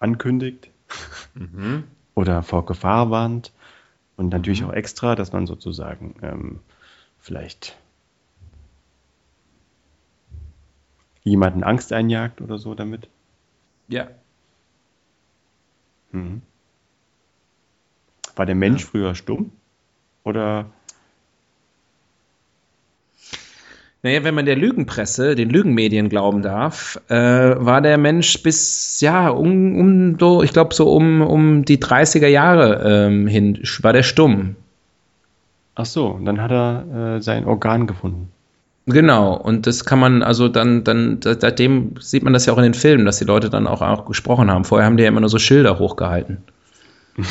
ankündigt 0.00 0.68
Mhm. 1.34 1.84
Oder 2.14 2.42
vor 2.42 2.64
Gefahr 2.66 3.10
warnt. 3.10 3.52
Und 4.16 4.28
natürlich 4.28 4.62
mhm. 4.62 4.68
auch 4.68 4.72
extra, 4.72 5.14
dass 5.16 5.32
man 5.32 5.46
sozusagen 5.46 6.14
ähm, 6.22 6.60
vielleicht 7.18 7.76
jemanden 11.24 11.64
Angst 11.64 11.92
einjagt 11.92 12.40
oder 12.40 12.58
so 12.58 12.74
damit. 12.74 13.08
Ja. 13.88 14.08
Mhm. 16.14 16.42
War 18.36 18.46
der 18.46 18.54
Mensch 18.54 18.82
ja. 18.82 18.88
früher 18.88 19.14
stumm? 19.14 19.52
Oder 20.24 20.66
Naja, 24.04 24.22
wenn 24.22 24.34
man 24.34 24.44
der 24.44 24.56
Lügenpresse, 24.56 25.34
den 25.34 25.48
Lügenmedien 25.48 26.10
glauben 26.10 26.42
darf, 26.42 27.00
äh, 27.08 27.14
war 27.14 27.80
der 27.80 27.96
Mensch 27.96 28.42
bis, 28.42 29.00
ja, 29.00 29.30
um, 29.30 29.78
um 29.78 30.18
so, 30.18 30.42
ich 30.42 30.52
glaube, 30.52 30.74
so 30.74 30.92
um, 30.92 31.22
um 31.22 31.64
die 31.64 31.78
30er 31.78 32.26
Jahre 32.26 33.06
ähm, 33.06 33.26
hin, 33.26 33.58
war 33.80 33.94
der 33.94 34.02
stumm. 34.02 34.56
Ach 35.74 35.86
so, 35.86 36.20
dann 36.22 36.42
hat 36.42 36.50
er 36.50 37.16
äh, 37.16 37.22
sein 37.22 37.46
Organ 37.46 37.86
gefunden. 37.86 38.30
Genau, 38.86 39.34
und 39.34 39.66
das 39.66 39.86
kann 39.86 39.98
man, 39.98 40.22
also 40.22 40.48
dann, 40.48 40.84
dann, 40.84 41.20
seitdem 41.22 41.94
sieht 42.00 42.22
man 42.22 42.34
das 42.34 42.44
ja 42.44 42.52
auch 42.52 42.58
in 42.58 42.64
den 42.64 42.74
Filmen, 42.74 43.06
dass 43.06 43.18
die 43.18 43.24
Leute 43.24 43.48
dann 43.48 43.66
auch, 43.66 43.80
auch 43.80 44.04
gesprochen 44.04 44.50
haben. 44.50 44.64
Vorher 44.66 44.86
haben 44.86 44.98
die 44.98 45.04
ja 45.04 45.08
immer 45.08 45.20
nur 45.20 45.30
so 45.30 45.38
Schilder 45.38 45.78
hochgehalten. 45.78 46.42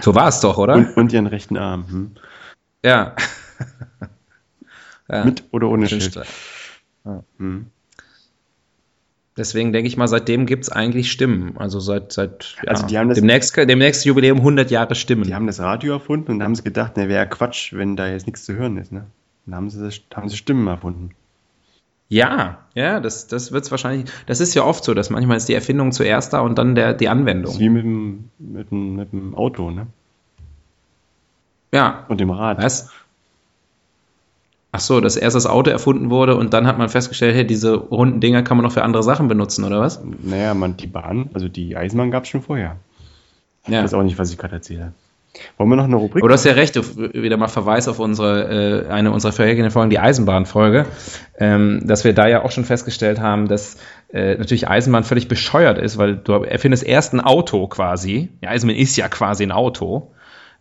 so 0.00 0.14
war 0.14 0.28
es 0.28 0.38
doch, 0.40 0.58
oder? 0.58 0.74
Und, 0.74 0.96
und 0.96 1.12
ihren 1.12 1.26
rechten 1.26 1.56
Arm. 1.56 1.88
Hm? 1.88 2.10
Ja. 2.84 3.16
ja. 5.08 5.24
Mit 5.24 5.42
oder 5.50 5.68
ohne 5.68 5.88
Schild. 5.88 6.14
Ja. 7.04 7.24
Hm. 7.38 7.66
Deswegen 9.36 9.72
denke 9.72 9.86
ich 9.86 9.98
mal, 9.98 10.08
seitdem 10.08 10.46
gibt 10.46 10.64
es 10.64 10.70
eigentlich 10.70 11.12
Stimmen. 11.12 11.58
Also 11.58 11.78
seit, 11.78 12.10
seit 12.12 12.56
ja, 12.62 12.70
also 12.70 12.86
die 12.86 12.96
haben 12.96 13.08
das, 13.10 13.18
demnächst, 13.18 13.54
demnächst 13.56 14.04
Jubiläum 14.06 14.38
100 14.38 14.70
Jahre 14.70 14.94
Stimmen. 14.94 15.24
Die 15.24 15.34
haben 15.34 15.46
das 15.46 15.60
Radio 15.60 15.92
erfunden 15.92 16.32
und 16.32 16.42
haben 16.42 16.54
sie 16.54 16.62
gedacht, 16.62 16.96
ne, 16.96 17.08
wäre 17.08 17.28
Quatsch, 17.28 17.74
wenn 17.74 17.96
da 17.96 18.08
jetzt 18.08 18.26
nichts 18.26 18.44
zu 18.44 18.54
hören 18.54 18.78
ist. 18.78 18.92
Ne? 18.92 19.06
Dann 19.44 19.54
haben 19.54 19.70
sie, 19.70 19.90
haben 20.14 20.28
sie 20.28 20.36
Stimmen 20.36 20.66
erfunden. 20.66 21.10
Ja, 22.08 22.58
ja, 22.74 23.00
das, 23.00 23.26
das 23.26 23.52
wird 23.52 23.64
es 23.64 23.70
wahrscheinlich. 23.70 24.10
Das 24.26 24.40
ist 24.40 24.54
ja 24.54 24.64
oft 24.64 24.84
so, 24.84 24.94
dass 24.94 25.10
manchmal 25.10 25.36
ist 25.36 25.48
die 25.48 25.54
Erfindung 25.54 25.92
zuerst 25.92 26.32
da 26.32 26.40
und 26.40 26.56
dann 26.56 26.74
der, 26.74 26.94
die 26.94 27.08
Anwendung. 27.08 27.46
Das 27.46 27.54
ist 27.54 27.60
wie 27.60 27.68
mit 27.68 27.84
dem, 27.84 28.30
mit, 28.38 28.70
dem, 28.70 28.96
mit 28.96 29.12
dem 29.12 29.34
Auto, 29.34 29.70
ne? 29.70 29.88
Ja. 31.72 32.06
Und 32.08 32.20
dem 32.20 32.30
Rad. 32.30 32.58
Was? 32.62 32.90
Ach 34.76 34.80
so, 34.80 35.00
dass 35.00 35.16
erst 35.16 35.34
das 35.34 35.46
Auto 35.46 35.70
erfunden 35.70 36.10
wurde 36.10 36.36
und 36.36 36.52
dann 36.52 36.66
hat 36.66 36.76
man 36.76 36.90
festgestellt, 36.90 37.34
hey, 37.34 37.46
diese 37.46 37.74
runden 37.74 38.20
Dinger 38.20 38.42
kann 38.42 38.58
man 38.58 38.64
noch 38.64 38.72
für 38.72 38.82
andere 38.82 39.02
Sachen 39.02 39.26
benutzen, 39.26 39.64
oder 39.64 39.80
was? 39.80 40.02
Naja, 40.22 40.52
man, 40.52 40.76
die 40.76 40.86
Bahn, 40.86 41.30
also 41.32 41.48
die 41.48 41.76
Eisenbahn 41.76 42.10
gab 42.10 42.24
es 42.24 42.28
schon 42.28 42.42
vorher. 42.42 42.76
Ja. 43.66 43.78
Ich 43.78 43.84
weiß 43.84 43.94
auch 43.94 44.02
nicht, 44.02 44.18
was 44.18 44.30
ich 44.30 44.36
gerade 44.36 44.56
erzähle. 44.56 44.92
Wollen 45.56 45.70
wir 45.70 45.76
noch 45.76 45.84
eine 45.84 45.96
Rubrik? 45.96 46.22
Oder 46.22 46.34
hast 46.34 46.44
ja 46.44 46.52
recht, 46.52 46.76
wieder 46.76 47.38
mal 47.38 47.48
Verweis 47.48 47.88
auf 47.88 47.98
unsere, 47.98 48.86
äh, 48.86 48.90
eine 48.90 49.12
unserer 49.12 49.32
vorhergehenden 49.32 49.70
Folgen, 49.70 49.88
die 49.88 49.98
Eisenbahnfolge, 49.98 50.84
ähm, 51.38 51.82
dass 51.84 52.04
wir 52.04 52.12
da 52.12 52.26
ja 52.26 52.44
auch 52.44 52.50
schon 52.50 52.64
festgestellt 52.64 53.18
haben, 53.18 53.48
dass 53.48 53.78
äh, 54.12 54.36
natürlich 54.36 54.68
Eisenbahn 54.68 55.04
völlig 55.04 55.28
bescheuert 55.28 55.78
ist, 55.78 55.96
weil 55.96 56.16
du 56.16 56.32
erfindest 56.32 56.84
erst 56.84 57.14
ein 57.14 57.20
Auto 57.20 57.66
quasi. 57.66 58.28
Ja, 58.42 58.50
Eisenbahn 58.50 58.76
ist 58.76 58.96
ja 58.96 59.08
quasi 59.08 59.42
ein 59.42 59.52
Auto 59.52 60.12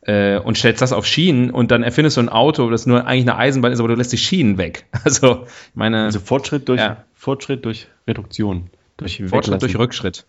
äh, 0.05 0.37
und 0.37 0.57
stellst 0.57 0.81
das 0.81 0.93
auf 0.93 1.05
Schienen 1.05 1.49
und 1.49 1.71
dann 1.71 1.83
erfindest 1.83 2.17
du 2.17 2.21
ein 2.21 2.29
Auto, 2.29 2.69
das 2.69 2.85
nur 2.85 3.05
eigentlich 3.05 3.29
eine 3.29 3.37
Eisenbahn 3.37 3.71
ist, 3.71 3.79
aber 3.79 3.89
du 3.89 3.95
lässt 3.95 4.11
die 4.11 4.17
Schienen 4.17 4.57
weg. 4.57 4.85
Also, 5.03 5.45
meine. 5.73 6.05
Also 6.05 6.19
Fortschritt 6.19 6.67
durch, 6.67 6.81
ja. 6.81 7.03
Fortschritt 7.13 7.63
durch 7.65 7.87
Reduktion. 8.07 8.69
Durch 8.97 9.17
Fortschritt 9.17 9.33
Weglassen. 9.33 9.59
durch 9.59 9.77
Rückschritt. 9.77 10.25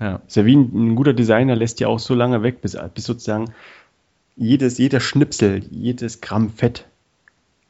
Ja. 0.00 0.20
Ist 0.26 0.36
ja 0.36 0.44
wie 0.46 0.56
ein, 0.56 0.92
ein, 0.92 0.96
guter 0.96 1.12
Designer 1.12 1.54
lässt 1.54 1.80
ja 1.80 1.88
auch 1.88 1.98
so 1.98 2.14
lange 2.14 2.42
weg, 2.42 2.60
bis, 2.60 2.76
bis 2.94 3.04
sozusagen 3.04 3.52
jedes, 4.36 4.78
jeder 4.78 5.00
Schnipsel, 5.00 5.62
jedes 5.70 6.20
Gramm 6.20 6.50
Fett 6.50 6.86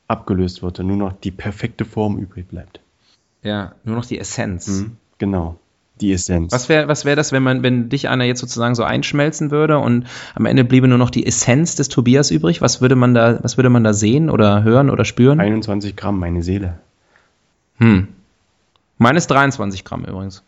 abgelöst 0.09 0.62
wird 0.62 0.80
und 0.80 0.86
nur 0.86 0.97
noch 0.97 1.12
die 1.12 1.30
perfekte 1.30 1.84
Form 1.84 2.18
übrig 2.18 2.49
bleibt. 2.49 2.80
Ja, 3.43 3.74
nur 3.84 3.97
noch 3.97 4.07
die 4.07 4.18
Essenz. 4.18 4.68
Mhm, 4.68 4.97
genau 5.18 5.60
die 6.01 6.13
Essenz. 6.13 6.53
Was 6.53 6.69
wäre 6.69 6.89
was 6.89 7.05
wär 7.05 7.17
das, 7.17 7.33
wenn 7.33 7.43
man, 7.43 7.63
wenn 7.63 7.89
dich 7.89 8.09
einer 8.09 8.25
jetzt 8.25 8.41
sozusagen 8.41 8.75
so 8.75 8.85
einschmelzen 8.85 9.51
würde 9.51 9.79
und 9.79 10.07
am 10.35 10.47
Ende 10.47 10.65
bliebe 10.65 10.89
nur 10.89 10.99
noch 10.99 11.11
die 11.11 11.27
Essenz 11.27 11.77
des 11.77 11.89
Tobias 11.89 12.31
übrig? 12.31 12.61
Was 12.61 12.81
würde 12.81 12.97
man 12.97 13.15
da, 13.15 13.39
was 13.43 13.57
würde 13.57 13.71
man 13.71 13.85
da 13.85 13.93
sehen 13.93 14.31
oder 14.31 14.63
hören 14.63 14.91
oder 14.91 15.05
spüren? 15.05 15.41
21 15.41 15.97
Gramm, 15.97 16.19
meine 16.19 16.43
Seele. 16.43 16.79
Hm. 17.79 18.09
Meines 18.99 19.27
23 19.27 19.85
Gramm 19.85 20.05
übrigens. 20.05 20.43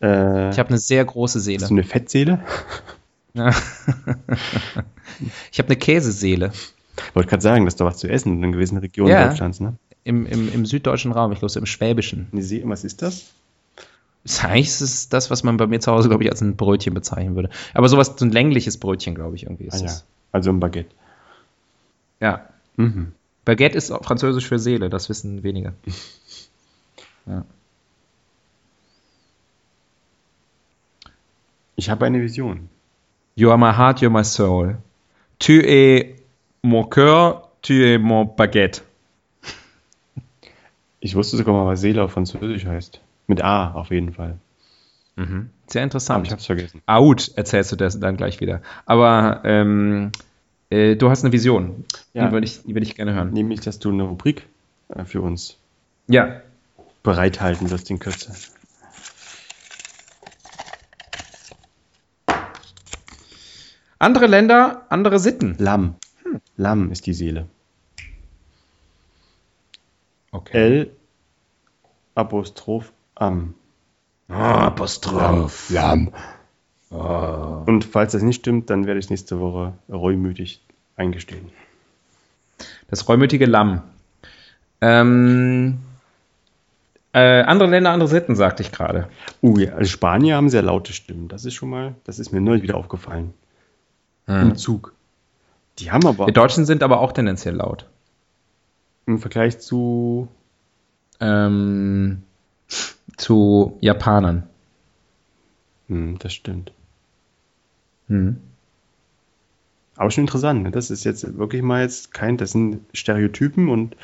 Äh, 0.00 0.50
ich 0.50 0.58
habe 0.58 0.70
eine 0.70 0.78
sehr 0.78 1.04
große 1.04 1.40
Seele. 1.40 1.62
Hast 1.62 1.70
du 1.70 1.74
eine 1.74 1.84
Fettseele? 1.84 2.40
Ja. 3.34 3.50
ich 5.52 5.58
habe 5.58 5.68
eine 5.68 5.76
Käseseele. 5.76 6.52
Ich 6.96 7.14
wollte 7.14 7.28
gerade 7.28 7.42
sagen, 7.42 7.66
das 7.66 7.74
ist 7.74 7.80
doch 7.82 7.84
was 7.84 7.98
zu 7.98 8.08
essen 8.08 8.32
in 8.32 8.42
einer 8.42 8.52
gewissen 8.52 8.78
Region 8.78 9.08
ja, 9.08 9.28
Deutschlands, 9.28 9.60
ne? 9.60 9.74
Im, 10.04 10.24
im, 10.24 10.50
Im 10.50 10.64
süddeutschen 10.64 11.12
Raum, 11.12 11.32
ich 11.32 11.40
glaube, 11.40 11.52
im 11.58 11.66
Schwäbischen. 11.66 12.28
Was 12.64 12.84
ist 12.84 13.02
das? 13.02 13.34
Eigentlich 14.42 14.66
ist 14.66 14.80
es 14.80 15.08
das, 15.08 15.30
was 15.30 15.42
man 15.42 15.56
bei 15.56 15.66
mir 15.66 15.80
zu 15.80 15.92
Hause, 15.92 16.08
glaube 16.08 16.24
ich, 16.24 16.30
als 16.30 16.40
ein 16.40 16.56
Brötchen 16.56 16.94
bezeichnen 16.94 17.36
würde. 17.36 17.50
Aber 17.74 17.88
sowas, 17.88 18.14
so 18.16 18.24
ein 18.24 18.32
längliches 18.32 18.78
Brötchen, 18.78 19.14
glaube 19.14 19.36
ich, 19.36 19.44
irgendwie 19.44 19.64
ist 19.64 19.82
ah, 19.82 19.86
ja. 19.86 19.92
Also 20.32 20.50
ein 20.50 20.60
Baguette. 20.60 20.90
Ja. 22.20 22.48
Mhm. 22.76 23.12
Baguette 23.44 23.78
ist 23.78 23.92
französisch 24.02 24.48
für 24.48 24.58
Seele, 24.58 24.90
das 24.90 25.08
wissen 25.08 25.42
wenige. 25.42 25.74
ja. 27.26 27.44
Ich 31.76 31.90
habe 31.90 32.06
eine 32.06 32.20
Vision. 32.20 32.68
You 33.36 33.50
are 33.50 33.58
my 33.58 33.72
heart, 33.72 34.00
you 34.00 34.08
are 34.08 34.18
my 34.18 34.24
soul. 34.24 34.78
Tu 35.38 35.60
es 35.60 36.06
mon 36.62 36.84
cœur, 36.88 37.50
tu 37.62 37.74
es 37.74 38.00
mon 38.00 38.24
baguette. 38.24 38.82
Ich 41.00 41.14
wusste 41.14 41.36
sogar 41.36 41.54
mal, 41.54 41.66
was 41.66 41.82
Seele 41.82 42.02
auf 42.02 42.12
Französisch 42.12 42.64
heißt. 42.64 43.00
Mit 43.26 43.42
A 43.42 43.72
auf 43.72 43.90
jeden 43.90 44.12
Fall. 44.12 44.38
Mhm. 45.16 45.50
Sehr 45.66 45.82
interessant. 45.82 46.18
Aber 46.18 46.26
ich 46.26 46.32
hab's 46.32 46.46
vergessen. 46.46 46.82
Out 46.86 47.32
erzählst 47.36 47.72
du 47.72 47.76
das 47.76 47.98
dann 47.98 48.16
gleich 48.16 48.40
wieder. 48.40 48.62
Aber 48.84 49.42
ähm, 49.44 50.12
äh, 50.70 50.96
du 50.96 51.10
hast 51.10 51.24
eine 51.24 51.32
Vision. 51.32 51.84
Ja. 52.12 52.26
Die 52.26 52.32
würde 52.32 52.46
ich, 52.46 52.66
würd 52.66 52.82
ich 52.82 52.94
gerne 52.94 53.14
hören. 53.14 53.32
Nämlich, 53.32 53.60
dass 53.60 53.78
du 53.78 53.90
eine 53.90 54.04
Rubrik 54.04 54.46
äh, 54.88 55.04
für 55.04 55.22
uns 55.22 55.58
ja. 56.06 56.40
bereithalten 57.02 57.70
wirst 57.70 57.90
in 57.90 57.98
Kürze. 57.98 58.32
Andere 63.98 64.26
Länder, 64.26 64.84
andere 64.90 65.18
Sitten. 65.18 65.56
Lamm. 65.58 65.96
Hm. 66.22 66.40
Lamm 66.56 66.92
ist 66.92 67.06
die 67.06 67.14
Seele. 67.14 67.48
Okay. 70.30 70.58
L 70.58 70.90
Apostroph 72.14 72.92
am. 73.16 73.54
Oh, 74.28 74.34
Apostroph. 74.34 75.70
Lamm. 75.70 76.12
Oh. 76.90 77.62
Und 77.66 77.84
falls 77.84 78.12
das 78.12 78.22
nicht 78.22 78.40
stimmt, 78.40 78.70
dann 78.70 78.86
werde 78.86 79.00
ich 79.00 79.10
nächste 79.10 79.40
Woche 79.40 79.72
reumütig 79.88 80.62
eingestehen. 80.96 81.50
Das 82.88 83.08
reumütige 83.08 83.46
Lamm. 83.46 83.82
Ähm, 84.80 85.78
äh, 87.12 87.42
andere 87.42 87.70
Länder, 87.70 87.90
andere 87.90 88.08
Sitten, 88.08 88.36
sagte 88.36 88.62
ich 88.62 88.72
gerade. 88.72 89.08
Uh, 89.42 89.58
ja, 89.58 89.72
also 89.72 89.90
Spanier 89.90 90.36
haben 90.36 90.48
sehr 90.48 90.62
laute 90.62 90.92
Stimmen. 90.92 91.28
Das 91.28 91.44
ist 91.44 91.54
schon 91.54 91.70
mal, 91.70 91.94
das 92.04 92.18
ist 92.18 92.32
mir 92.32 92.40
neulich 92.40 92.62
wieder 92.62 92.76
aufgefallen. 92.76 93.34
Hm. 94.26 94.50
Im 94.50 94.56
Zug. 94.56 94.92
Die 95.78 95.90
haben 95.90 96.06
aber. 96.06 96.26
Die 96.26 96.32
Deutschen 96.32 96.66
sind 96.66 96.82
aber 96.82 97.00
auch 97.00 97.12
tendenziell 97.12 97.54
laut. 97.54 97.86
Im 99.06 99.18
Vergleich 99.18 99.58
zu. 99.60 100.28
Ähm, 101.20 102.22
zu 103.16 103.76
Japanern. 103.80 104.44
Hm, 105.88 106.18
das 106.18 106.32
stimmt. 106.32 106.72
Hm. 108.08 108.36
Aber 109.96 110.10
schon 110.10 110.24
interessant. 110.24 110.62
Ne? 110.62 110.70
Das 110.70 110.90
ist 110.90 111.04
jetzt 111.04 111.38
wirklich 111.38 111.62
mal 111.62 111.82
jetzt 111.82 112.12
kein, 112.12 112.36
das 112.36 112.52
sind 112.52 112.80
Stereotypen 112.92 113.68
und 113.68 113.96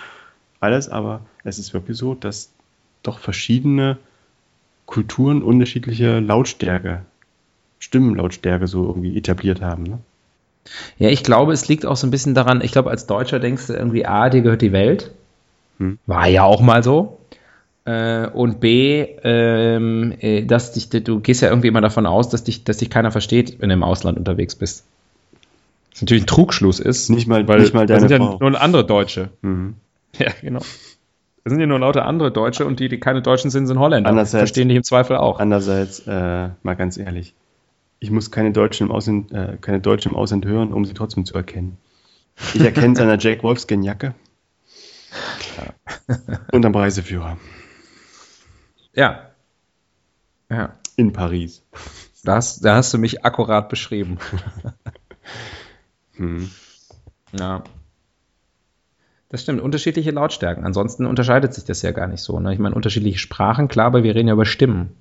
alles, 0.61 0.89
aber 0.89 1.21
es 1.45 1.59
ist 1.59 1.75
wirklich 1.75 1.99
so, 1.99 2.15
dass 2.15 2.51
doch 3.03 3.19
verschiedene 3.19 3.99
Kulturen 4.87 5.43
unterschiedliche 5.43 6.21
Lautstärke, 6.21 7.03
Stimmenlautstärke 7.79 8.67
so 8.67 8.87
irgendwie 8.87 9.17
etabliert 9.17 9.61
haben. 9.61 9.83
Ne? 9.83 9.99
Ja, 10.99 11.09
ich 11.09 11.25
glaube, 11.25 11.53
es 11.53 11.69
liegt 11.69 11.85
auch 11.85 11.97
so 11.97 12.07
ein 12.07 12.11
bisschen 12.11 12.35
daran, 12.35 12.61
ich 12.63 12.73
glaube, 12.73 12.91
als 12.91 13.07
Deutscher 13.07 13.41
denkst 13.41 13.67
du 13.67 13.73
irgendwie, 13.75 14.07
A, 14.07 14.31
dir 14.31 14.43
gehört 14.43 14.63
die 14.63 14.73
Welt. 14.73 15.11
Hm. 15.79 15.99
War 16.07 16.29
ja 16.29 16.45
auch 16.45 16.61
mal 16.61 16.83
so. 16.83 17.19
Äh, 17.85 18.29
und 18.29 18.61
B, 18.61 19.01
ähm, 19.25 20.15
äh, 20.21 20.45
dass 20.45 20.73
dich, 20.73 20.89
du 20.89 21.21
gehst 21.21 21.43
ja 21.43 21.49
irgendwie 21.49 21.69
immer 21.69 21.81
davon 21.81 22.07
aus, 22.07 22.29
dass 22.29 22.45
dich, 22.45 22.63
dass 22.65 22.77
dich 22.79 22.91
keiner 22.91 23.11
versteht, 23.11 23.61
wenn 23.61 23.71
du 23.71 23.75
im 23.75 23.83
Ausland 23.83 24.19
unterwegs 24.19 24.55
bist. 24.55 24.85
Was 25.91 26.03
natürlich 26.03 26.25
ein 26.25 26.29
Trugschluss 26.29 26.79
ist. 26.79 27.11
Nicht 27.11 27.27
mal, 27.27 27.47
weil 27.49 27.61
nicht 27.61 27.75
mal 27.75 27.87
deine 27.87 28.09
sind 28.09 28.11
ja 28.13 28.19
nur 28.19 28.61
andere 28.61 28.87
Deutsche. 28.87 29.31
Mhm. 29.43 29.75
Ja, 30.19 30.31
genau. 30.41 30.61
Das 31.45 31.51
sind 31.51 31.59
ja 31.59 31.67
nur 31.67 31.81
lauter 31.81 32.05
andere 32.05 32.31
Deutsche 32.31 32.67
und 32.67 32.79
die, 32.79 32.89
die 32.89 33.01
keine 33.01 33.21
Deutschen 33.21 33.51
sind, 33.51 33.67
sind 33.67 33.79
Holländer. 33.79 34.09
Andererseits- 34.11 34.43
Verstehen 34.43 34.69
die 34.69 34.77
im 34.77 34.85
Zweifel 34.85 35.17
auch. 35.17 35.41
Andererseits, 35.41 36.01
äh, 36.07 36.51
mal 36.63 36.75
ganz 36.77 36.99
ehrlich, 36.99 37.35
ich 37.99 38.11
muss 38.11 38.31
keine 38.31 38.53
Deutschen 38.53 38.87
im 38.87 38.93
Ausland, 38.93 39.33
äh, 39.33 39.57
keine 39.61 39.81
Deutschen 39.81 40.13
im 40.13 40.17
Ausland 40.17 40.47
hören, 40.47 40.73
um 40.73 40.85
sie 40.85 40.95
trotzdem 40.95 41.25
zu 41.25 41.35
erkennen. 41.35 41.79
Ich 42.55 42.61
erkenne 42.61 42.95
seiner 42.95 43.19
Jack 43.19 43.43
Wolfskin 43.43 43.83
Jacke 43.83 44.15
und 46.53 46.65
am 46.65 46.75
Reiseführer 46.75 47.37
Ja. 48.95 49.31
Ja. 50.51 50.75
in 50.97 51.13
Paris. 51.13 51.63
Das, 52.25 52.61
da 52.61 52.77
hast 52.77 52.93
du 52.95 52.99
mich 52.99 53.25
akkurat 53.25 53.69
beschrieben. 53.69 54.19
Hm. 56.17 56.51
Ja. 57.39 57.65
Das 59.31 59.43
stimmt, 59.43 59.63
unterschiedliche 59.63 60.11
Lautstärken. 60.11 60.65
Ansonsten 60.67 61.07
unterscheidet 61.07 61.55
sich 61.55 61.65
das 61.65 61.81
ja 61.81 61.93
gar 61.93 62.07
nicht 62.07 62.21
so. 62.21 62.39
Ne? 62.39 62.53
Ich 62.53 62.59
meine, 62.59 62.75
unterschiedliche 62.75 63.19
Sprachen, 63.19 63.69
klar, 63.69 63.87
aber 63.87 64.03
wir 64.03 64.15
reden 64.15 64.29
ja 64.29 64.35
über 64.35 64.45
Stimmen. 64.45 64.95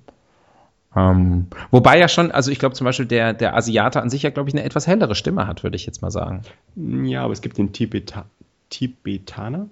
Ähm, 0.96 1.48
wobei 1.70 1.98
ja 1.98 2.08
schon, 2.08 2.30
also 2.30 2.50
ich 2.50 2.58
glaube 2.58 2.74
zum 2.74 2.86
Beispiel 2.86 3.06
der, 3.06 3.34
der 3.34 3.54
Asiate 3.56 4.00
an 4.00 4.08
sich 4.10 4.22
ja, 4.22 4.30
glaube 4.30 4.48
ich, 4.48 4.54
eine 4.54 4.64
etwas 4.64 4.86
hellere 4.86 5.14
Stimme 5.14 5.46
hat, 5.46 5.62
würde 5.62 5.76
ich 5.76 5.84
jetzt 5.86 6.00
mal 6.02 6.10
sagen. 6.10 6.42
Ja, 6.76 7.24
aber 7.24 7.32
es 7.34 7.42
gibt 7.42 7.58
den 7.58 7.72
Tibeta 7.72 8.24
Tibetaner, 8.70 9.68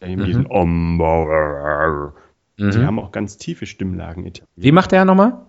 der 0.00 0.08
eben 0.08 0.20
Mhm. 0.22 0.26
diesen 0.26 0.46
Om, 2.58 2.70
Die 2.70 2.84
haben 2.84 2.98
auch 2.98 3.12
ganz 3.12 3.36
tiefe 3.36 3.66
Stimmlagen 3.66 4.24
etabliert. 4.24 4.48
Wie 4.56 4.72
macht 4.72 4.92
der 4.92 5.04
nochmal? 5.04 5.42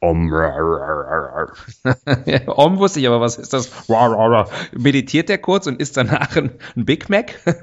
Om, 0.00 0.32
Om 2.46 2.78
wusste 2.78 3.00
ich, 3.00 3.06
aber 3.06 3.20
was 3.20 3.38
ist 3.38 3.52
das? 3.52 3.70
Meditiert 4.76 5.28
der 5.28 5.38
kurz 5.38 5.66
und 5.66 5.80
isst 5.80 5.96
danach 5.96 6.36
ein, 6.36 6.50
ein 6.76 6.84
Big 6.84 7.08
Mac? 7.08 7.34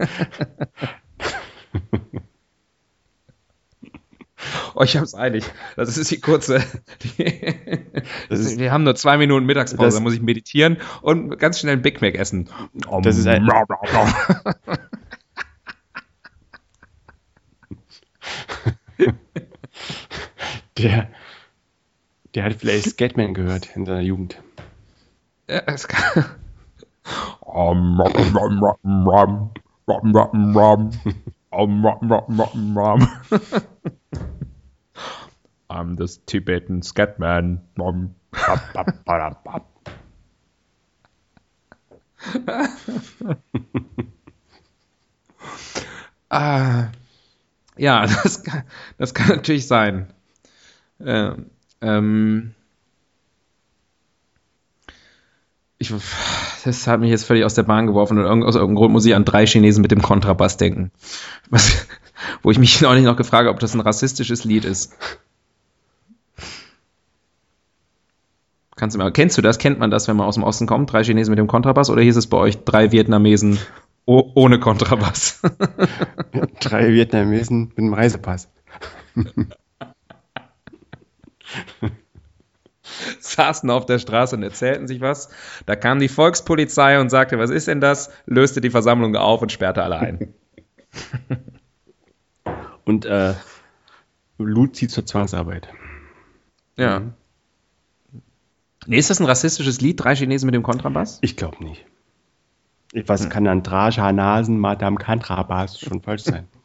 oh, 4.75 4.83
ich 4.83 4.97
hab's 4.97 5.13
eilig. 5.13 5.43
Das 5.75 5.97
ist 5.97 6.11
die 6.11 6.19
kurze. 6.19 6.63
Die, 7.03 7.23
ist- 8.29 8.59
wir 8.59 8.71
haben 8.71 8.83
nur 8.83 8.95
zwei 8.95 9.17
Minuten 9.17 9.45
Mittagspause, 9.45 9.85
Das- 9.87 9.95
da 9.95 10.01
muss 10.01 10.13
ich 10.13 10.21
meditieren 10.21 10.77
und 11.01 11.37
ganz 11.37 11.59
schnell 11.59 11.73
ein 11.75 11.81
Big 11.81 12.01
Mac 12.01 12.15
essen. 12.15 12.49
Om. 12.87 13.03
Das 13.03 13.17
ist 13.17 13.27
ein- 13.27 13.47
der, 20.77 21.07
der 22.35 22.43
hat 22.43 22.53
vielleicht 22.53 22.89
Skatman 22.89 23.33
gehört 23.33 23.75
in 23.75 23.85
seiner 23.85 24.01
Jugend. 24.01 24.41
Ja, 25.49 25.61
es 25.67 25.87
kann. 25.87 26.25
I'm 35.69 35.97
the 35.97 36.07
Tibetan 36.25 36.81
Scatman. 36.81 37.61
Ah, 46.29 46.91
ja, 47.77 48.05
das 48.23 48.43
kann, 48.43 48.63
das 48.97 49.13
kann 49.13 49.27
natürlich 49.27 49.67
sein. 49.67 50.07
Ähm, 50.99 51.47
ähm, 51.81 52.53
ich, 55.77 55.91
das 56.63 56.85
hat 56.85 56.99
mich 56.99 57.09
jetzt 57.09 57.25
völlig 57.25 57.43
aus 57.43 57.55
der 57.55 57.63
Bahn 57.63 57.87
geworfen 57.87 58.19
und 58.19 58.43
aus 58.43 58.55
irgendeinem 58.55 58.75
Grund 58.75 58.93
muss 58.93 59.05
ich 59.05 59.15
an 59.15 59.25
drei 59.25 59.47
Chinesen 59.47 59.81
mit 59.81 59.91
dem 59.91 60.01
Kontrabass 60.01 60.57
denken. 60.57 60.91
Was, 61.49 61.87
wo 62.43 62.51
ich 62.51 62.59
mich 62.59 62.81
neulich 62.81 63.03
noch 63.03 63.17
gefragt 63.17 63.45
habe, 63.45 63.49
ob 63.49 63.59
das 63.59 63.73
ein 63.73 63.79
rassistisches 63.79 64.43
Lied 64.43 64.65
ist. 64.65 64.95
Kannst 68.75 68.95
du 68.95 68.99
mal, 68.99 69.11
kennst 69.11 69.37
du 69.37 69.41
das? 69.41 69.59
Kennt 69.59 69.79
man 69.79 69.91
das, 69.91 70.07
wenn 70.07 70.17
man 70.17 70.27
aus 70.27 70.35
dem 70.35 70.43
Osten 70.43 70.65
kommt? 70.65 70.91
Drei 70.91 71.03
Chinesen 71.03 71.31
mit 71.31 71.39
dem 71.39 71.47
Kontrabass? 71.47 71.89
Oder 71.89 72.01
hieß 72.01 72.15
es 72.15 72.27
bei 72.27 72.37
euch 72.37 72.63
drei 72.63 72.91
Vietnamesen 72.91 73.59
oh, 74.05 74.31
ohne 74.35 74.59
Kontrabass? 74.59 75.41
Drei 76.59 76.93
Vietnamesen 76.93 77.69
mit 77.69 77.77
einem 77.77 77.93
Reisepass. 77.93 78.49
saßen 83.19 83.69
auf 83.69 83.85
der 83.85 83.99
Straße 83.99 84.35
und 84.35 84.43
erzählten 84.43 84.87
sich 84.87 85.01
was. 85.01 85.29
Da 85.65 85.75
kam 85.75 85.99
die 85.99 86.09
Volkspolizei 86.09 86.99
und 86.99 87.09
sagte, 87.09 87.39
was 87.39 87.49
ist 87.49 87.67
denn 87.67 87.81
das? 87.81 88.11
Löste 88.25 88.61
die 88.61 88.69
Versammlung 88.69 89.15
auf 89.15 89.41
und 89.41 89.51
sperrte 89.51 89.83
alle 89.83 89.99
ein. 89.99 90.33
Und 92.83 93.05
äh, 93.05 93.35
lud 94.39 94.75
sie 94.75 94.87
zur 94.87 95.05
Zwangsarbeit. 95.05 95.69
Ja. 96.75 97.03
Nee, 98.87 98.97
ist 98.97 99.11
das 99.11 99.19
ein 99.19 99.27
rassistisches 99.27 99.79
Lied? 99.81 100.03
Drei 100.03 100.15
Chinesen 100.15 100.47
mit 100.47 100.55
dem 100.55 100.63
Kontrabass? 100.63 101.19
Ich 101.21 101.37
glaube 101.37 101.63
nicht. 101.63 101.85
Ich 102.93 103.07
was 103.07 103.29
kann 103.29 103.47
an 103.47 103.63
Draja 103.63 104.11
Nasen 104.11 104.59
Madame 104.59 104.97
Kontrabass 104.97 105.79
schon 105.79 106.01
falsch 106.01 106.23
sein. 106.23 106.47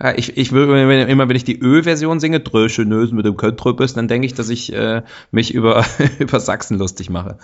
Ja, 0.00 0.14
ich, 0.16 0.36
ich 0.36 0.52
will 0.52 0.68
wenn- 0.68 1.08
immer, 1.08 1.28
wenn 1.28 1.34
ich 1.34 1.42
die 1.42 1.58
Ö-Version 1.58 2.20
singe, 2.20 2.38
drei 2.38 2.68
Chinesen 2.68 3.16
mit 3.16 3.26
dem 3.26 3.36
Kontrabass, 3.36 3.92
dann 3.92 4.06
denke 4.06 4.24
ich, 4.26 4.34
dass 4.34 4.50
ich 4.50 4.72
äh, 4.72 5.02
mich 5.32 5.52
über, 5.52 5.84
über 6.20 6.38
Sachsen 6.38 6.78
lustig 6.78 7.10
mache. 7.10 7.38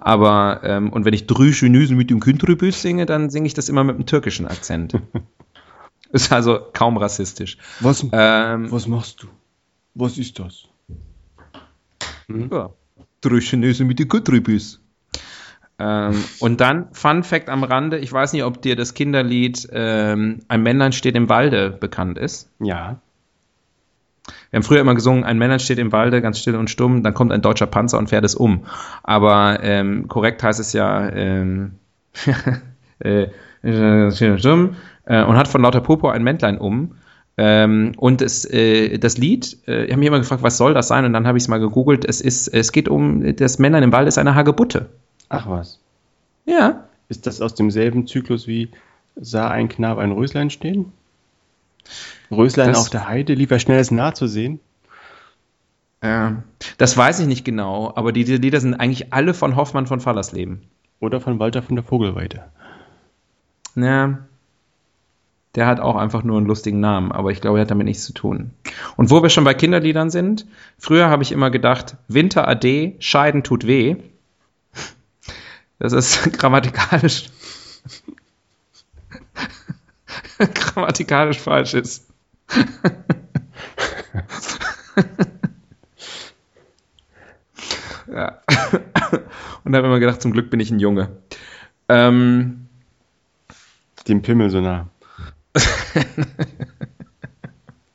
Aber, 0.00 0.62
ähm, 0.64 0.92
und 0.92 1.04
wenn 1.04 1.14
ich 1.14 1.28
drei 1.28 1.52
Chinesen 1.52 1.96
mit 1.96 2.10
dem 2.10 2.18
Kontrabass 2.18 2.82
singe, 2.82 3.06
dann 3.06 3.30
singe 3.30 3.46
ich 3.46 3.54
das 3.54 3.68
immer 3.68 3.84
mit 3.84 3.94
einem 3.94 4.06
türkischen 4.06 4.48
Akzent. 4.48 4.94
ist 6.10 6.32
also 6.32 6.58
kaum 6.72 6.96
rassistisch. 6.96 7.56
Was, 7.78 8.04
Ähm, 8.10 8.72
was 8.72 8.88
machst 8.88 9.22
du? 9.22 9.28
Was 9.94 10.18
ist 10.18 10.40
das? 10.40 10.64
Ja. 12.28 12.70
Drei 13.20 13.38
Chinesen 13.40 13.86
mit 13.86 14.00
dem 14.00 14.08
Kontrabass. 14.08 14.79
Ähm, 15.80 16.22
und 16.40 16.60
dann, 16.60 16.88
Fun 16.92 17.22
Fact 17.22 17.48
am 17.48 17.64
Rande, 17.64 17.98
ich 17.98 18.12
weiß 18.12 18.34
nicht, 18.34 18.44
ob 18.44 18.60
dir 18.60 18.76
das 18.76 18.92
Kinderlied 18.92 19.66
ähm, 19.72 20.40
Ein 20.46 20.62
Männlein 20.62 20.92
steht 20.92 21.16
im 21.16 21.30
Walde 21.30 21.70
bekannt 21.70 22.18
ist. 22.18 22.50
Ja. 22.60 22.98
Wir 24.50 24.58
haben 24.58 24.62
früher 24.62 24.80
immer 24.80 24.94
gesungen, 24.94 25.24
ein 25.24 25.38
Männlein 25.38 25.58
steht 25.58 25.78
im 25.78 25.90
Walde, 25.90 26.20
ganz 26.20 26.38
still 26.38 26.56
und 26.56 26.68
stumm, 26.68 27.02
dann 27.02 27.14
kommt 27.14 27.32
ein 27.32 27.40
deutscher 27.40 27.66
Panzer 27.66 27.98
und 27.98 28.10
fährt 28.10 28.24
es 28.24 28.34
um. 28.34 28.66
Aber 29.02 29.60
ähm, 29.62 30.06
korrekt 30.06 30.42
heißt 30.42 30.60
es 30.60 30.74
ja 30.74 31.08
ähm, 31.08 31.72
äh, 32.98 33.28
äh, 33.62 34.08
äh, 34.08 35.24
und 35.24 35.36
hat 35.36 35.48
von 35.48 35.62
lauter 35.62 35.80
Popo 35.80 36.08
ein 36.10 36.22
Männlein 36.22 36.58
um. 36.58 36.96
Ähm, 37.38 37.92
und 37.96 38.20
es, 38.20 38.44
äh, 38.44 38.98
das 38.98 39.16
Lied, 39.16 39.56
äh, 39.66 39.84
ich 39.84 39.92
habe 39.92 40.00
mich 40.00 40.08
immer 40.08 40.18
gefragt, 40.18 40.42
was 40.42 40.58
soll 40.58 40.74
das 40.74 40.88
sein? 40.88 41.06
Und 41.06 41.14
dann 41.14 41.26
habe 41.26 41.38
ich 41.38 41.44
es 41.44 41.48
mal 41.48 41.58
gegoogelt. 41.58 42.04
Es, 42.04 42.20
ist, 42.20 42.48
es 42.48 42.70
geht 42.70 42.88
um, 42.88 43.34
das 43.36 43.58
Männlein 43.58 43.84
im 43.84 43.92
Wald 43.92 44.08
ist 44.08 44.18
eine 44.18 44.34
Hagebutte. 44.34 44.90
Ach 45.30 45.48
was. 45.48 45.78
Ja, 46.44 46.84
Ist 47.08 47.26
das 47.26 47.40
aus 47.40 47.54
demselben 47.54 48.06
Zyklus 48.06 48.46
wie 48.46 48.68
sah 49.16 49.48
ein 49.50 49.68
Knab 49.68 49.98
ein 49.98 50.12
Röslein 50.12 50.50
stehen? 50.50 50.92
Röslein 52.30 52.68
Das- 52.68 52.78
auf 52.78 52.90
der 52.90 53.08
Heide, 53.08 53.34
lieber 53.34 53.58
schnelles 53.58 53.90
nah 53.90 54.12
zu 54.14 54.26
sehen. 54.26 54.60
äh, 56.02 56.30
das 56.78 56.96
weiß 56.96 57.20
ich 57.20 57.26
nicht 57.26 57.44
genau, 57.44 57.92
aber 57.96 58.12
die, 58.12 58.24
die 58.24 58.36
Lieder 58.36 58.60
sind 58.60 58.74
eigentlich 58.74 59.12
alle 59.12 59.34
von 59.34 59.56
Hoffmann 59.56 59.86
von 59.86 60.00
Fallersleben. 60.00 60.62
Oder 61.00 61.20
von 61.20 61.38
Walter 61.38 61.62
von 61.62 61.76
der 61.76 61.84
Vogelweide. 61.84 62.44
Ja. 63.74 64.18
Der 65.56 65.66
hat 65.66 65.80
auch 65.80 65.96
einfach 65.96 66.22
nur 66.22 66.36
einen 66.36 66.46
lustigen 66.46 66.78
Namen, 66.80 67.10
aber 67.10 67.30
ich 67.32 67.40
glaube, 67.40 67.58
er 67.58 67.62
hat 67.62 67.70
damit 67.70 67.86
nichts 67.86 68.04
zu 68.04 68.12
tun. 68.12 68.52
Und 68.96 69.10
wo 69.10 69.20
wir 69.22 69.30
schon 69.30 69.42
bei 69.44 69.54
Kinderliedern 69.54 70.10
sind, 70.10 70.46
früher 70.78 71.08
habe 71.08 71.22
ich 71.24 71.32
immer 71.32 71.50
gedacht, 71.50 71.96
Winter 72.06 72.46
Ade, 72.46 72.92
Scheiden 73.00 73.42
tut 73.42 73.66
weh. 73.66 73.96
Das 75.80 75.92
ist 75.92 76.32
grammatikalisch 76.38 77.30
grammatikalisch 80.54 81.38
falsch 81.38 81.74
ist. 81.74 82.08
ja. 88.12 88.40
Und 89.64 89.72
da 89.72 89.78
habe 89.78 89.86
ich 89.86 89.90
immer 89.90 90.00
gedacht, 90.00 90.22
zum 90.22 90.32
Glück 90.32 90.50
bin 90.50 90.60
ich 90.60 90.70
ein 90.70 90.80
Junge. 90.80 91.18
Ähm, 91.88 92.68
Dem 94.08 94.22
Pimmel 94.22 94.50
so 94.50 94.60
nah. 94.60 94.88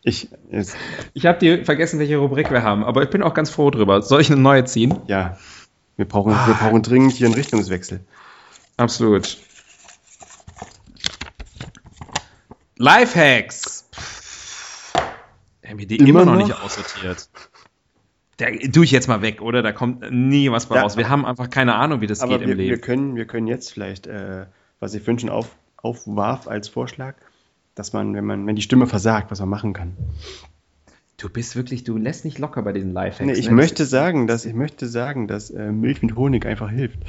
ich, 0.03 0.29
jetzt, 0.51 0.75
Ich 1.13 1.25
habe 1.25 1.39
dir 1.39 1.65
vergessen, 1.65 1.99
welche 1.99 2.17
Rubrik 2.17 2.51
wir 2.51 2.63
haben, 2.63 2.83
aber 2.83 3.03
ich 3.03 3.09
bin 3.09 3.23
auch 3.23 3.33
ganz 3.33 3.49
froh 3.49 3.71
drüber. 3.71 4.01
Soll 4.01 4.21
ich 4.21 4.31
eine 4.31 4.41
neue 4.41 4.65
ziehen? 4.65 4.99
ja, 5.07 5.37
wir 5.97 6.07
brauchen, 6.07 6.31
wir 6.31 6.53
brauchen 6.55 6.81
dringend 6.81 7.13
hier 7.13 7.27
einen 7.27 7.35
Richtungswechsel. 7.35 8.01
Absolut. 8.77 9.37
Lifehacks. 12.77 13.89
Haben 15.65 15.79
wir 15.79 15.87
die 15.87 15.95
immer, 15.97 16.21
Immer 16.21 16.25
noch, 16.25 16.35
nicht 16.35 16.61
aussortiert. 16.61 17.29
Da 18.37 18.47
tue 18.47 18.83
ich 18.83 18.91
jetzt 18.91 19.07
mal 19.07 19.21
weg, 19.21 19.41
oder? 19.41 19.63
Da 19.63 19.71
kommt 19.71 20.11
nie 20.11 20.51
was 20.51 20.65
bei 20.65 20.75
Ja, 20.75 20.81
raus. 20.81 20.97
Wir 20.97 21.07
haben 21.09 21.25
einfach 21.25 21.49
keine 21.49 21.75
Ahnung, 21.75 22.01
wie 22.01 22.07
das 22.07 22.19
geht 22.19 22.29
wir, 22.29 22.41
im 22.41 22.47
wir, 22.49 22.55
Leben. 22.55 22.81
können, 22.81 23.15
wir 23.15 23.25
können 23.25 23.47
jetzt 23.47 23.71
vielleicht, 23.71 24.07
äh, 24.07 24.45
was 24.79 24.93
ich 24.93 25.05
schon 25.05 25.29
auf, 25.29 25.55
aufwarf 25.77 26.47
als 26.47 26.67
Vorschlag, 26.67 27.15
dass 27.75 27.93
man, 27.93 28.13
wenn 28.13 28.25
man, 28.25 28.45
wenn 28.45 28.55
die 28.57 28.61
Stimme 28.61 28.87
versagt, 28.87 29.31
was 29.31 29.39
man 29.39 29.49
machen 29.49 29.71
kann. 29.71 29.95
Du 31.17 31.29
bist 31.29 31.55
wirklich, 31.55 31.83
du 31.83 31.97
lässt 31.97 32.25
nicht 32.25 32.39
locker 32.39 32.61
bei 32.61 32.73
diesen 32.73 32.91
Lifehacks. 32.91 33.25
Nee, 33.25 33.39
ich 33.39 33.49
ne? 33.49 33.55
möchte 33.55 33.85
sagen, 33.85 34.27
dass 34.27 34.45
ich 34.45 34.53
möchte 34.53 34.87
sagen, 34.87 35.27
dass 35.27 35.49
äh, 35.49 35.71
Milch 35.71 36.01
mit 36.01 36.15
Honig 36.15 36.45
einfach 36.45 36.69
hilft. 36.69 36.99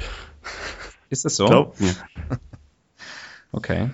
Ist 1.09 1.25
das 1.25 1.35
so? 1.35 1.45
Glaubt 1.45 1.79
mir. 1.79 1.93
Okay. 3.53 3.89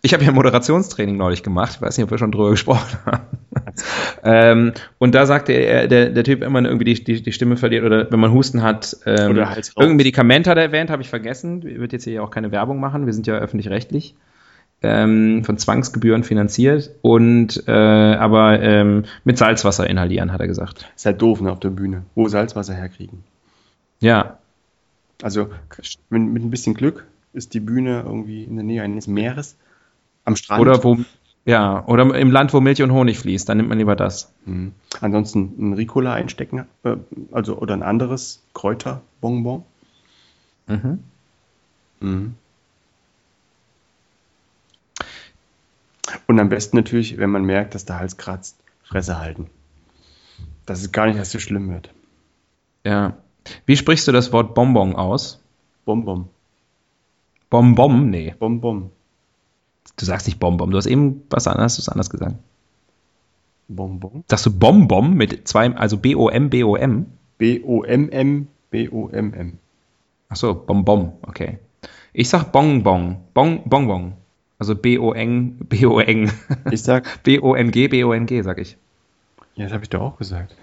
Ich 0.00 0.14
habe 0.14 0.24
ja 0.24 0.30
Moderationstraining 0.30 1.16
neulich 1.16 1.42
gemacht. 1.42 1.72
Ich 1.74 1.82
weiß 1.82 1.98
nicht, 1.98 2.04
ob 2.04 2.10
wir 2.10 2.18
schon 2.18 2.30
drüber 2.30 2.50
gesprochen 2.50 2.98
haben. 3.04 3.38
ähm, 4.22 4.72
und 4.98 5.14
da 5.14 5.26
sagte 5.26 5.52
er, 5.52 5.88
der, 5.88 6.10
der 6.10 6.24
Typ 6.24 6.42
immer 6.42 6.62
irgendwie 6.62 6.84
die, 6.84 7.04
die, 7.04 7.22
die 7.22 7.32
Stimme 7.32 7.56
verliert 7.56 7.84
oder 7.84 8.10
wenn 8.10 8.20
man 8.20 8.32
Husten 8.32 8.62
hat. 8.62 8.96
Ähm, 9.06 9.32
Oder 9.32 9.44
raus. 9.44 9.72
irgendein 9.76 9.96
Medikament 9.96 10.46
hat 10.46 10.56
er 10.56 10.64
erwähnt, 10.64 10.90
habe 10.90 11.02
ich 11.02 11.08
vergessen. 11.08 11.66
Ich 11.66 11.78
würde 11.78 11.96
jetzt 11.96 12.04
hier 12.04 12.22
auch 12.22 12.30
keine 12.30 12.52
Werbung 12.52 12.78
machen. 12.78 13.06
Wir 13.06 13.12
sind 13.12 13.26
ja 13.26 13.34
öffentlich-rechtlich. 13.34 14.14
Ähm, 14.80 15.42
von 15.44 15.58
Zwangsgebühren 15.58 16.22
finanziert 16.22 16.90
und 17.02 17.64
äh, 17.66 17.72
aber 17.72 18.60
ähm, 18.62 19.04
mit 19.24 19.36
Salzwasser 19.36 19.90
inhalieren, 19.90 20.32
hat 20.32 20.40
er 20.40 20.46
gesagt. 20.46 20.88
Ist 20.94 21.04
halt 21.04 21.20
doof, 21.20 21.40
ne, 21.40 21.50
auf 21.50 21.58
der 21.58 21.70
Bühne. 21.70 22.04
Wo 22.14 22.28
Salzwasser 22.28 22.74
herkriegen. 22.74 23.24
Ja, 23.98 24.38
Also, 25.22 25.48
mit, 26.10 26.22
mit 26.22 26.44
ein 26.44 26.50
bisschen 26.50 26.74
Glück 26.74 27.06
ist 27.32 27.54
die 27.54 27.60
Bühne 27.60 28.04
irgendwie 28.06 28.44
in 28.44 28.54
der 28.54 28.64
Nähe 28.64 28.82
eines 28.82 29.08
Meeres 29.08 29.56
am 30.24 30.36
Strand. 30.36 30.60
oder 30.60 30.84
wo, 30.84 30.96
ja, 31.44 31.84
oder 31.86 32.14
im 32.14 32.30
Land, 32.30 32.52
wo 32.54 32.60
Milch 32.60 32.80
und 32.80 32.92
Honig 32.92 33.18
fließt, 33.18 33.48
dann 33.48 33.56
nimmt 33.56 33.68
man 33.70 33.78
lieber 33.78 33.96
das. 33.96 34.30
Mhm. 34.46 34.72
Ansonsten 35.00 35.54
ein 35.58 35.72
Ricola 35.72 36.12
einstecken, 36.14 36.66
äh, 36.84 36.94
also 37.32 37.58
oder 37.58 37.74
ein 37.74 37.82
anderes 37.82 38.42
Kräuterbonbon. 38.54 39.64
Mhm. 40.68 40.98
Mhm. 42.00 42.34
Und 46.26 46.40
am 46.40 46.48
besten 46.48 46.76
natürlich, 46.76 47.18
wenn 47.18 47.30
man 47.30 47.44
merkt, 47.44 47.74
dass 47.74 47.84
der 47.84 47.98
Hals 47.98 48.16
kratzt, 48.16 48.56
Fresse 48.82 49.18
halten. 49.18 49.48
Dass 50.66 50.80
es 50.80 50.92
gar 50.92 51.06
nicht 51.06 51.16
erst 51.16 51.32
so 51.32 51.38
schlimm 51.38 51.70
wird. 51.70 51.90
Ja. 52.84 53.16
Wie 53.66 53.76
sprichst 53.76 54.06
du 54.08 54.12
das 54.12 54.32
Wort 54.32 54.54
Bonbon 54.54 54.94
aus? 54.96 55.42
Bonbon. 55.84 56.28
Bonbon? 57.50 58.10
Nee. 58.10 58.34
Bonbon. 58.38 58.90
Du 59.96 60.04
sagst 60.04 60.26
nicht 60.26 60.38
Bonbon. 60.38 60.70
Du 60.70 60.76
hast 60.76 60.86
eben 60.86 61.22
was 61.30 61.46
anderes, 61.46 61.72
hast 61.72 61.78
du 61.78 61.82
es 61.82 61.88
anders 61.88 62.10
gesagt. 62.10 62.36
Bonbon. 63.68 64.24
Sagst 64.28 64.46
du 64.46 64.58
Bonbon 64.58 65.14
mit 65.14 65.46
zwei, 65.48 65.74
also 65.74 65.98
B-O-M, 65.98 66.50
B-O-M? 66.50 67.06
B-O-M-M, 67.38 68.48
B-O-M-M. 68.70 69.58
Ach 70.30 70.36
so, 70.36 70.54
Bonbon, 70.54 71.12
okay. 71.22 71.58
Ich 72.12 72.28
sag 72.28 72.52
Bonbon, 72.52 73.18
Bon, 73.34 73.62
Bonbon. 73.64 74.14
Also 74.58 74.74
B-O-N, 74.74 75.58
B-O-N. 75.68 76.32
Ich 76.70 76.82
sag, 76.82 77.22
B-O-N-G, 77.22 77.88
B-O-N-G, 77.88 78.42
sag 78.42 78.58
ich. 78.58 78.76
ja, 79.54 79.64
das 79.64 79.72
habe 79.72 79.84
ich 79.84 79.90
doch 79.90 80.00
auch 80.00 80.18
gesagt. 80.18 80.56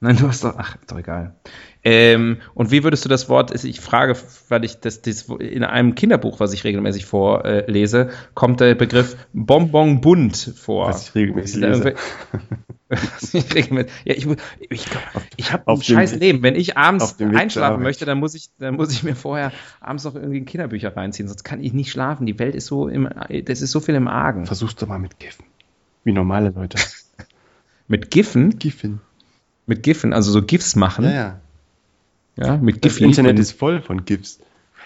Nein, 0.00 0.16
du 0.16 0.26
hast 0.26 0.42
doch, 0.42 0.54
ach, 0.58 0.74
ist 0.74 0.90
doch 0.90 0.98
egal. 0.98 1.36
Ähm, 1.84 2.38
und 2.54 2.72
wie 2.72 2.82
würdest 2.82 3.04
du 3.04 3.08
das 3.08 3.28
Wort, 3.28 3.54
ich 3.64 3.80
frage, 3.80 4.16
weil 4.48 4.64
ich 4.64 4.80
das, 4.80 5.00
das 5.00 5.28
in 5.38 5.62
einem 5.62 5.94
Kinderbuch, 5.94 6.40
was 6.40 6.52
ich 6.52 6.64
regelmäßig 6.64 7.06
vorlese, 7.06 8.10
kommt 8.34 8.58
der 8.58 8.74
Begriff 8.74 9.16
Bonbon 9.32 10.00
bunt 10.00 10.36
vor. 10.56 10.88
Was 10.88 11.08
ich 11.08 11.14
regelmäßig 11.14 11.60
lese. 11.60 11.94
ja, 13.32 14.14
ich, 14.14 14.26
ich, 14.68 14.86
ich 15.36 15.52
habe 15.52 15.66
ein 15.72 15.82
scheiß 15.82 16.16
Leben. 16.16 16.42
Wenn 16.42 16.54
ich 16.56 16.76
abends 16.76 17.18
einschlafen 17.20 17.82
möchte, 17.82 18.04
dann 18.04 18.18
muss 18.18 18.34
ich, 18.34 18.50
dann 18.58 18.74
muss 18.76 18.92
ich 18.92 19.02
mir 19.02 19.16
vorher 19.16 19.52
abends 19.80 20.04
noch 20.04 20.14
irgendwie 20.14 20.44
Kinderbücher 20.44 20.94
reinziehen, 20.96 21.28
sonst 21.28 21.42
kann 21.44 21.62
ich 21.62 21.72
nicht 21.72 21.90
schlafen. 21.90 22.26
Die 22.26 22.38
Welt 22.38 22.54
ist 22.54 22.66
so 22.66 22.88
im, 22.88 23.08
das 23.44 23.62
ist 23.62 23.70
so 23.70 23.80
viel 23.80 23.94
im 23.94 24.08
Argen. 24.08 24.46
Versuch's 24.46 24.76
doch 24.76 24.88
mal 24.88 24.98
mit 24.98 25.18
Giffen. 25.18 25.44
Wie 26.04 26.12
normale 26.12 26.50
Leute. 26.50 26.78
Mit 27.88 28.10
Giffen, 28.10 28.58
Giffen. 28.58 29.00
mit 29.66 29.82
Giffen, 29.82 30.12
also 30.14 30.30
so 30.32 30.40
GIFs 30.42 30.76
machen, 30.76 31.04
Ja, 31.04 31.10
ja, 31.10 31.40
ja. 32.36 32.56
mit 32.56 32.82
Das 32.84 32.94
Giphy. 32.94 33.04
Internet 33.04 33.38
ist 33.38 33.52
voll 33.52 33.82
von 33.82 34.04
GIFs. 34.06 34.38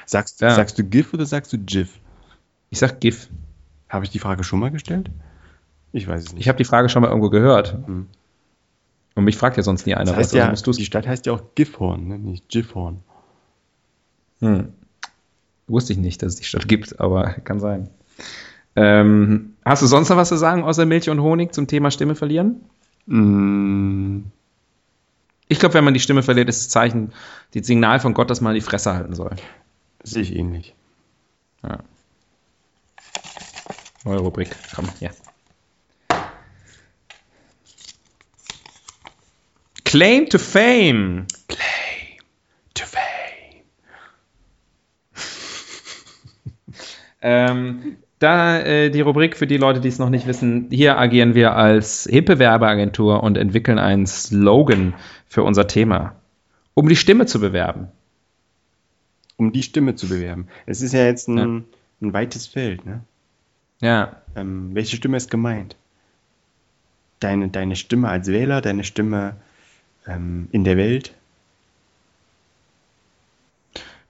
Sagst, 0.06 0.40
Ja. 0.40 0.54
sagst 0.54 0.78
du 0.78 0.82
GIF 0.84 1.12
oder 1.14 1.24
sagst 1.24 1.52
du 1.52 1.58
GIF? 1.58 1.90
Ich 2.70 2.78
sag 2.78 2.98
GIF. 3.00 3.28
Habe 3.88 4.04
ich 4.04 4.10
die 4.10 4.18
Frage 4.18 4.42
schon 4.42 4.58
mal 4.58 4.70
gestellt? 4.72 5.10
Ich 5.96 6.06
weiß 6.06 6.24
es 6.24 6.32
nicht. 6.32 6.42
Ich 6.42 6.48
habe 6.48 6.58
die 6.58 6.64
Frage 6.64 6.88
schon 6.90 7.00
mal 7.02 7.08
irgendwo 7.08 7.30
gehört. 7.30 7.72
Hm. 7.86 8.06
Und 9.14 9.24
mich 9.24 9.36
fragt 9.38 9.56
ja 9.56 9.62
sonst 9.62 9.86
nie 9.86 9.94
einer 9.94 10.04
das 10.04 10.16
heißt 10.16 10.18
was. 10.18 10.34
Also 10.34 10.36
ja, 10.44 10.50
musst 10.50 10.66
du's- 10.66 10.76
die 10.76 10.84
Stadt 10.84 11.06
heißt 11.06 11.24
ja 11.24 11.32
auch 11.32 11.42
Gifhorn, 11.54 12.06
ne? 12.08 12.18
nicht 12.18 12.48
Gifhorn. 12.50 13.00
hm. 14.40 14.72
Wusste 15.68 15.94
ich 15.94 15.98
nicht, 15.98 16.22
dass 16.22 16.34
es 16.34 16.38
die 16.38 16.44
Stadt 16.44 16.68
gibt, 16.68 17.00
aber 17.00 17.24
kann 17.44 17.58
sein. 17.60 17.88
Ähm, 18.76 19.54
hast 19.64 19.80
du 19.82 19.86
sonst 19.86 20.10
noch 20.10 20.16
was 20.18 20.28
zu 20.28 20.36
sagen 20.36 20.62
außer 20.64 20.84
Milch 20.84 21.08
und 21.08 21.20
Honig 21.22 21.54
zum 21.54 21.66
Thema 21.66 21.90
Stimme 21.90 22.14
verlieren? 22.14 22.60
Mm, 23.06 24.24
Ich 25.48 25.58
glaube, 25.58 25.74
wenn 25.74 25.84
man 25.84 25.94
die 25.94 26.00
Stimme 26.00 26.22
verliert, 26.22 26.48
ist 26.50 26.60
das 26.60 26.68
Zeichen, 26.68 27.12
das 27.54 27.66
Signal 27.66 28.00
von 28.00 28.12
Gott, 28.12 28.28
dass 28.28 28.42
man 28.42 28.54
die 28.54 28.60
Fresse 28.60 28.92
halten 28.92 29.14
soll. 29.14 29.34
sehe 30.04 30.22
ich 30.22 30.36
ähnlich. 30.36 30.74
Ja. 31.62 31.78
Neue 34.04 34.18
Rubrik. 34.18 34.54
Komm, 34.74 34.88
ja. 35.00 35.10
Claim 39.86 40.28
to 40.28 40.38
Fame. 40.38 41.26
Claim 41.46 42.18
to 42.74 42.84
fame. 42.84 43.62
Ähm, 47.22 47.96
da 48.18 48.60
äh, 48.60 48.90
die 48.90 49.00
Rubrik 49.00 49.36
für 49.36 49.46
die 49.46 49.56
Leute, 49.56 49.80
die 49.80 49.88
es 49.88 49.98
noch 49.98 50.10
nicht 50.10 50.26
wissen, 50.26 50.68
hier 50.70 50.98
agieren 50.98 51.34
wir 51.34 51.56
als 51.56 52.06
hippe 52.08 52.38
Werbeagentur 52.38 53.22
und 53.22 53.36
entwickeln 53.36 53.78
einen 53.78 54.06
Slogan 54.06 54.94
für 55.26 55.42
unser 55.42 55.66
Thema, 55.66 56.14
um 56.74 56.88
die 56.88 56.96
Stimme 56.96 57.26
zu 57.26 57.40
bewerben. 57.40 57.88
Um 59.36 59.52
die 59.52 59.62
Stimme 59.62 59.94
zu 59.94 60.08
bewerben. 60.08 60.48
Es 60.66 60.82
ist 60.82 60.92
ja 60.92 61.04
jetzt 61.04 61.28
ein, 61.28 61.64
ein 62.00 62.12
weites 62.12 62.46
Feld. 62.46 62.86
Ne? 62.86 63.00
Ja, 63.80 64.22
Ähm, 64.36 64.70
welche 64.74 64.96
Stimme 64.96 65.16
ist 65.16 65.30
gemeint? 65.30 65.76
Deine, 67.20 67.48
deine 67.48 67.76
Stimme 67.76 68.08
als 68.08 68.28
Wähler, 68.28 68.60
deine 68.60 68.84
Stimme 68.84 69.36
ähm, 70.06 70.48
in 70.52 70.64
der 70.64 70.76
Welt? 70.76 71.14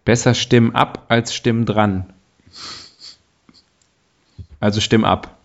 besser 0.06 0.34
stimm 0.34 0.74
ab 0.74 1.04
als 1.08 1.34
stimm 1.34 1.66
dran. 1.66 2.14
Also 4.60 4.80
stimm 4.80 5.04
ab. 5.04 5.36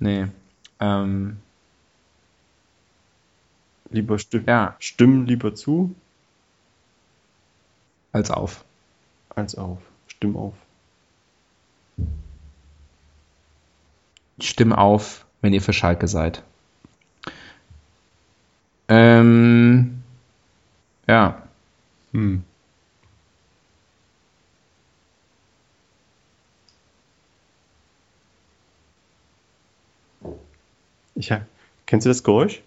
Nee. 0.00 0.26
Ähm, 0.80 1.36
Lieber 3.90 4.18
stimm, 4.18 4.44
ja, 4.48 4.74
stimm 4.80 5.26
lieber 5.26 5.54
zu 5.54 5.94
als 8.10 8.30
auf. 8.30 8.64
als 9.28 9.54
auf. 9.54 9.78
Stimm 10.08 10.36
auf. 10.36 10.54
Stimm 14.40 14.72
auf, 14.72 15.26
wenn 15.42 15.52
ihr 15.52 15.62
für 15.62 15.72
Schalke 15.72 16.08
seid. 16.08 16.42
Ähm, 18.88 20.02
ja. 21.06 21.42
Hm. 22.12 22.44
Ich 31.14 31.30
hab, 31.30 31.46
kennst 31.86 32.06
du 32.06 32.10
das 32.10 32.22
Geräusch? 32.22 32.62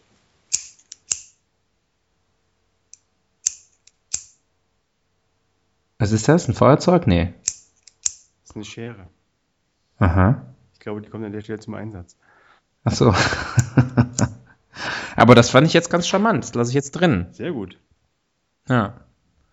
Was 6.00 6.12
ist 6.12 6.28
das? 6.28 6.48
Ein 6.48 6.54
Feuerzeug? 6.54 7.08
Nee. 7.08 7.34
Das 7.44 8.30
ist 8.46 8.56
eine 8.56 8.66
Schere. 8.66 9.08
Aha. 9.98 10.46
Ich 10.74 10.80
glaube, 10.80 11.02
die 11.02 11.10
kommt 11.10 11.26
an 11.26 11.32
der 11.32 11.42
Stelle 11.42 11.60
zum 11.60 11.74
Einsatz. 11.74 12.16
Ach 12.84 12.94
so. 12.94 13.14
Aber 15.18 15.36
das 15.36 15.50
fand 15.50 15.68
ich 15.68 15.74
jetzt 15.74 15.90
ganz 15.90 16.08
charmant. 16.08 16.44
Das 16.46 16.54
lasse 16.56 16.70
ich 16.72 16.76
jetzt 16.76 16.92
drin. 16.92 17.26
Sehr 17.32 17.52
gut. 17.52 17.78
Ja. 18.70 19.02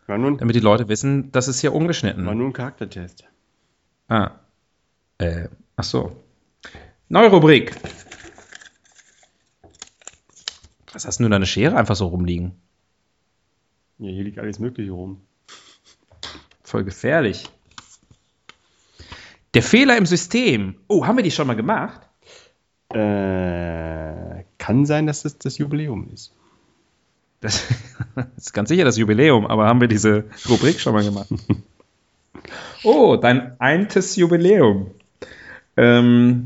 War 0.07 0.19
nur, 0.19 0.31
ein- 0.33 0.39
Damit 0.39 0.55
die 0.55 0.61
Leute 0.61 0.89
wissen, 0.89 1.33
das 1.33 1.49
ist 1.49 1.61
hier 1.61 1.73
ungeschnitten. 1.73 2.27
war 2.27 2.35
nur 2.35 2.47
ein 2.49 2.53
Charaktertest. 2.53 3.25
Ah. 4.09 4.33
Äh, 5.19 5.49
ach 5.77 5.85
so. 5.85 6.23
Neue 7.09 7.31
Rubrik. 7.31 7.75
Was 10.93 11.07
hast 11.07 11.19
du 11.19 11.25
denn 11.25 11.31
da 11.31 11.37
eine 11.37 11.47
Schere 11.47 11.77
einfach 11.77 11.97
so 11.97 12.07
rumliegen? 12.09 12.53
Ja, 13.99 14.11
hier 14.11 14.25
liegt 14.25 14.39
alles 14.39 14.59
Mögliche 14.59 14.93
rum. 14.93 15.23
Voll 16.63 16.85
gefährlich. 16.85 17.49
Der 19.55 19.63
Fehler 19.63 19.97
im 19.97 20.07
System. 20.07 20.77
Oh, 20.89 21.07
haben 21.07 21.17
wir 21.17 21.23
die 21.25 21.31
schon 21.31 21.47
mal 21.47 21.55
gemacht? 21.57 22.01
Äh, 22.93 24.14
kann 24.65 24.87
sein, 24.87 25.07
dass 25.07 25.27
es 25.27 25.37
das 25.37 25.59
Jubiläum 25.59 26.09
ist. 26.15 26.33
Das, 27.43 27.67
das 28.15 28.27
ist 28.39 28.55
ganz 28.55 28.71
sicher 28.71 28.87
das 28.87 28.97
Jubiläum, 28.97 29.47
aber 29.47 29.67
haben 29.67 29.83
wir 29.83 29.89
diese 29.89 30.25
Rubrik 30.49 30.81
schon 30.81 30.95
mal 30.95 31.05
gemacht? 31.05 31.29
Oh, 32.83 33.17
dein 33.17 33.59
eintes 33.59 34.17
Jubiläum. 34.17 34.91
Ähm, 35.79 36.45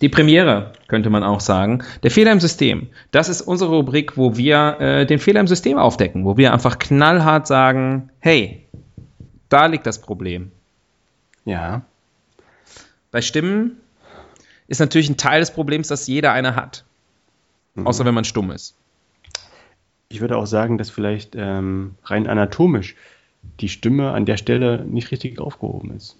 die 0.00 0.08
Premiere, 0.08 0.72
könnte 0.86 1.10
man 1.10 1.24
auch 1.24 1.40
sagen. 1.40 1.82
Der 2.04 2.12
Fehler 2.12 2.30
im 2.30 2.38
System. 2.38 2.88
Das 3.10 3.28
ist 3.28 3.40
unsere 3.40 3.74
Rubrik, 3.74 4.16
wo 4.16 4.36
wir 4.36 4.76
äh, 4.78 5.06
den 5.06 5.18
Fehler 5.18 5.40
im 5.40 5.48
System 5.48 5.76
aufdecken, 5.76 6.24
wo 6.24 6.36
wir 6.36 6.52
einfach 6.52 6.78
knallhart 6.78 7.48
sagen, 7.48 8.10
hey, 8.20 8.68
da 9.48 9.66
liegt 9.66 9.86
das 9.86 10.00
Problem. 10.00 10.52
Ja. 11.44 11.82
Bei 13.10 13.20
Stimmen 13.20 13.80
ist 14.68 14.78
natürlich 14.78 15.10
ein 15.10 15.16
Teil 15.16 15.40
des 15.40 15.50
Problems, 15.50 15.88
dass 15.88 16.06
jeder 16.06 16.32
eine 16.32 16.54
hat. 16.54 16.84
Außer 17.76 18.04
wenn 18.04 18.14
man 18.14 18.24
stumm 18.24 18.50
ist. 18.50 18.76
Ich 20.08 20.20
würde 20.20 20.36
auch 20.36 20.46
sagen, 20.46 20.78
dass 20.78 20.90
vielleicht 20.90 21.34
ähm, 21.34 21.96
rein 22.04 22.26
anatomisch 22.28 22.94
die 23.60 23.68
Stimme 23.68 24.12
an 24.12 24.26
der 24.26 24.36
Stelle 24.36 24.84
nicht 24.84 25.10
richtig 25.10 25.38
aufgehoben 25.40 25.90
ist. 25.96 26.16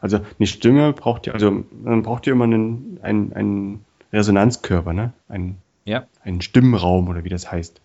Also 0.00 0.20
eine 0.38 0.46
Stimme 0.46 0.92
braucht 0.92 1.26
ja, 1.26 1.32
also 1.32 1.64
man 1.82 2.02
braucht 2.02 2.26
ja 2.26 2.32
immer 2.32 2.44
einen, 2.44 2.98
einen, 3.02 3.32
einen 3.32 3.84
Resonanzkörper, 4.12 4.92
ne? 4.92 5.12
Einen, 5.28 5.56
Ja. 5.84 6.06
einen 6.24 6.40
Stimmraum 6.42 7.08
oder 7.08 7.24
wie 7.24 7.28
das 7.30 7.50
heißt, 7.50 7.80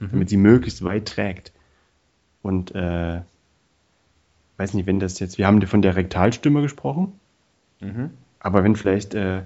damit 0.00 0.28
sie 0.28 0.36
möglichst 0.36 0.82
weit 0.84 1.06
trägt. 1.06 1.52
Und 2.42 2.74
äh, 2.74 3.20
weiß 4.56 4.74
nicht, 4.74 4.86
wenn 4.86 4.98
das 5.00 5.18
jetzt, 5.20 5.38
wir 5.38 5.46
haben 5.46 5.62
von 5.66 5.80
der 5.82 5.96
Rektalstimme 5.96 6.60
gesprochen, 6.62 7.12
Mhm. 7.80 8.10
aber 8.40 8.62
wenn 8.62 8.76
vielleicht 8.76 9.14
äh, 9.14 9.42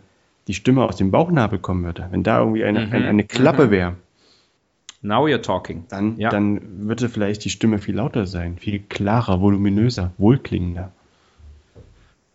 die 0.49 0.55
Stimme 0.55 0.84
aus 0.84 0.97
dem 0.97 1.11
Bauchnabel 1.11 1.59
kommen 1.59 1.84
würde, 1.84 2.07
wenn 2.11 2.22
da 2.22 2.38
irgendwie 2.40 2.64
eine, 2.64 2.86
Mhm. 2.86 2.92
eine, 2.92 3.09
eine 3.09 3.24
Klappe 3.24 3.70
wäre, 3.70 3.94
Now 5.03 5.26
you're 5.26 5.42
talking. 5.42 5.84
dann, 5.88 6.16
Ja. 6.18 6.30
dann 6.30 6.88
würde 6.88 7.09
vielleicht 7.09 7.44
die 7.44 7.51
Stimme 7.51 7.78
viel 7.78 7.94
lauter 7.97 8.26
sein, 8.26 8.57
viel 8.59 8.80
klarer, 8.80 9.40
voluminöser, 9.40 10.12
wohlklingender. 10.18 10.90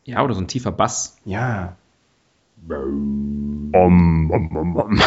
Ja, 0.06 0.24
oder 0.24 0.34
so 0.36 0.42
ein 0.42 0.48
tiefer 0.48 0.72
Bass. 0.72 1.18
Ja. 1.26 1.76
Om, 2.68 3.72
om, 4.32 4.32
om. 4.78 5.00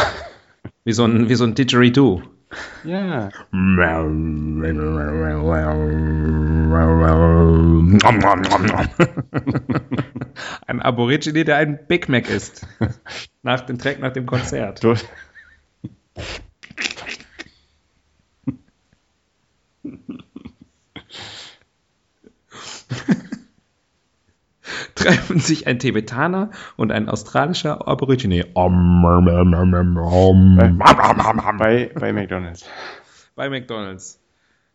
Wie 0.83 0.91
so 0.93 1.05
ein, 1.05 1.29
wie 1.29 1.35
so 1.35 1.45
ein 1.45 1.55
Didgeridoo. 1.55 2.21
Ja. 2.83 3.29
Ein 10.67 10.81
Aborigine, 10.81 11.43
der 11.45 11.57
ein 11.57 11.79
Big 11.87 12.09
Mac 12.09 12.29
isst. 12.29 12.67
nach 13.43 13.61
dem 13.61 13.77
Track, 13.77 13.99
nach 13.99 14.13
dem 14.13 14.25
Konzert. 14.25 14.83
Du, 14.83 14.95
Treffen 24.95 25.39
sich 25.39 25.67
ein 25.67 25.77
Tibetaner 25.79 26.49
und 26.75 26.91
ein 26.91 27.07
australischer 27.09 27.87
Aborigine. 27.87 28.45
bei, 31.57 31.91
bei 31.93 32.13
McDonalds. 32.13 32.65
Bei 33.35 33.49
McDonalds. 33.49 34.19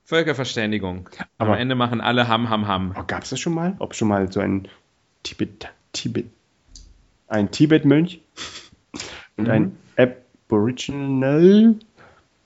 Völkerverständigung. 0.04 1.08
Aber- 1.38 1.52
Am 1.54 1.58
Ende 1.58 1.74
machen 1.74 2.00
alle 2.00 2.28
Ham, 2.28 2.50
Ham, 2.50 2.68
Ham. 2.68 2.94
Oh, 2.98 3.02
Gab 3.06 3.22
es 3.22 3.30
das 3.30 3.40
schon 3.40 3.54
mal? 3.54 3.74
Ob 3.78 3.94
schon 3.94 4.08
mal 4.08 4.30
so 4.30 4.40
ein 4.40 4.68
Tibet, 5.22 5.68
Tibet, 5.92 6.26
ein 7.28 7.50
Tibet-Mönch 7.50 8.20
und 9.36 9.48
ein 9.48 9.76
Aboriginal 9.96 11.76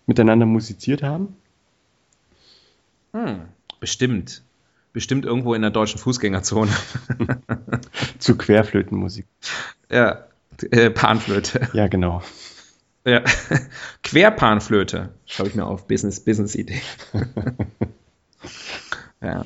miteinander 0.06 0.46
musiziert 0.46 1.02
haben? 1.02 1.36
Hm. 3.12 3.42
Bestimmt. 3.80 4.42
Bestimmt 4.92 5.24
irgendwo 5.24 5.54
in 5.54 5.62
der 5.62 5.70
deutschen 5.70 5.98
Fußgängerzone. 5.98 6.70
Zu 8.18 8.36
Querflötenmusik. 8.36 9.26
ja. 9.90 10.24
Äh, 10.70 10.90
Panflöte. 10.90 11.68
Ja, 11.72 11.88
genau. 11.88 12.22
Ja. 13.04 13.22
Querpanflöte. 14.04 15.10
Schreibe 15.26 15.48
ich 15.48 15.54
mir 15.56 15.66
auf. 15.66 15.88
Business, 15.88 16.20
Business-Idee. 16.20 16.80
ja. 19.20 19.44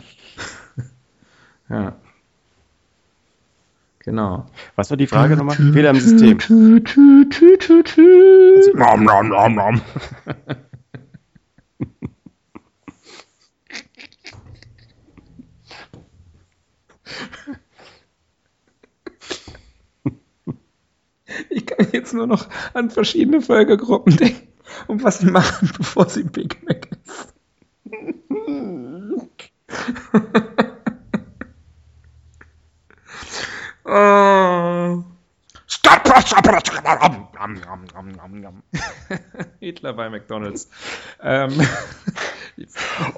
Ja. 1.70 1.96
Genau. 4.08 4.46
Was 4.74 4.88
war 4.88 4.96
die 4.96 5.06
Frage 5.06 5.36
nochmal? 5.36 5.54
Fehler 5.56 5.90
im 5.90 6.00
System. 6.00 6.38
Nom, 8.72 9.04
nom, 9.04 9.28
nom, 9.28 9.54
nom. 9.54 9.82
Ich 21.50 21.66
kann 21.66 21.88
jetzt 21.92 22.14
nur 22.14 22.26
noch 22.26 22.48
an 22.72 22.88
verschiedene 22.88 23.42
Völkergruppen 23.42 24.16
denken 24.16 24.48
und 24.86 25.04
was 25.04 25.18
sie 25.18 25.30
machen, 25.30 25.70
bevor 25.76 26.08
sie 26.08 26.22
Big 26.22 26.66
Mac 26.66 26.88
ist. 27.04 27.34
Oh. 33.88 35.04
Hitler 39.60 39.92
bei 39.92 40.08
McDonalds. 40.08 40.70
Ähm, 41.22 41.52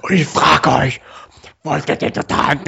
Und 0.01 0.11
ich 0.15 0.25
frage 0.25 0.71
euch, 0.71 1.01
wolltet 1.63 2.01
ihr 2.01 2.13
total... 2.13 2.59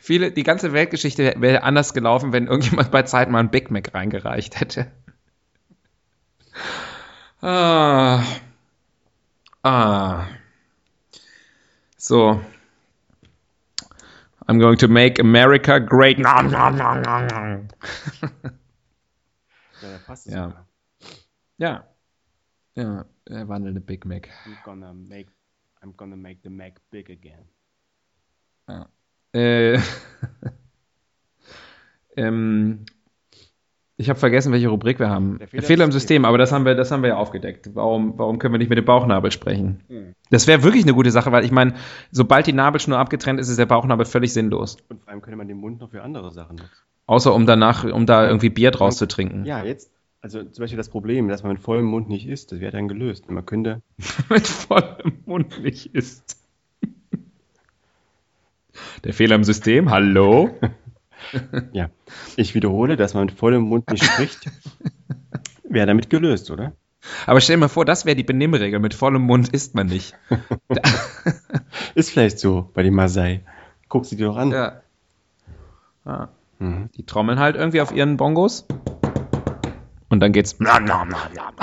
viele, 0.00 0.32
die 0.32 0.42
ganze 0.42 0.72
Weltgeschichte 0.72 1.34
wäre 1.36 1.62
anders 1.62 1.94
gelaufen, 1.94 2.32
wenn 2.32 2.46
irgendjemand 2.46 2.90
bei 2.90 3.02
Zeit 3.02 3.30
mal 3.30 3.40
ein 3.40 3.50
Big 3.50 3.70
Mac 3.70 3.94
reingereicht 3.94 4.58
hätte. 4.58 4.90
Ah. 7.40 8.22
Ah. 9.62 10.26
So. 11.96 12.40
I'm 14.48 14.58
going 14.58 14.76
to 14.78 14.88
make 14.88 15.18
America 15.18 15.80
great. 15.80 16.18
Nom, 16.18 16.50
nom, 16.50 16.76
nom, 16.76 17.02
nom, 17.02 17.26
nom. 17.26 17.68
Ja, 19.82 19.98
passt 20.06 20.26
Ja. 20.26 20.44
sogar. 20.46 20.66
Ja. 21.56 21.84
Ja, 22.74 23.04
er 23.24 23.48
wandelte 23.48 23.80
Big 23.80 24.04
Mac. 24.04 24.28
I'm 24.46 24.56
gonna 24.62 24.92
make, 24.94 25.30
I'm 25.82 25.92
gonna 25.96 26.16
make 26.16 26.40
the 26.42 26.50
Mac 26.50 26.80
big 26.90 27.10
again. 27.10 27.44
Äh, 29.34 29.74
ähm, 32.16 32.84
ich 34.02 34.10
habe 34.10 34.18
vergessen, 34.18 34.52
welche 34.52 34.68
Rubrik 34.68 34.98
wir 34.98 35.08
haben. 35.08 35.38
Der 35.38 35.46
Der 35.46 35.62
Fehler, 35.62 35.84
im 35.84 35.92
System, 35.92 36.24
aber 36.24 36.36
das 36.36 36.50
haben 36.52 36.64
wir, 36.64 36.74
das 36.74 36.90
haben 36.90 37.02
wir 37.02 37.10
ja 37.10 37.16
aufgedeckt. 37.16 37.70
Warum, 37.74 38.18
warum 38.18 38.38
können 38.38 38.52
wir 38.52 38.58
nicht 38.58 38.68
mit 38.68 38.76
dem 38.76 38.84
Bauchnabel 38.84 39.30
sprechen? 39.30 39.80
Hm. 39.88 40.14
Das 40.30 40.46
wäre 40.46 40.64
wirklich 40.64 40.82
eine 40.82 40.94
gute 40.94 41.12
Sache, 41.12 41.30
weil 41.30 41.44
ich 41.44 41.52
meine, 41.52 41.74
sobald 42.10 42.46
die 42.46 42.52
Nabelschnur 42.52 42.98
abgetrennt 42.98 43.38
ist, 43.38 43.48
ist 43.48 43.58
der 43.58 43.66
Bauchnabel 43.66 44.04
völlig 44.04 44.32
sinnlos. 44.32 44.76
Und 44.88 45.00
vor 45.00 45.10
allem 45.10 45.22
könnte 45.22 45.36
man 45.36 45.46
den 45.46 45.58
Mund 45.58 45.80
noch 45.80 45.90
für 45.90 46.02
andere 46.02 46.32
Sachen 46.32 46.56
nutzen. 46.56 46.70
Außer 47.06 47.32
um 47.32 47.46
danach, 47.46 47.84
um 47.84 48.06
da 48.06 48.26
irgendwie 48.26 48.50
Bier 48.50 48.72
draus 48.72 48.96
zu 48.96 49.06
trinken. 49.06 49.44
Ja, 49.44 49.64
jetzt, 49.64 49.92
also 50.20 50.42
zum 50.42 50.62
Beispiel 50.62 50.76
das 50.76 50.88
Problem, 50.88 51.28
dass 51.28 51.44
man 51.44 51.52
mit 51.52 51.62
vollem 51.62 51.84
Mund 51.84 52.08
nicht 52.08 52.28
isst, 52.28 52.50
das 52.50 52.60
wäre 52.60 52.72
dann 52.72 52.88
gelöst. 52.88 53.30
Man 53.30 53.46
könnte, 53.46 53.82
mit 54.28 54.46
vollem 54.46 55.18
Mund 55.26 55.62
nicht 55.62 55.94
isst. 55.94 56.38
Der 59.04 59.12
Fehler 59.12 59.36
im 59.36 59.44
System, 59.44 59.90
hallo? 59.90 60.50
ja, 61.72 61.90
ich 62.36 62.54
wiederhole, 62.54 62.96
dass 62.96 63.14
man 63.14 63.26
mit 63.26 63.34
vollem 63.34 63.62
Mund 63.62 63.90
nicht 63.90 64.04
spricht, 64.04 64.50
wäre 65.64 65.86
damit 65.86 66.10
gelöst, 66.10 66.50
oder? 66.50 66.72
Aber 67.26 67.40
stell 67.40 67.56
dir 67.56 67.60
mal 67.60 67.68
vor, 67.68 67.84
das 67.84 68.04
wäre 68.04 68.14
die 68.14 68.22
Benimmregel. 68.22 68.78
Mit 68.78 68.94
vollem 68.94 69.22
Mund 69.22 69.48
isst 69.48 69.74
man 69.74 69.88
nicht. 69.88 70.14
Ist 71.96 72.10
vielleicht 72.10 72.38
so 72.38 72.70
bei 72.74 72.84
den 72.84 72.94
Masai. 72.94 73.40
Guck 73.88 74.06
sie 74.06 74.16
dir 74.16 74.26
doch 74.26 74.36
an. 74.36 74.52
Ja. 74.52 74.82
ja. 76.04 76.28
Mhm. 76.60 76.90
Die 76.96 77.04
trommeln 77.04 77.40
halt 77.40 77.56
irgendwie 77.56 77.80
auf 77.80 77.92
ihren 77.92 78.16
Bongos. 78.16 78.66
Und 80.08 80.20
dann 80.20 80.32
geht's. 80.32 80.60
Nam, 80.60 80.84
nam, 80.84 81.08
nam, 81.08 81.32
nam. 81.34 81.54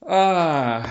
ah, 0.00 0.84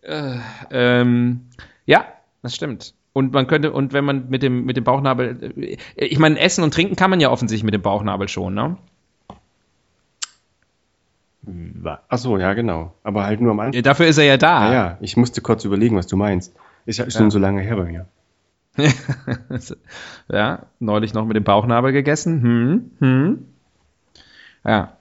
äh, 0.00 0.38
ähm, 0.70 1.48
ja, 1.84 2.06
das 2.42 2.54
stimmt. 2.54 2.94
Und 3.16 3.32
man 3.32 3.46
könnte, 3.46 3.72
und 3.72 3.94
wenn 3.94 4.04
man 4.04 4.28
mit 4.28 4.42
dem, 4.42 4.66
mit 4.66 4.76
dem 4.76 4.84
Bauchnabel, 4.84 5.54
äh, 5.56 6.04
ich 6.04 6.18
meine, 6.18 6.38
essen 6.38 6.62
und 6.62 6.74
trinken 6.74 6.96
kann 6.96 7.08
man 7.08 7.18
ja 7.18 7.30
offensichtlich 7.30 7.64
mit 7.64 7.72
dem 7.72 7.80
Bauchnabel 7.80 8.28
schon, 8.28 8.52
ne? 8.52 8.76
Ach 12.10 12.18
so, 12.18 12.36
ja, 12.36 12.52
genau. 12.52 12.92
Aber 13.02 13.24
halt 13.24 13.40
nur 13.40 13.52
am 13.52 13.60
Anfang. 13.60 13.72
Ja, 13.72 13.80
dafür 13.80 14.04
ist 14.04 14.18
er 14.18 14.24
ja 14.24 14.36
da. 14.36 14.66
Ja, 14.66 14.74
ja, 14.74 14.98
ich 15.00 15.16
musste 15.16 15.40
kurz 15.40 15.64
überlegen, 15.64 15.96
was 15.96 16.06
du 16.08 16.18
meinst. 16.18 16.54
Ist 16.84 16.98
ja 16.98 17.10
schon 17.10 17.30
so 17.30 17.38
lange 17.38 17.62
her 17.62 17.76
bei 17.76 17.84
mir. 17.84 18.06
ja, 20.28 20.66
neulich 20.78 21.14
noch 21.14 21.24
mit 21.24 21.36
dem 21.36 21.44
Bauchnabel 21.44 21.92
gegessen. 21.92 22.42
Hm, 22.42 22.90
hm. 22.98 23.46
Ja. 24.62 24.92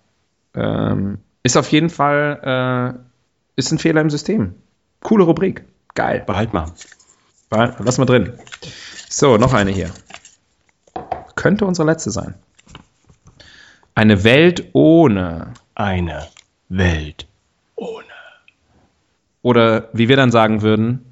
Ähm, 0.53 1.17
ist 1.43 1.57
auf 1.57 1.69
jeden 1.69 1.89
Fall, 1.89 2.95
äh, 2.95 3.59
ist 3.59 3.73
ein 3.73 3.77
Fehler 3.77 3.99
im 3.99 4.09
System. 4.09 4.53
Coole 5.01 5.25
Rubrik. 5.25 5.65
Geil. 5.95 6.23
Behalt 6.25 6.53
mal. 6.53 6.71
Lass 7.55 7.97
mal 7.97 8.05
drin. 8.05 8.33
So, 9.09 9.37
noch 9.37 9.53
eine 9.53 9.71
hier. 9.71 9.91
Könnte 11.35 11.65
unsere 11.65 11.87
letzte 11.87 12.11
sein. 12.11 12.35
Eine 13.93 14.23
Welt 14.23 14.69
ohne. 14.73 15.53
Eine 15.75 16.27
Welt. 16.69 17.27
Oder 19.45 19.89
wie 19.93 20.09
wir 20.09 20.15
dann 20.15 20.31
sagen 20.31 20.63
würden. 20.63 21.05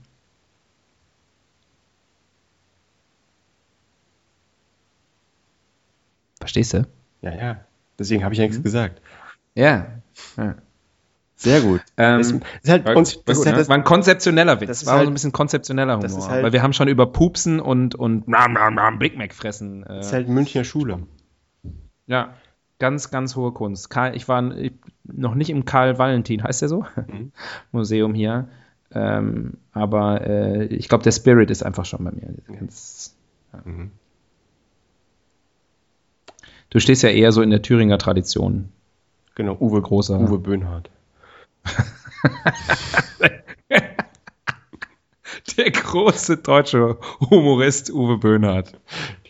Verstehst 6.40 6.74
du? 6.74 6.88
Ja, 7.22 7.36
ja. 7.36 7.66
Deswegen 8.00 8.24
habe 8.24 8.34
ich 8.34 8.40
ja 8.40 8.46
nichts 8.48 8.64
gesagt. 8.64 9.04
Ja. 9.54 10.02
ja. 10.36 10.56
Sehr 11.44 11.62
gut. 11.62 11.82
Ähm, 11.98 12.20
Das 12.20 12.32
ist 12.64 12.70
halt 12.70 12.86
War, 12.86 12.96
uns, 12.96 13.16
war, 13.16 13.22
gut, 13.24 13.30
ist 13.32 13.46
halt 13.46 13.56
ne? 13.56 13.60
das, 13.62 13.70
war 13.70 13.76
ein 13.76 13.84
konzeptioneller 13.84 14.62
Witz. 14.62 14.68
das 14.70 14.82
ist 14.84 14.88
war 14.88 14.96
halt- 14.96 15.06
so 15.06 15.12
ein 15.12 15.14
bisschen 15.14 15.32
konzeptioneller 15.34 15.96
Humor. 15.98 16.06
ist 16.06 16.30
halt- 16.30 16.44
weil 16.44 16.54
wir 16.54 16.64
haben 16.64 16.74
schon 16.74 16.88
über 16.88 17.06
Pupsen 17.08 17.60
und, 17.60 17.96
und 17.96 18.24
ram, 18.34 18.56
ram, 18.56 18.78
ram, 18.78 18.98
Big 19.00 19.18
Mac 19.18 19.34
fressen. 19.34 19.84
Äh, 19.84 19.88
das 19.98 20.08
ist 20.08 20.14
halt 20.14 20.30
Münchner 20.30 20.64
Schule. 20.64 21.00
ja, 22.08 22.34
ganz, 22.80 23.12
ganz 23.12 23.36
hohe 23.36 23.52
Kunst. 23.52 23.90
Karl, 23.90 24.16
ich 24.16 24.28
war 24.28 24.56
ich, 24.56 24.74
noch 25.04 25.36
nicht 25.36 25.50
im 25.50 25.66
Karl 25.66 25.98
Valentin, 26.00 26.44
heißt 26.44 26.62
der 26.62 26.70
so? 26.70 26.86
Mhm. 27.08 27.32
Museum 27.72 28.14
hier. 28.14 28.48
Ähm, 28.96 29.54
aber 29.74 30.22
äh, 30.26 30.66
ich 30.66 30.88
glaube, 30.88 31.04
der 31.04 31.12
Spirit 31.12 31.50
ist 31.52 31.64
einfach 31.64 31.84
schon 31.86 32.04
bei 32.06 32.12
mir. 32.12 32.34
Ganz, 32.58 33.16
ja. 33.52 33.60
Mhm. 33.66 33.92
Du 36.70 36.80
stehst 36.80 37.04
ja 37.04 37.10
eher 37.10 37.32
so 37.32 37.42
in 37.42 37.50
der 37.50 37.62
Thüringer 37.62 37.98
Tradition. 37.98 38.70
Genau, 39.36 39.56
Uwe 39.60 39.82
Großer. 39.82 40.20
Uwe 40.20 40.38
Böhnhardt. 40.40 40.90
Der 45.58 45.72
große 45.72 46.38
deutsche 46.38 46.98
Humorist 47.30 47.92
Uwe 47.92 48.18
Böhnhardt. 48.18 48.80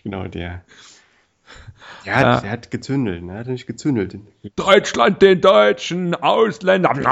Genau, 0.03 0.27
der. 0.27 0.63
Der 2.05 2.15
hat, 2.15 2.21
Ja. 2.23 2.41
der 2.41 2.51
hat 2.51 2.71
gezündelt, 2.71 3.23
ne? 3.23 3.33
Er 3.33 3.39
hat 3.39 3.47
nicht 3.47 3.65
gezündelt. 3.67 4.17
Deutschland 4.55 5.21
den 5.21 5.41
Deutschen, 5.41 6.15
Ausländer. 6.15 6.93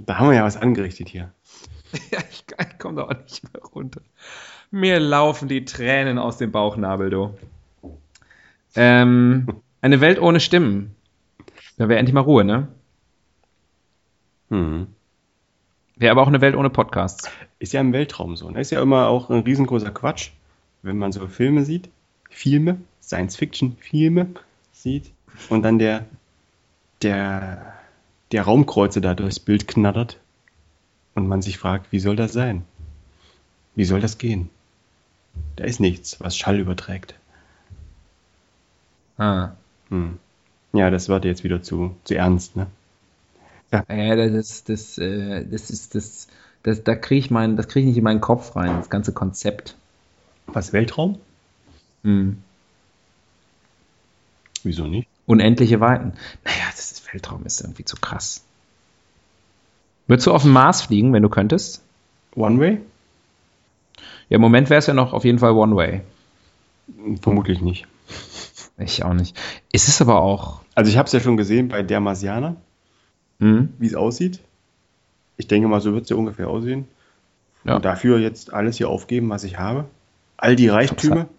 Da 0.00 0.18
haben 0.18 0.28
wir 0.30 0.36
ja 0.36 0.44
was 0.44 0.56
angerichtet 0.56 1.08
hier. 1.08 1.32
Ja, 2.12 2.18
ich, 2.30 2.44
ich 2.60 2.78
komme 2.78 2.96
da 2.96 3.04
auch 3.04 3.14
nicht 3.22 3.42
mehr 3.52 3.62
runter. 3.62 4.02
Mir 4.70 5.00
laufen 5.00 5.48
die 5.48 5.64
Tränen 5.64 6.18
aus 6.18 6.36
dem 6.36 6.52
Bauchnabel, 6.52 7.08
du. 7.08 7.34
Ähm, 8.76 9.46
eine 9.80 10.00
Welt 10.00 10.20
ohne 10.20 10.40
Stimmen. 10.40 10.94
Da 11.76 11.88
wäre 11.88 11.98
endlich 11.98 12.14
mal 12.14 12.20
Ruhe, 12.20 12.44
ne? 12.44 12.68
Hm. 14.50 14.88
Wäre 15.96 16.12
aber 16.12 16.22
auch 16.22 16.28
eine 16.28 16.40
Welt 16.40 16.56
ohne 16.56 16.70
Podcasts. 16.70 17.30
Ist 17.58 17.72
ja 17.72 17.80
im 17.80 17.92
Weltraum 17.92 18.36
so. 18.36 18.50
Ne? 18.50 18.60
Ist 18.60 18.70
ja 18.70 18.80
immer 18.80 19.08
auch 19.08 19.30
ein 19.30 19.40
riesengroßer 19.40 19.90
Quatsch, 19.90 20.30
wenn 20.82 20.98
man 20.98 21.12
so 21.12 21.26
Filme 21.26 21.64
sieht, 21.64 21.90
Filme, 22.30 22.78
Science-Fiction-Filme 23.02 24.28
sieht 24.72 25.10
und 25.48 25.62
dann 25.62 25.78
der, 25.78 26.06
der, 27.02 27.74
der 28.32 28.42
Raumkreuzer 28.42 29.00
da 29.00 29.14
durchs 29.14 29.40
Bild 29.40 29.66
knattert 29.66 30.18
und 31.14 31.26
man 31.26 31.42
sich 31.42 31.58
fragt, 31.58 31.90
wie 31.90 31.98
soll 31.98 32.16
das 32.16 32.32
sein? 32.32 32.64
Wie 33.74 33.84
soll 33.84 34.00
das 34.00 34.18
gehen? 34.18 34.50
Da 35.56 35.64
ist 35.64 35.80
nichts, 35.80 36.20
was 36.20 36.36
Schall 36.36 36.58
überträgt. 36.58 37.14
Ah. 39.18 39.52
Hm. 39.90 40.18
Ja, 40.72 40.90
das 40.90 41.08
wird 41.08 41.24
jetzt 41.24 41.44
wieder 41.44 41.62
zu, 41.62 41.96
zu 42.04 42.14
ernst, 42.14 42.56
ne? 42.56 42.66
Ja, 43.72 44.16
das, 44.16 44.64
das, 44.64 44.98
äh, 44.98 45.44
das 45.44 45.70
ist 45.70 45.94
das, 45.94 46.28
das 46.62 46.84
da 46.84 46.94
kriege 46.94 47.18
ich 47.18 47.30
mein, 47.30 47.56
das 47.56 47.68
kriege 47.68 47.80
ich 47.80 47.88
nicht 47.88 47.98
in 47.98 48.04
meinen 48.04 48.20
Kopf 48.20 48.56
rein, 48.56 48.76
das 48.76 48.88
ganze 48.88 49.12
Konzept. 49.12 49.76
Was, 50.46 50.72
Weltraum? 50.72 51.18
Hm. 52.02 52.38
Wieso 54.62 54.86
nicht? 54.86 55.08
Unendliche 55.26 55.80
Weiten. 55.80 56.14
Naja, 56.44 56.64
das 56.70 56.92
ist 56.92 57.12
Weltraum 57.12 57.44
ist 57.44 57.60
irgendwie 57.60 57.84
zu 57.84 57.96
krass. 57.96 58.42
Würdest 60.06 60.26
du 60.26 60.32
auf 60.32 60.42
den 60.42 60.52
Mars 60.52 60.82
fliegen, 60.82 61.12
wenn 61.12 61.22
du 61.22 61.28
könntest? 61.28 61.82
One 62.34 62.58
Way? 62.58 62.80
Ja, 64.30 64.36
im 64.36 64.40
Moment 64.40 64.70
wäre 64.70 64.78
es 64.78 64.86
ja 64.86 64.94
noch 64.94 65.12
auf 65.12 65.24
jeden 65.24 65.38
Fall 65.38 65.52
One 65.52 65.76
Way. 65.76 66.00
Vermutlich 67.20 67.60
nicht. 67.60 67.86
Ich 68.78 69.02
auch 69.04 69.14
nicht. 69.14 69.36
Es 69.72 69.88
ist 69.88 70.00
aber 70.00 70.20
auch. 70.22 70.60
Also 70.74 70.90
ich 70.90 70.96
habe 70.98 71.06
es 71.06 71.12
ja 71.12 71.20
schon 71.20 71.36
gesehen 71.36 71.68
bei 71.68 71.82
der 71.82 72.00
Marsianer, 72.00 72.56
Hm? 73.40 73.70
wie 73.78 73.86
es 73.86 73.94
aussieht. 73.94 74.40
Ich 75.36 75.46
denke 75.48 75.68
mal, 75.68 75.80
so 75.80 75.92
wird 75.94 76.04
es 76.04 76.10
ja 76.10 76.16
ungefähr 76.16 76.48
aussehen. 76.48 76.86
Ja. 77.64 77.76
Und 77.76 77.84
dafür 77.84 78.18
jetzt 78.18 78.52
alles 78.52 78.76
hier 78.76 78.88
aufgeben, 78.88 79.28
was 79.30 79.44
ich 79.44 79.58
habe. 79.58 79.84
All 80.36 80.56
die 80.56 80.68
Reichtümer. 80.68 81.28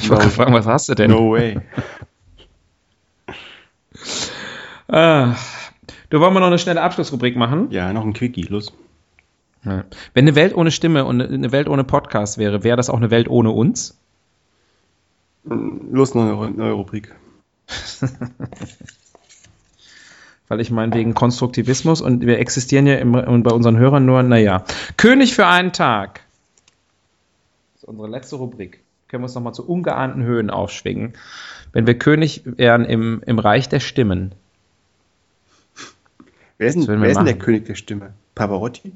Ich 0.00 0.10
wollte 0.10 0.24
gerade 0.24 0.30
fragen, 0.34 0.52
was 0.52 0.66
hast 0.66 0.88
du 0.88 0.94
denn? 0.96 1.12
No 1.12 1.30
way. 1.30 1.60
Ah. 4.88 5.36
Du 6.08 6.18
wollen 6.20 6.34
wir 6.34 6.40
noch 6.40 6.48
eine 6.48 6.58
schnelle 6.58 6.82
Abschlussrubrik 6.82 7.36
machen? 7.36 7.70
Ja, 7.70 7.92
noch 7.92 8.04
ein 8.04 8.12
Quickie, 8.12 8.42
los. 8.42 8.72
Ja. 9.64 9.84
Wenn 10.14 10.24
eine 10.24 10.34
Welt 10.34 10.54
ohne 10.56 10.70
Stimme 10.72 11.04
und 11.04 11.20
eine 11.22 11.52
Welt 11.52 11.68
ohne 11.68 11.84
Podcast 11.84 12.38
wäre, 12.38 12.64
wäre 12.64 12.76
das 12.76 12.90
auch 12.90 12.96
eine 12.96 13.10
Welt 13.12 13.28
ohne 13.28 13.50
uns? 13.50 13.96
Los, 15.44 16.14
neue, 16.14 16.50
neue 16.50 16.72
Rubrik. 16.72 17.14
Weil 20.48 20.60
ich 20.60 20.70
meine, 20.70 20.92
wegen 20.94 21.14
Konstruktivismus 21.14 22.00
und 22.00 22.26
wir 22.26 22.38
existieren 22.38 22.86
ja 22.86 22.96
im, 22.96 23.14
und 23.14 23.44
bei 23.44 23.52
unseren 23.52 23.78
Hörern 23.78 24.04
nur, 24.04 24.22
naja. 24.22 24.64
König 24.96 25.34
für 25.34 25.46
einen 25.46 25.72
Tag. 25.72 26.22
Das 27.74 27.84
ist 27.84 27.88
unsere 27.88 28.08
letzte 28.08 28.36
Rubrik. 28.36 28.82
Können 29.08 29.22
wir 29.22 29.26
uns 29.26 29.34
nochmal 29.34 29.54
zu 29.54 29.66
ungeahnten 29.66 30.22
Höhen 30.22 30.50
aufschwingen. 30.50 31.14
Wenn 31.72 31.86
wir 31.86 31.98
König 31.98 32.42
wären 32.44 32.84
im, 32.84 33.22
im 33.24 33.38
Reich 33.38 33.68
der 33.68 33.80
Stimmen. 33.80 34.34
Wer 36.58 36.68
ist 36.68 36.74
denn, 36.74 37.00
wer 37.00 37.08
ist 37.08 37.16
denn 37.16 37.24
der. 37.24 37.38
König 37.38 37.64
der 37.64 37.74
Stimme? 37.74 38.12
Pavarotti? 38.34 38.92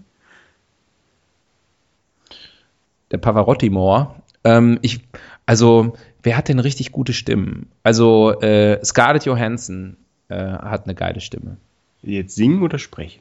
Der 3.10 3.18
Pavarotti-Moor. 3.18 4.16
Ähm, 4.44 4.78
ich, 4.82 5.00
also, 5.46 5.96
wer 6.22 6.36
hat 6.36 6.48
denn 6.48 6.58
richtig 6.58 6.92
gute 6.92 7.12
Stimmen? 7.12 7.66
Also, 7.82 8.40
äh, 8.40 8.84
Scarlett 8.84 9.24
Johansson 9.24 9.96
äh, 10.28 10.36
hat 10.36 10.84
eine 10.84 10.94
geile 10.94 11.20
Stimme. 11.20 11.56
Jetzt 12.02 12.34
singen 12.36 12.62
oder 12.62 12.78
sprechen? 12.78 13.20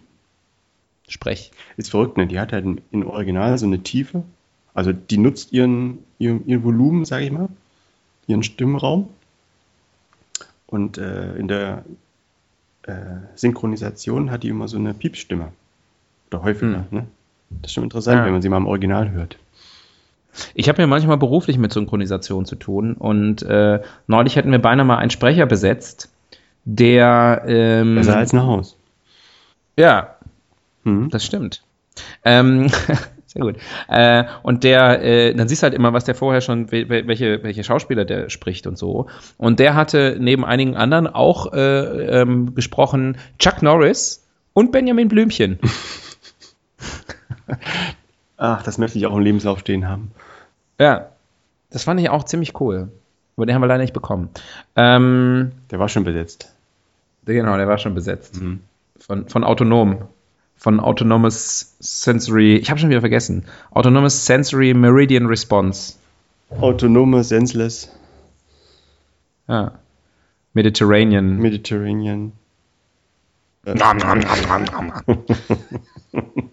Sprech. 1.07 1.51
Ist 1.77 1.91
verrückt, 1.91 2.17
ne? 2.17 2.27
Die 2.27 2.39
hat 2.39 2.53
halt 2.53 2.65
im 2.91 3.05
Original 3.07 3.57
so 3.57 3.65
eine 3.65 3.79
Tiefe. 3.83 4.23
Also 4.73 4.91
die 4.91 5.17
nutzt 5.17 5.53
ihren, 5.53 5.99
ihren, 6.17 6.47
ihren 6.47 6.63
Volumen, 6.63 7.05
sage 7.05 7.25
ich 7.25 7.31
mal, 7.31 7.49
ihren 8.27 8.41
Stimmraum. 8.43 9.09
Und 10.65 10.97
äh, 10.97 11.35
in 11.35 11.47
der 11.47 11.83
äh, 12.83 12.93
Synchronisation 13.35 14.31
hat 14.31 14.43
die 14.43 14.49
immer 14.49 14.67
so 14.67 14.77
eine 14.77 14.93
Piepsstimme. 14.93 15.49
Oder 16.31 16.41
häufiger, 16.43 16.85
ne? 16.89 17.05
Das 17.61 17.69
ist 17.69 17.73
schon 17.73 17.83
interessant, 17.83 18.17
Ja. 18.19 18.25
wenn 18.25 18.33
man 18.33 18.41
sie 18.41 18.49
mal 18.49 18.57
im 18.57 18.65
Original 18.65 19.11
hört. 19.11 19.37
Ich 20.55 20.69
habe 20.69 20.81
ja 20.81 20.87
manchmal 20.87 21.17
beruflich 21.17 21.57
mit 21.57 21.71
Synchronisation 21.73 22.45
zu 22.45 22.55
tun 22.55 22.93
und 22.93 23.43
äh, 23.43 23.81
neulich 24.07 24.35
hätten 24.35 24.51
wir 24.51 24.59
beinahe 24.59 24.85
mal 24.85 24.97
einen 24.97 25.11
Sprecher 25.11 25.45
besetzt, 25.45 26.09
der 26.65 27.43
ähm, 27.47 27.95
Besser 27.95 28.17
als 28.17 28.33
nach 28.33 28.45
Haus. 28.47 28.77
ja, 29.77 30.15
Mhm. 30.85 31.09
das 31.09 31.23
stimmt. 31.25 31.63
Ähm, 32.25 32.67
sehr 33.25 33.41
gut. 33.43 33.55
Äh, 33.87 34.23
und 34.43 34.63
der, 34.63 35.01
äh, 35.03 35.33
dann 35.33 35.47
siehst 35.47 35.61
du 35.61 35.65
halt 35.65 35.73
immer, 35.73 35.93
was 35.93 36.03
der 36.05 36.15
vorher 36.15 36.41
schon, 36.41 36.67
wel- 36.69 36.89
wel- 36.89 37.07
welche, 37.07 37.41
welche 37.43 37.63
Schauspieler 37.63 38.03
der 38.03 38.29
spricht 38.29 38.67
und 38.67 38.77
so. 38.77 39.07
Und 39.37 39.59
der 39.59 39.75
hatte 39.75 40.17
neben 40.19 40.43
einigen 40.43 40.75
anderen 40.75 41.07
auch 41.07 41.53
äh, 41.53 42.21
ähm, 42.21 42.53
gesprochen 42.55 43.17
Chuck 43.39 43.61
Norris 43.61 44.27
und 44.53 44.71
Benjamin 44.71 45.07
Blümchen. 45.07 45.59
Ach, 48.45 48.61
das 48.61 48.77
möchte 48.77 48.97
ich 48.97 49.05
auch 49.05 49.15
im 49.15 49.21
Lebenslauf 49.23 49.59
stehen 49.59 49.87
haben. 49.87 50.11
Ja, 50.77 51.11
das 51.69 51.85
fand 51.85 51.97
ich 52.01 52.09
auch 52.09 52.25
ziemlich 52.25 52.59
cool. 52.59 52.91
Aber 53.37 53.45
den 53.45 53.55
haben 53.55 53.61
wir 53.61 53.67
leider 53.67 53.81
nicht 53.81 53.93
bekommen. 53.93 54.29
Ähm, 54.75 55.53
Der 55.71 55.79
war 55.79 55.87
schon 55.87 56.03
besetzt. 56.03 56.53
Genau, 57.25 57.55
der 57.55 57.69
war 57.69 57.77
schon 57.77 57.95
besetzt. 57.95 58.41
Mhm. 58.41 58.59
Von, 58.99 59.29
von 59.29 59.45
Autonom. 59.45 60.09
Von 60.57 60.81
Autonomous 60.81 61.75
Sensory. 61.79 62.57
Ich 62.57 62.69
habe 62.69 62.81
schon 62.81 62.89
wieder 62.89 62.99
vergessen. 62.99 63.45
Autonomous 63.71 64.25
Sensory 64.25 64.73
Meridian 64.73 65.25
Response. 65.27 65.93
Autonome, 66.59 67.23
senseless, 67.23 67.89
Ja. 69.47 69.71
Mediterranean. 70.53 71.37
Mediterranean. 71.37 72.33
Nom, 73.65 73.97
nom, 73.97 74.19
nom, 74.19 74.65
nom, 74.65 74.91
nom. 76.13 76.43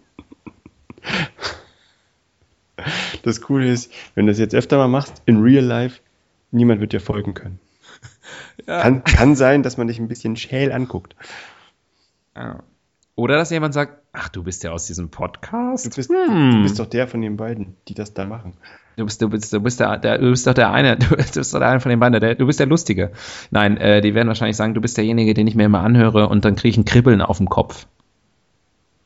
Das 3.22 3.40
Coole 3.40 3.68
ist, 3.70 3.92
wenn 4.14 4.26
du 4.26 4.32
das 4.32 4.38
jetzt 4.38 4.54
öfter 4.54 4.76
mal 4.78 4.88
machst, 4.88 5.22
in 5.26 5.40
real 5.42 5.64
life, 5.64 6.00
niemand 6.50 6.80
wird 6.80 6.92
dir 6.92 7.00
folgen 7.00 7.34
können. 7.34 7.58
Kann, 8.66 9.04
kann 9.04 9.34
sein, 9.36 9.62
dass 9.62 9.76
man 9.76 9.86
dich 9.88 9.98
ein 9.98 10.08
bisschen 10.08 10.36
schäl 10.36 10.72
anguckt. 10.72 11.16
Ja. 12.36 12.62
Oder 13.16 13.36
dass 13.36 13.50
jemand 13.50 13.74
sagt, 13.74 13.98
ach, 14.12 14.28
du 14.28 14.42
bist 14.44 14.62
ja 14.64 14.70
aus 14.70 14.86
diesem 14.86 15.10
Podcast. 15.10 15.84
Du 15.86 15.90
bist, 15.90 16.10
Hm. 16.10 16.50
du 16.52 16.62
bist 16.62 16.78
doch 16.78 16.86
der 16.86 17.06
von 17.08 17.20
den 17.20 17.36
beiden, 17.36 17.76
die 17.88 17.94
das 17.94 18.14
da 18.14 18.24
machen. 18.26 18.54
Du 18.96 19.04
bist, 19.04 19.20
du 19.20 19.28
bist, 19.28 19.52
du 19.52 19.60
bist, 19.60 19.80
der, 19.80 19.98
der, 19.98 20.18
du 20.18 20.30
bist 20.30 20.46
doch 20.46 20.54
der 20.54 20.70
eine, 20.72 20.96
du 20.98 21.16
bist 21.16 21.36
doch 21.36 21.58
der 21.58 21.68
eine 21.68 21.80
von 21.80 21.90
den 21.90 22.00
beiden, 22.00 22.20
der, 22.20 22.34
du 22.34 22.46
bist 22.46 22.60
der 22.60 22.66
Lustige. 22.66 23.12
Nein, 23.50 23.76
äh, 23.78 24.00
die 24.00 24.14
werden 24.14 24.28
wahrscheinlich 24.28 24.56
sagen, 24.56 24.74
du 24.74 24.80
bist 24.80 24.96
derjenige, 24.96 25.34
den 25.34 25.46
ich 25.46 25.54
mir 25.54 25.64
immer 25.64 25.80
anhöre 25.80 26.28
und 26.28 26.44
dann 26.44 26.54
kriege 26.56 26.70
ich 26.70 26.76
ein 26.76 26.84
Kribbeln 26.84 27.20
auf 27.20 27.38
dem 27.38 27.48
Kopf. 27.48 27.86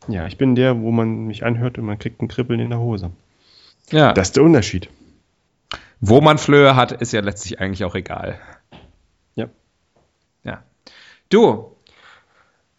Ja, 0.08 0.26
ich 0.26 0.36
bin 0.36 0.54
der, 0.54 0.80
wo 0.80 0.90
man 0.90 1.26
mich 1.26 1.44
anhört 1.44 1.78
und 1.78 1.86
man 1.86 1.98
kriegt 1.98 2.20
ein 2.20 2.28
Kribbeln 2.28 2.60
in 2.60 2.70
der 2.70 2.78
Hose. 2.80 3.10
Ja. 3.90 4.12
Das 4.12 4.28
ist 4.28 4.36
der 4.36 4.42
Unterschied. 4.44 4.88
Wo 6.00 6.20
man 6.20 6.38
Flöhe 6.38 6.76
hat, 6.76 6.92
ist 6.92 7.12
ja 7.12 7.20
letztlich 7.20 7.60
eigentlich 7.60 7.84
auch 7.84 7.94
egal. 7.94 8.38
Ja. 9.34 9.48
Ja. 10.44 10.62
Du, 11.30 11.70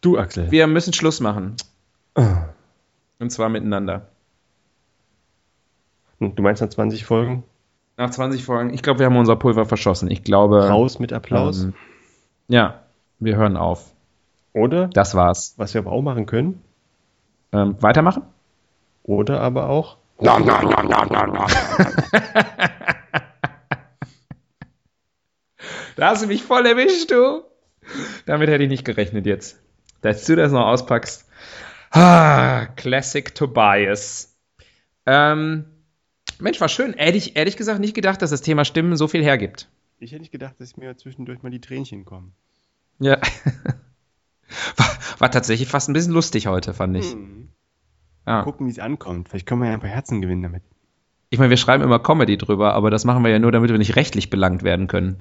Du, 0.01 0.18
Axel. 0.20 0.51
wir 0.51 0.68
müssen 0.68 0.93
Schluss 0.93 1.20
machen. 1.20 1.56
Ah. 2.16 2.49
Und 3.20 3.32
zwar 3.32 3.49
miteinander. 3.49 4.08
Und 6.20 6.38
Du 6.38 6.43
meinst 6.43 6.62
nach 6.62 6.70
20 6.70 7.06
Folgen? 7.06 7.43
Nach 7.97 8.10
20 8.10 8.43
Folgen, 8.43 8.74
ich 8.74 8.84
glaube, 8.84 8.99
wir 8.99 9.06
haben 9.06 9.16
unser 9.18 9.36
Pulver 9.36 9.66
verschossen. 9.66 10.12
Ich 10.12 10.24
glaube. 10.24 10.68
Raus 10.68 10.99
mit 10.99 11.14
Applaus. 11.14 11.64
Ähm, 11.64 11.74
ja, 12.47 12.82
wir 13.20 13.36
hören 13.38 13.58
auf. 13.58 13.91
Oder, 14.53 14.88
Das 14.88 15.16
war's. 15.16 15.53
was 15.58 15.74
wir 15.74 15.82
aber 15.82 15.91
auch 15.91 16.01
machen 16.01 16.26
können, 16.26 16.62
Ähm, 17.51 17.76
weitermachen? 17.82 18.24
oder 19.03 19.39
aber 19.41 19.70
auch, 19.70 19.97
Da 25.95 26.09
hast 26.09 26.24
du 26.24 26.28
mich 26.28 26.43
voll 26.43 26.66
erwischt, 26.66 27.11
du. 27.11 27.43
Damit 28.26 28.49
hätte 28.49 28.63
ich 28.63 28.70
nicht 28.70 28.86
gerechnet 28.86 29.26
jetzt. 29.26 29.61
Dass 30.01 30.26
du 30.26 30.36
das 30.36 30.51
noch 30.51 30.66
auspackst. 30.66 31.26
Ah, 31.91 32.66
Classic 32.76 33.34
Tobias. 33.34 34.36
Ähm, 35.05 35.66
Mensch, 36.39 36.59
war 36.59 36.68
schön. 36.68 36.93
Hätte 36.93 37.18
ich 37.18 37.36
ehrlich 37.38 37.55
gesagt 37.55 37.80
nicht 37.80 37.93
gedacht, 37.93 38.22
dass 38.22 38.32
das 38.32 38.41
Thema 38.41 38.66
Stimmen 38.66 38.97
so 38.97 39.07
viel 39.07 39.24
hergibt. 39.24 39.70
ich 39.99 40.11
hätte 40.11 40.22
nicht 40.22 40.32
gedacht, 40.32 40.55
dass 40.59 40.76
mir 40.76 40.97
zwischendurch 40.97 41.43
mal 41.43 41.49
die 41.49 41.61
Tränchen 41.61 42.03
kommen. 42.05 42.34
Ja. 42.99 43.20
War, 44.78 44.97
war 45.20 45.32
tatsächlich 45.32 45.68
fast 45.68 45.89
ein 45.89 45.93
bisschen 45.93 46.13
lustig 46.13 46.45
heute, 46.47 46.74
fand 46.74 46.95
ich. 46.97 47.16
Mhm. 47.16 47.49
Ja. 48.28 48.44
Gucken, 48.44 48.66
wie 48.68 48.72
es 48.72 48.80
ankommt. 48.80 49.30
Vielleicht 49.30 49.46
können 49.46 49.62
wir 49.62 49.68
ja 49.68 49.74
ein 49.76 49.80
paar 49.82 49.90
Herzen 49.90 50.22
gewinnen 50.22 50.44
damit. 50.44 50.64
Ich 51.30 51.40
meine, 51.40 51.50
wir 51.50 51.58
schreiben 51.58 51.84
immer 51.84 52.00
Comedy 52.00 52.38
drüber, 52.38 52.74
aber 52.74 52.90
das 52.90 53.04
machen 53.06 53.24
wir 53.24 53.32
ja 53.32 53.40
nur, 53.40 53.52
damit 53.52 53.70
wir 53.72 53.78
nicht 53.78 53.96
rechtlich 53.96 54.30
belangt 54.30 54.64
werden 54.64 54.88
können. 54.88 55.18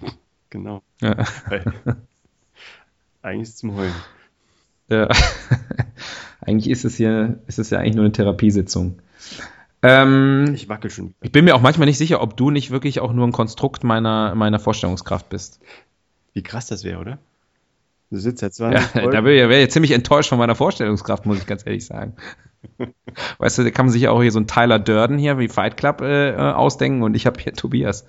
Genau. 0.51 0.83
Ja. 1.01 1.17
Eigentlich 3.23 3.43
ist 3.43 3.49
es 3.51 3.57
zum 3.57 3.75
Heulen. 3.75 3.95
Ja. 4.89 5.09
eigentlich 6.43 6.71
ist 6.71 6.85
es 6.85 6.97
hier, 6.97 7.39
ist 7.47 7.59
es 7.59 7.71
ja 7.71 7.79
eigentlich 7.79 7.95
nur 7.95 8.05
eine 8.05 8.13
Therapiesitzung. 8.13 8.99
Ähm, 9.83 10.53
Ich 10.55 10.69
wackel 10.69 10.91
schon. 10.91 11.15
ich 11.23 11.33
bin 11.33 11.47
mir 11.47 11.55
auch 11.55 11.63
manchmal 11.63 11.87
nicht 11.87 11.97
sicher, 11.97 12.21
ob 12.21 12.37
du 12.37 12.51
nicht 12.51 12.71
wirklich 12.71 13.01
auch 13.01 13.13
nur 13.15 13.27
ein 13.27 13.33
Konstrukt 13.33 13.83
meiner, 13.83 14.35
meiner 14.35 14.59
Vorstellungskraft 14.59 15.31
bist. 15.31 15.61
Wie 16.35 16.43
krass 16.43 16.67
das 16.67 16.85
wäre, 16.85 17.01
oder? 17.01 17.19
Du 18.11 18.19
sitzt 18.19 18.41
seit 18.41 18.53
Ja, 18.59 18.81
20 18.81 18.91
Folgen. 18.91 19.11
da 19.11 19.25
wäre 19.25 19.59
ich, 19.59 19.65
ich 19.65 19.71
ziemlich 19.73 19.93
enttäuscht 19.93 20.29
von 20.29 20.39
meiner 20.39 20.55
Vorstellungskraft, 20.55 21.25
muss 21.25 21.39
ich 21.39 21.47
ganz 21.47 21.65
ehrlich 21.67 21.87
sagen. 21.87 22.15
Weißt 23.39 23.59
du, 23.59 23.65
da 23.65 23.71
kann 23.71 23.87
man 23.87 23.93
sich 23.93 24.03
ja 24.03 24.11
auch 24.11 24.23
hier 24.23 24.33
so 24.33 24.39
einen 24.39 24.47
Tyler 24.47 24.79
Durden 24.79 25.19
hier 25.19 25.39
wie 25.39 25.49
Fight 25.49 25.77
Club 25.77 26.01
äh, 26.01 26.31
äh, 26.31 26.37
ausdenken 26.37 27.03
und 27.03 27.15
ich 27.15 27.27
habe 27.27 27.41
hier 27.41 27.53
Tobias. 27.55 28.07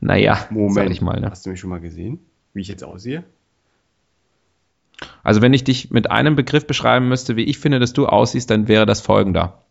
Naja, 0.00 0.34
sag 0.36 0.50
Moment, 0.50 0.90
ich 0.90 1.00
mal. 1.00 1.20
Ne? 1.20 1.30
hast 1.30 1.46
du 1.46 1.50
mich 1.50 1.60
schon 1.60 1.70
mal 1.70 1.80
gesehen, 1.80 2.18
wie 2.52 2.60
ich 2.60 2.68
jetzt 2.68 2.84
aussehe? 2.84 3.24
Also 5.22 5.42
wenn 5.42 5.52
ich 5.52 5.64
dich 5.64 5.90
mit 5.90 6.10
einem 6.10 6.36
Begriff 6.36 6.66
beschreiben 6.66 7.08
müsste, 7.08 7.36
wie 7.36 7.44
ich 7.44 7.58
finde, 7.58 7.78
dass 7.80 7.92
du 7.92 8.06
aussiehst, 8.06 8.50
dann 8.50 8.68
wäre 8.68 8.86
das 8.86 9.00
folgender. 9.00 9.62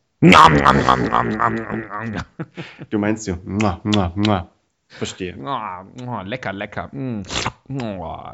Du 2.89 2.99
meinst 2.99 3.27
du? 3.27 3.37
Verstehe. 4.87 5.35
Lecker, 6.23 6.53
lecker. 6.53 6.89
Mm. 6.93 7.23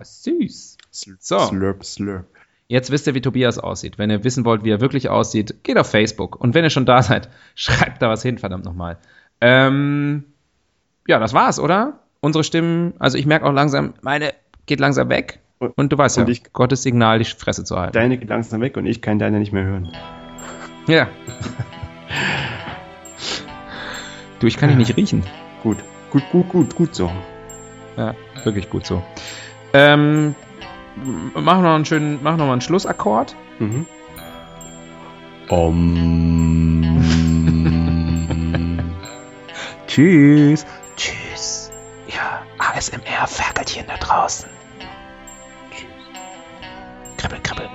Süß. 0.04 0.78
So. 1.20 1.40
Slurp, 1.40 1.84
slurp. 1.86 2.28
Jetzt 2.72 2.90
wisst 2.90 3.06
ihr, 3.06 3.14
wie 3.16 3.20
Tobias 3.22 3.60
aussieht. 3.60 3.98
Wenn 3.98 4.10
ihr 4.10 4.24
wissen 4.24 4.46
wollt, 4.46 4.64
wie 4.64 4.70
er 4.72 4.80
wirklich 4.80 5.10
aussieht, 5.10 5.56
geht 5.64 5.78
auf 5.78 5.92
Facebook. 5.92 6.40
Und 6.40 6.54
wenn 6.56 6.64
ihr 6.64 6.70
schon 6.70 6.86
da 6.86 7.02
seid, 7.02 7.28
schreibt 7.56 8.02
da 8.02 8.08
was 8.10 8.22
hin, 8.24 8.38
verdammt 8.38 8.64
nochmal. 8.64 8.98
Ähm, 9.42 10.24
ja, 11.06 11.20
das 11.20 11.34
war's, 11.34 11.60
oder? 11.60 12.00
Unsere 12.22 12.46
Stimmen, 12.46 12.94
also 12.98 13.18
ich 13.18 13.26
merke 13.26 13.46
auch 13.46 13.52
langsam, 13.52 13.94
meine 14.02 14.34
geht 14.68 14.80
langsam 14.80 15.10
weg. 15.10 15.40
Und- 15.76 15.92
du 15.92 15.98
weißt 15.98 16.20
und 16.20 16.28
ja, 16.30 16.32
ich- 16.32 16.54
Gottes 16.54 16.82
Signal, 16.82 17.20
die 17.20 17.26
Fresse 17.26 17.66
zu 17.66 17.78
halten. 17.78 17.92
Deine 17.92 18.18
geht 18.18 18.30
langsam 18.30 18.62
weg 18.62 18.78
und 18.78 18.86
ich 18.86 19.02
kann 19.02 19.20
deine 19.20 19.40
nicht 19.40 19.52
mehr 19.52 19.66
hören. 19.66 19.92
Ja. 20.88 21.10
du, 24.40 24.48
ich 24.48 24.56
kann 24.58 24.70
dich 24.70 24.78
nicht 24.78 24.96
riechen. 24.96 25.24
Gut, 25.62 25.78
gut, 26.10 26.24
gut, 26.32 26.48
gut, 26.48 26.76
gut 26.76 26.96
so. 26.96 27.12
Ja, 27.98 28.16
wirklich 28.46 28.70
gut 28.70 28.86
so. 28.86 29.04
Ähm, 29.74 30.36
mach 30.96 31.62
noch 31.62 31.76
einen 31.76 31.86
schönen, 31.86 32.20
mach 32.22 32.38
noch 32.38 32.46
mal 32.46 32.54
einen 32.54 32.62
Schlussakkord. 32.62 33.36
Mhm. 33.60 33.86
Um. 35.50 37.02
Tschüss. 39.88 40.66
Tschüss. 40.96 41.72
Ja, 42.08 42.44
ASMR-Ferkelchen 42.58 43.88
da 43.88 43.98
draußen. 43.98 44.50
Tschüss. 45.72 45.90
Kribbel, 47.18 47.40
kribbel. 47.42 47.70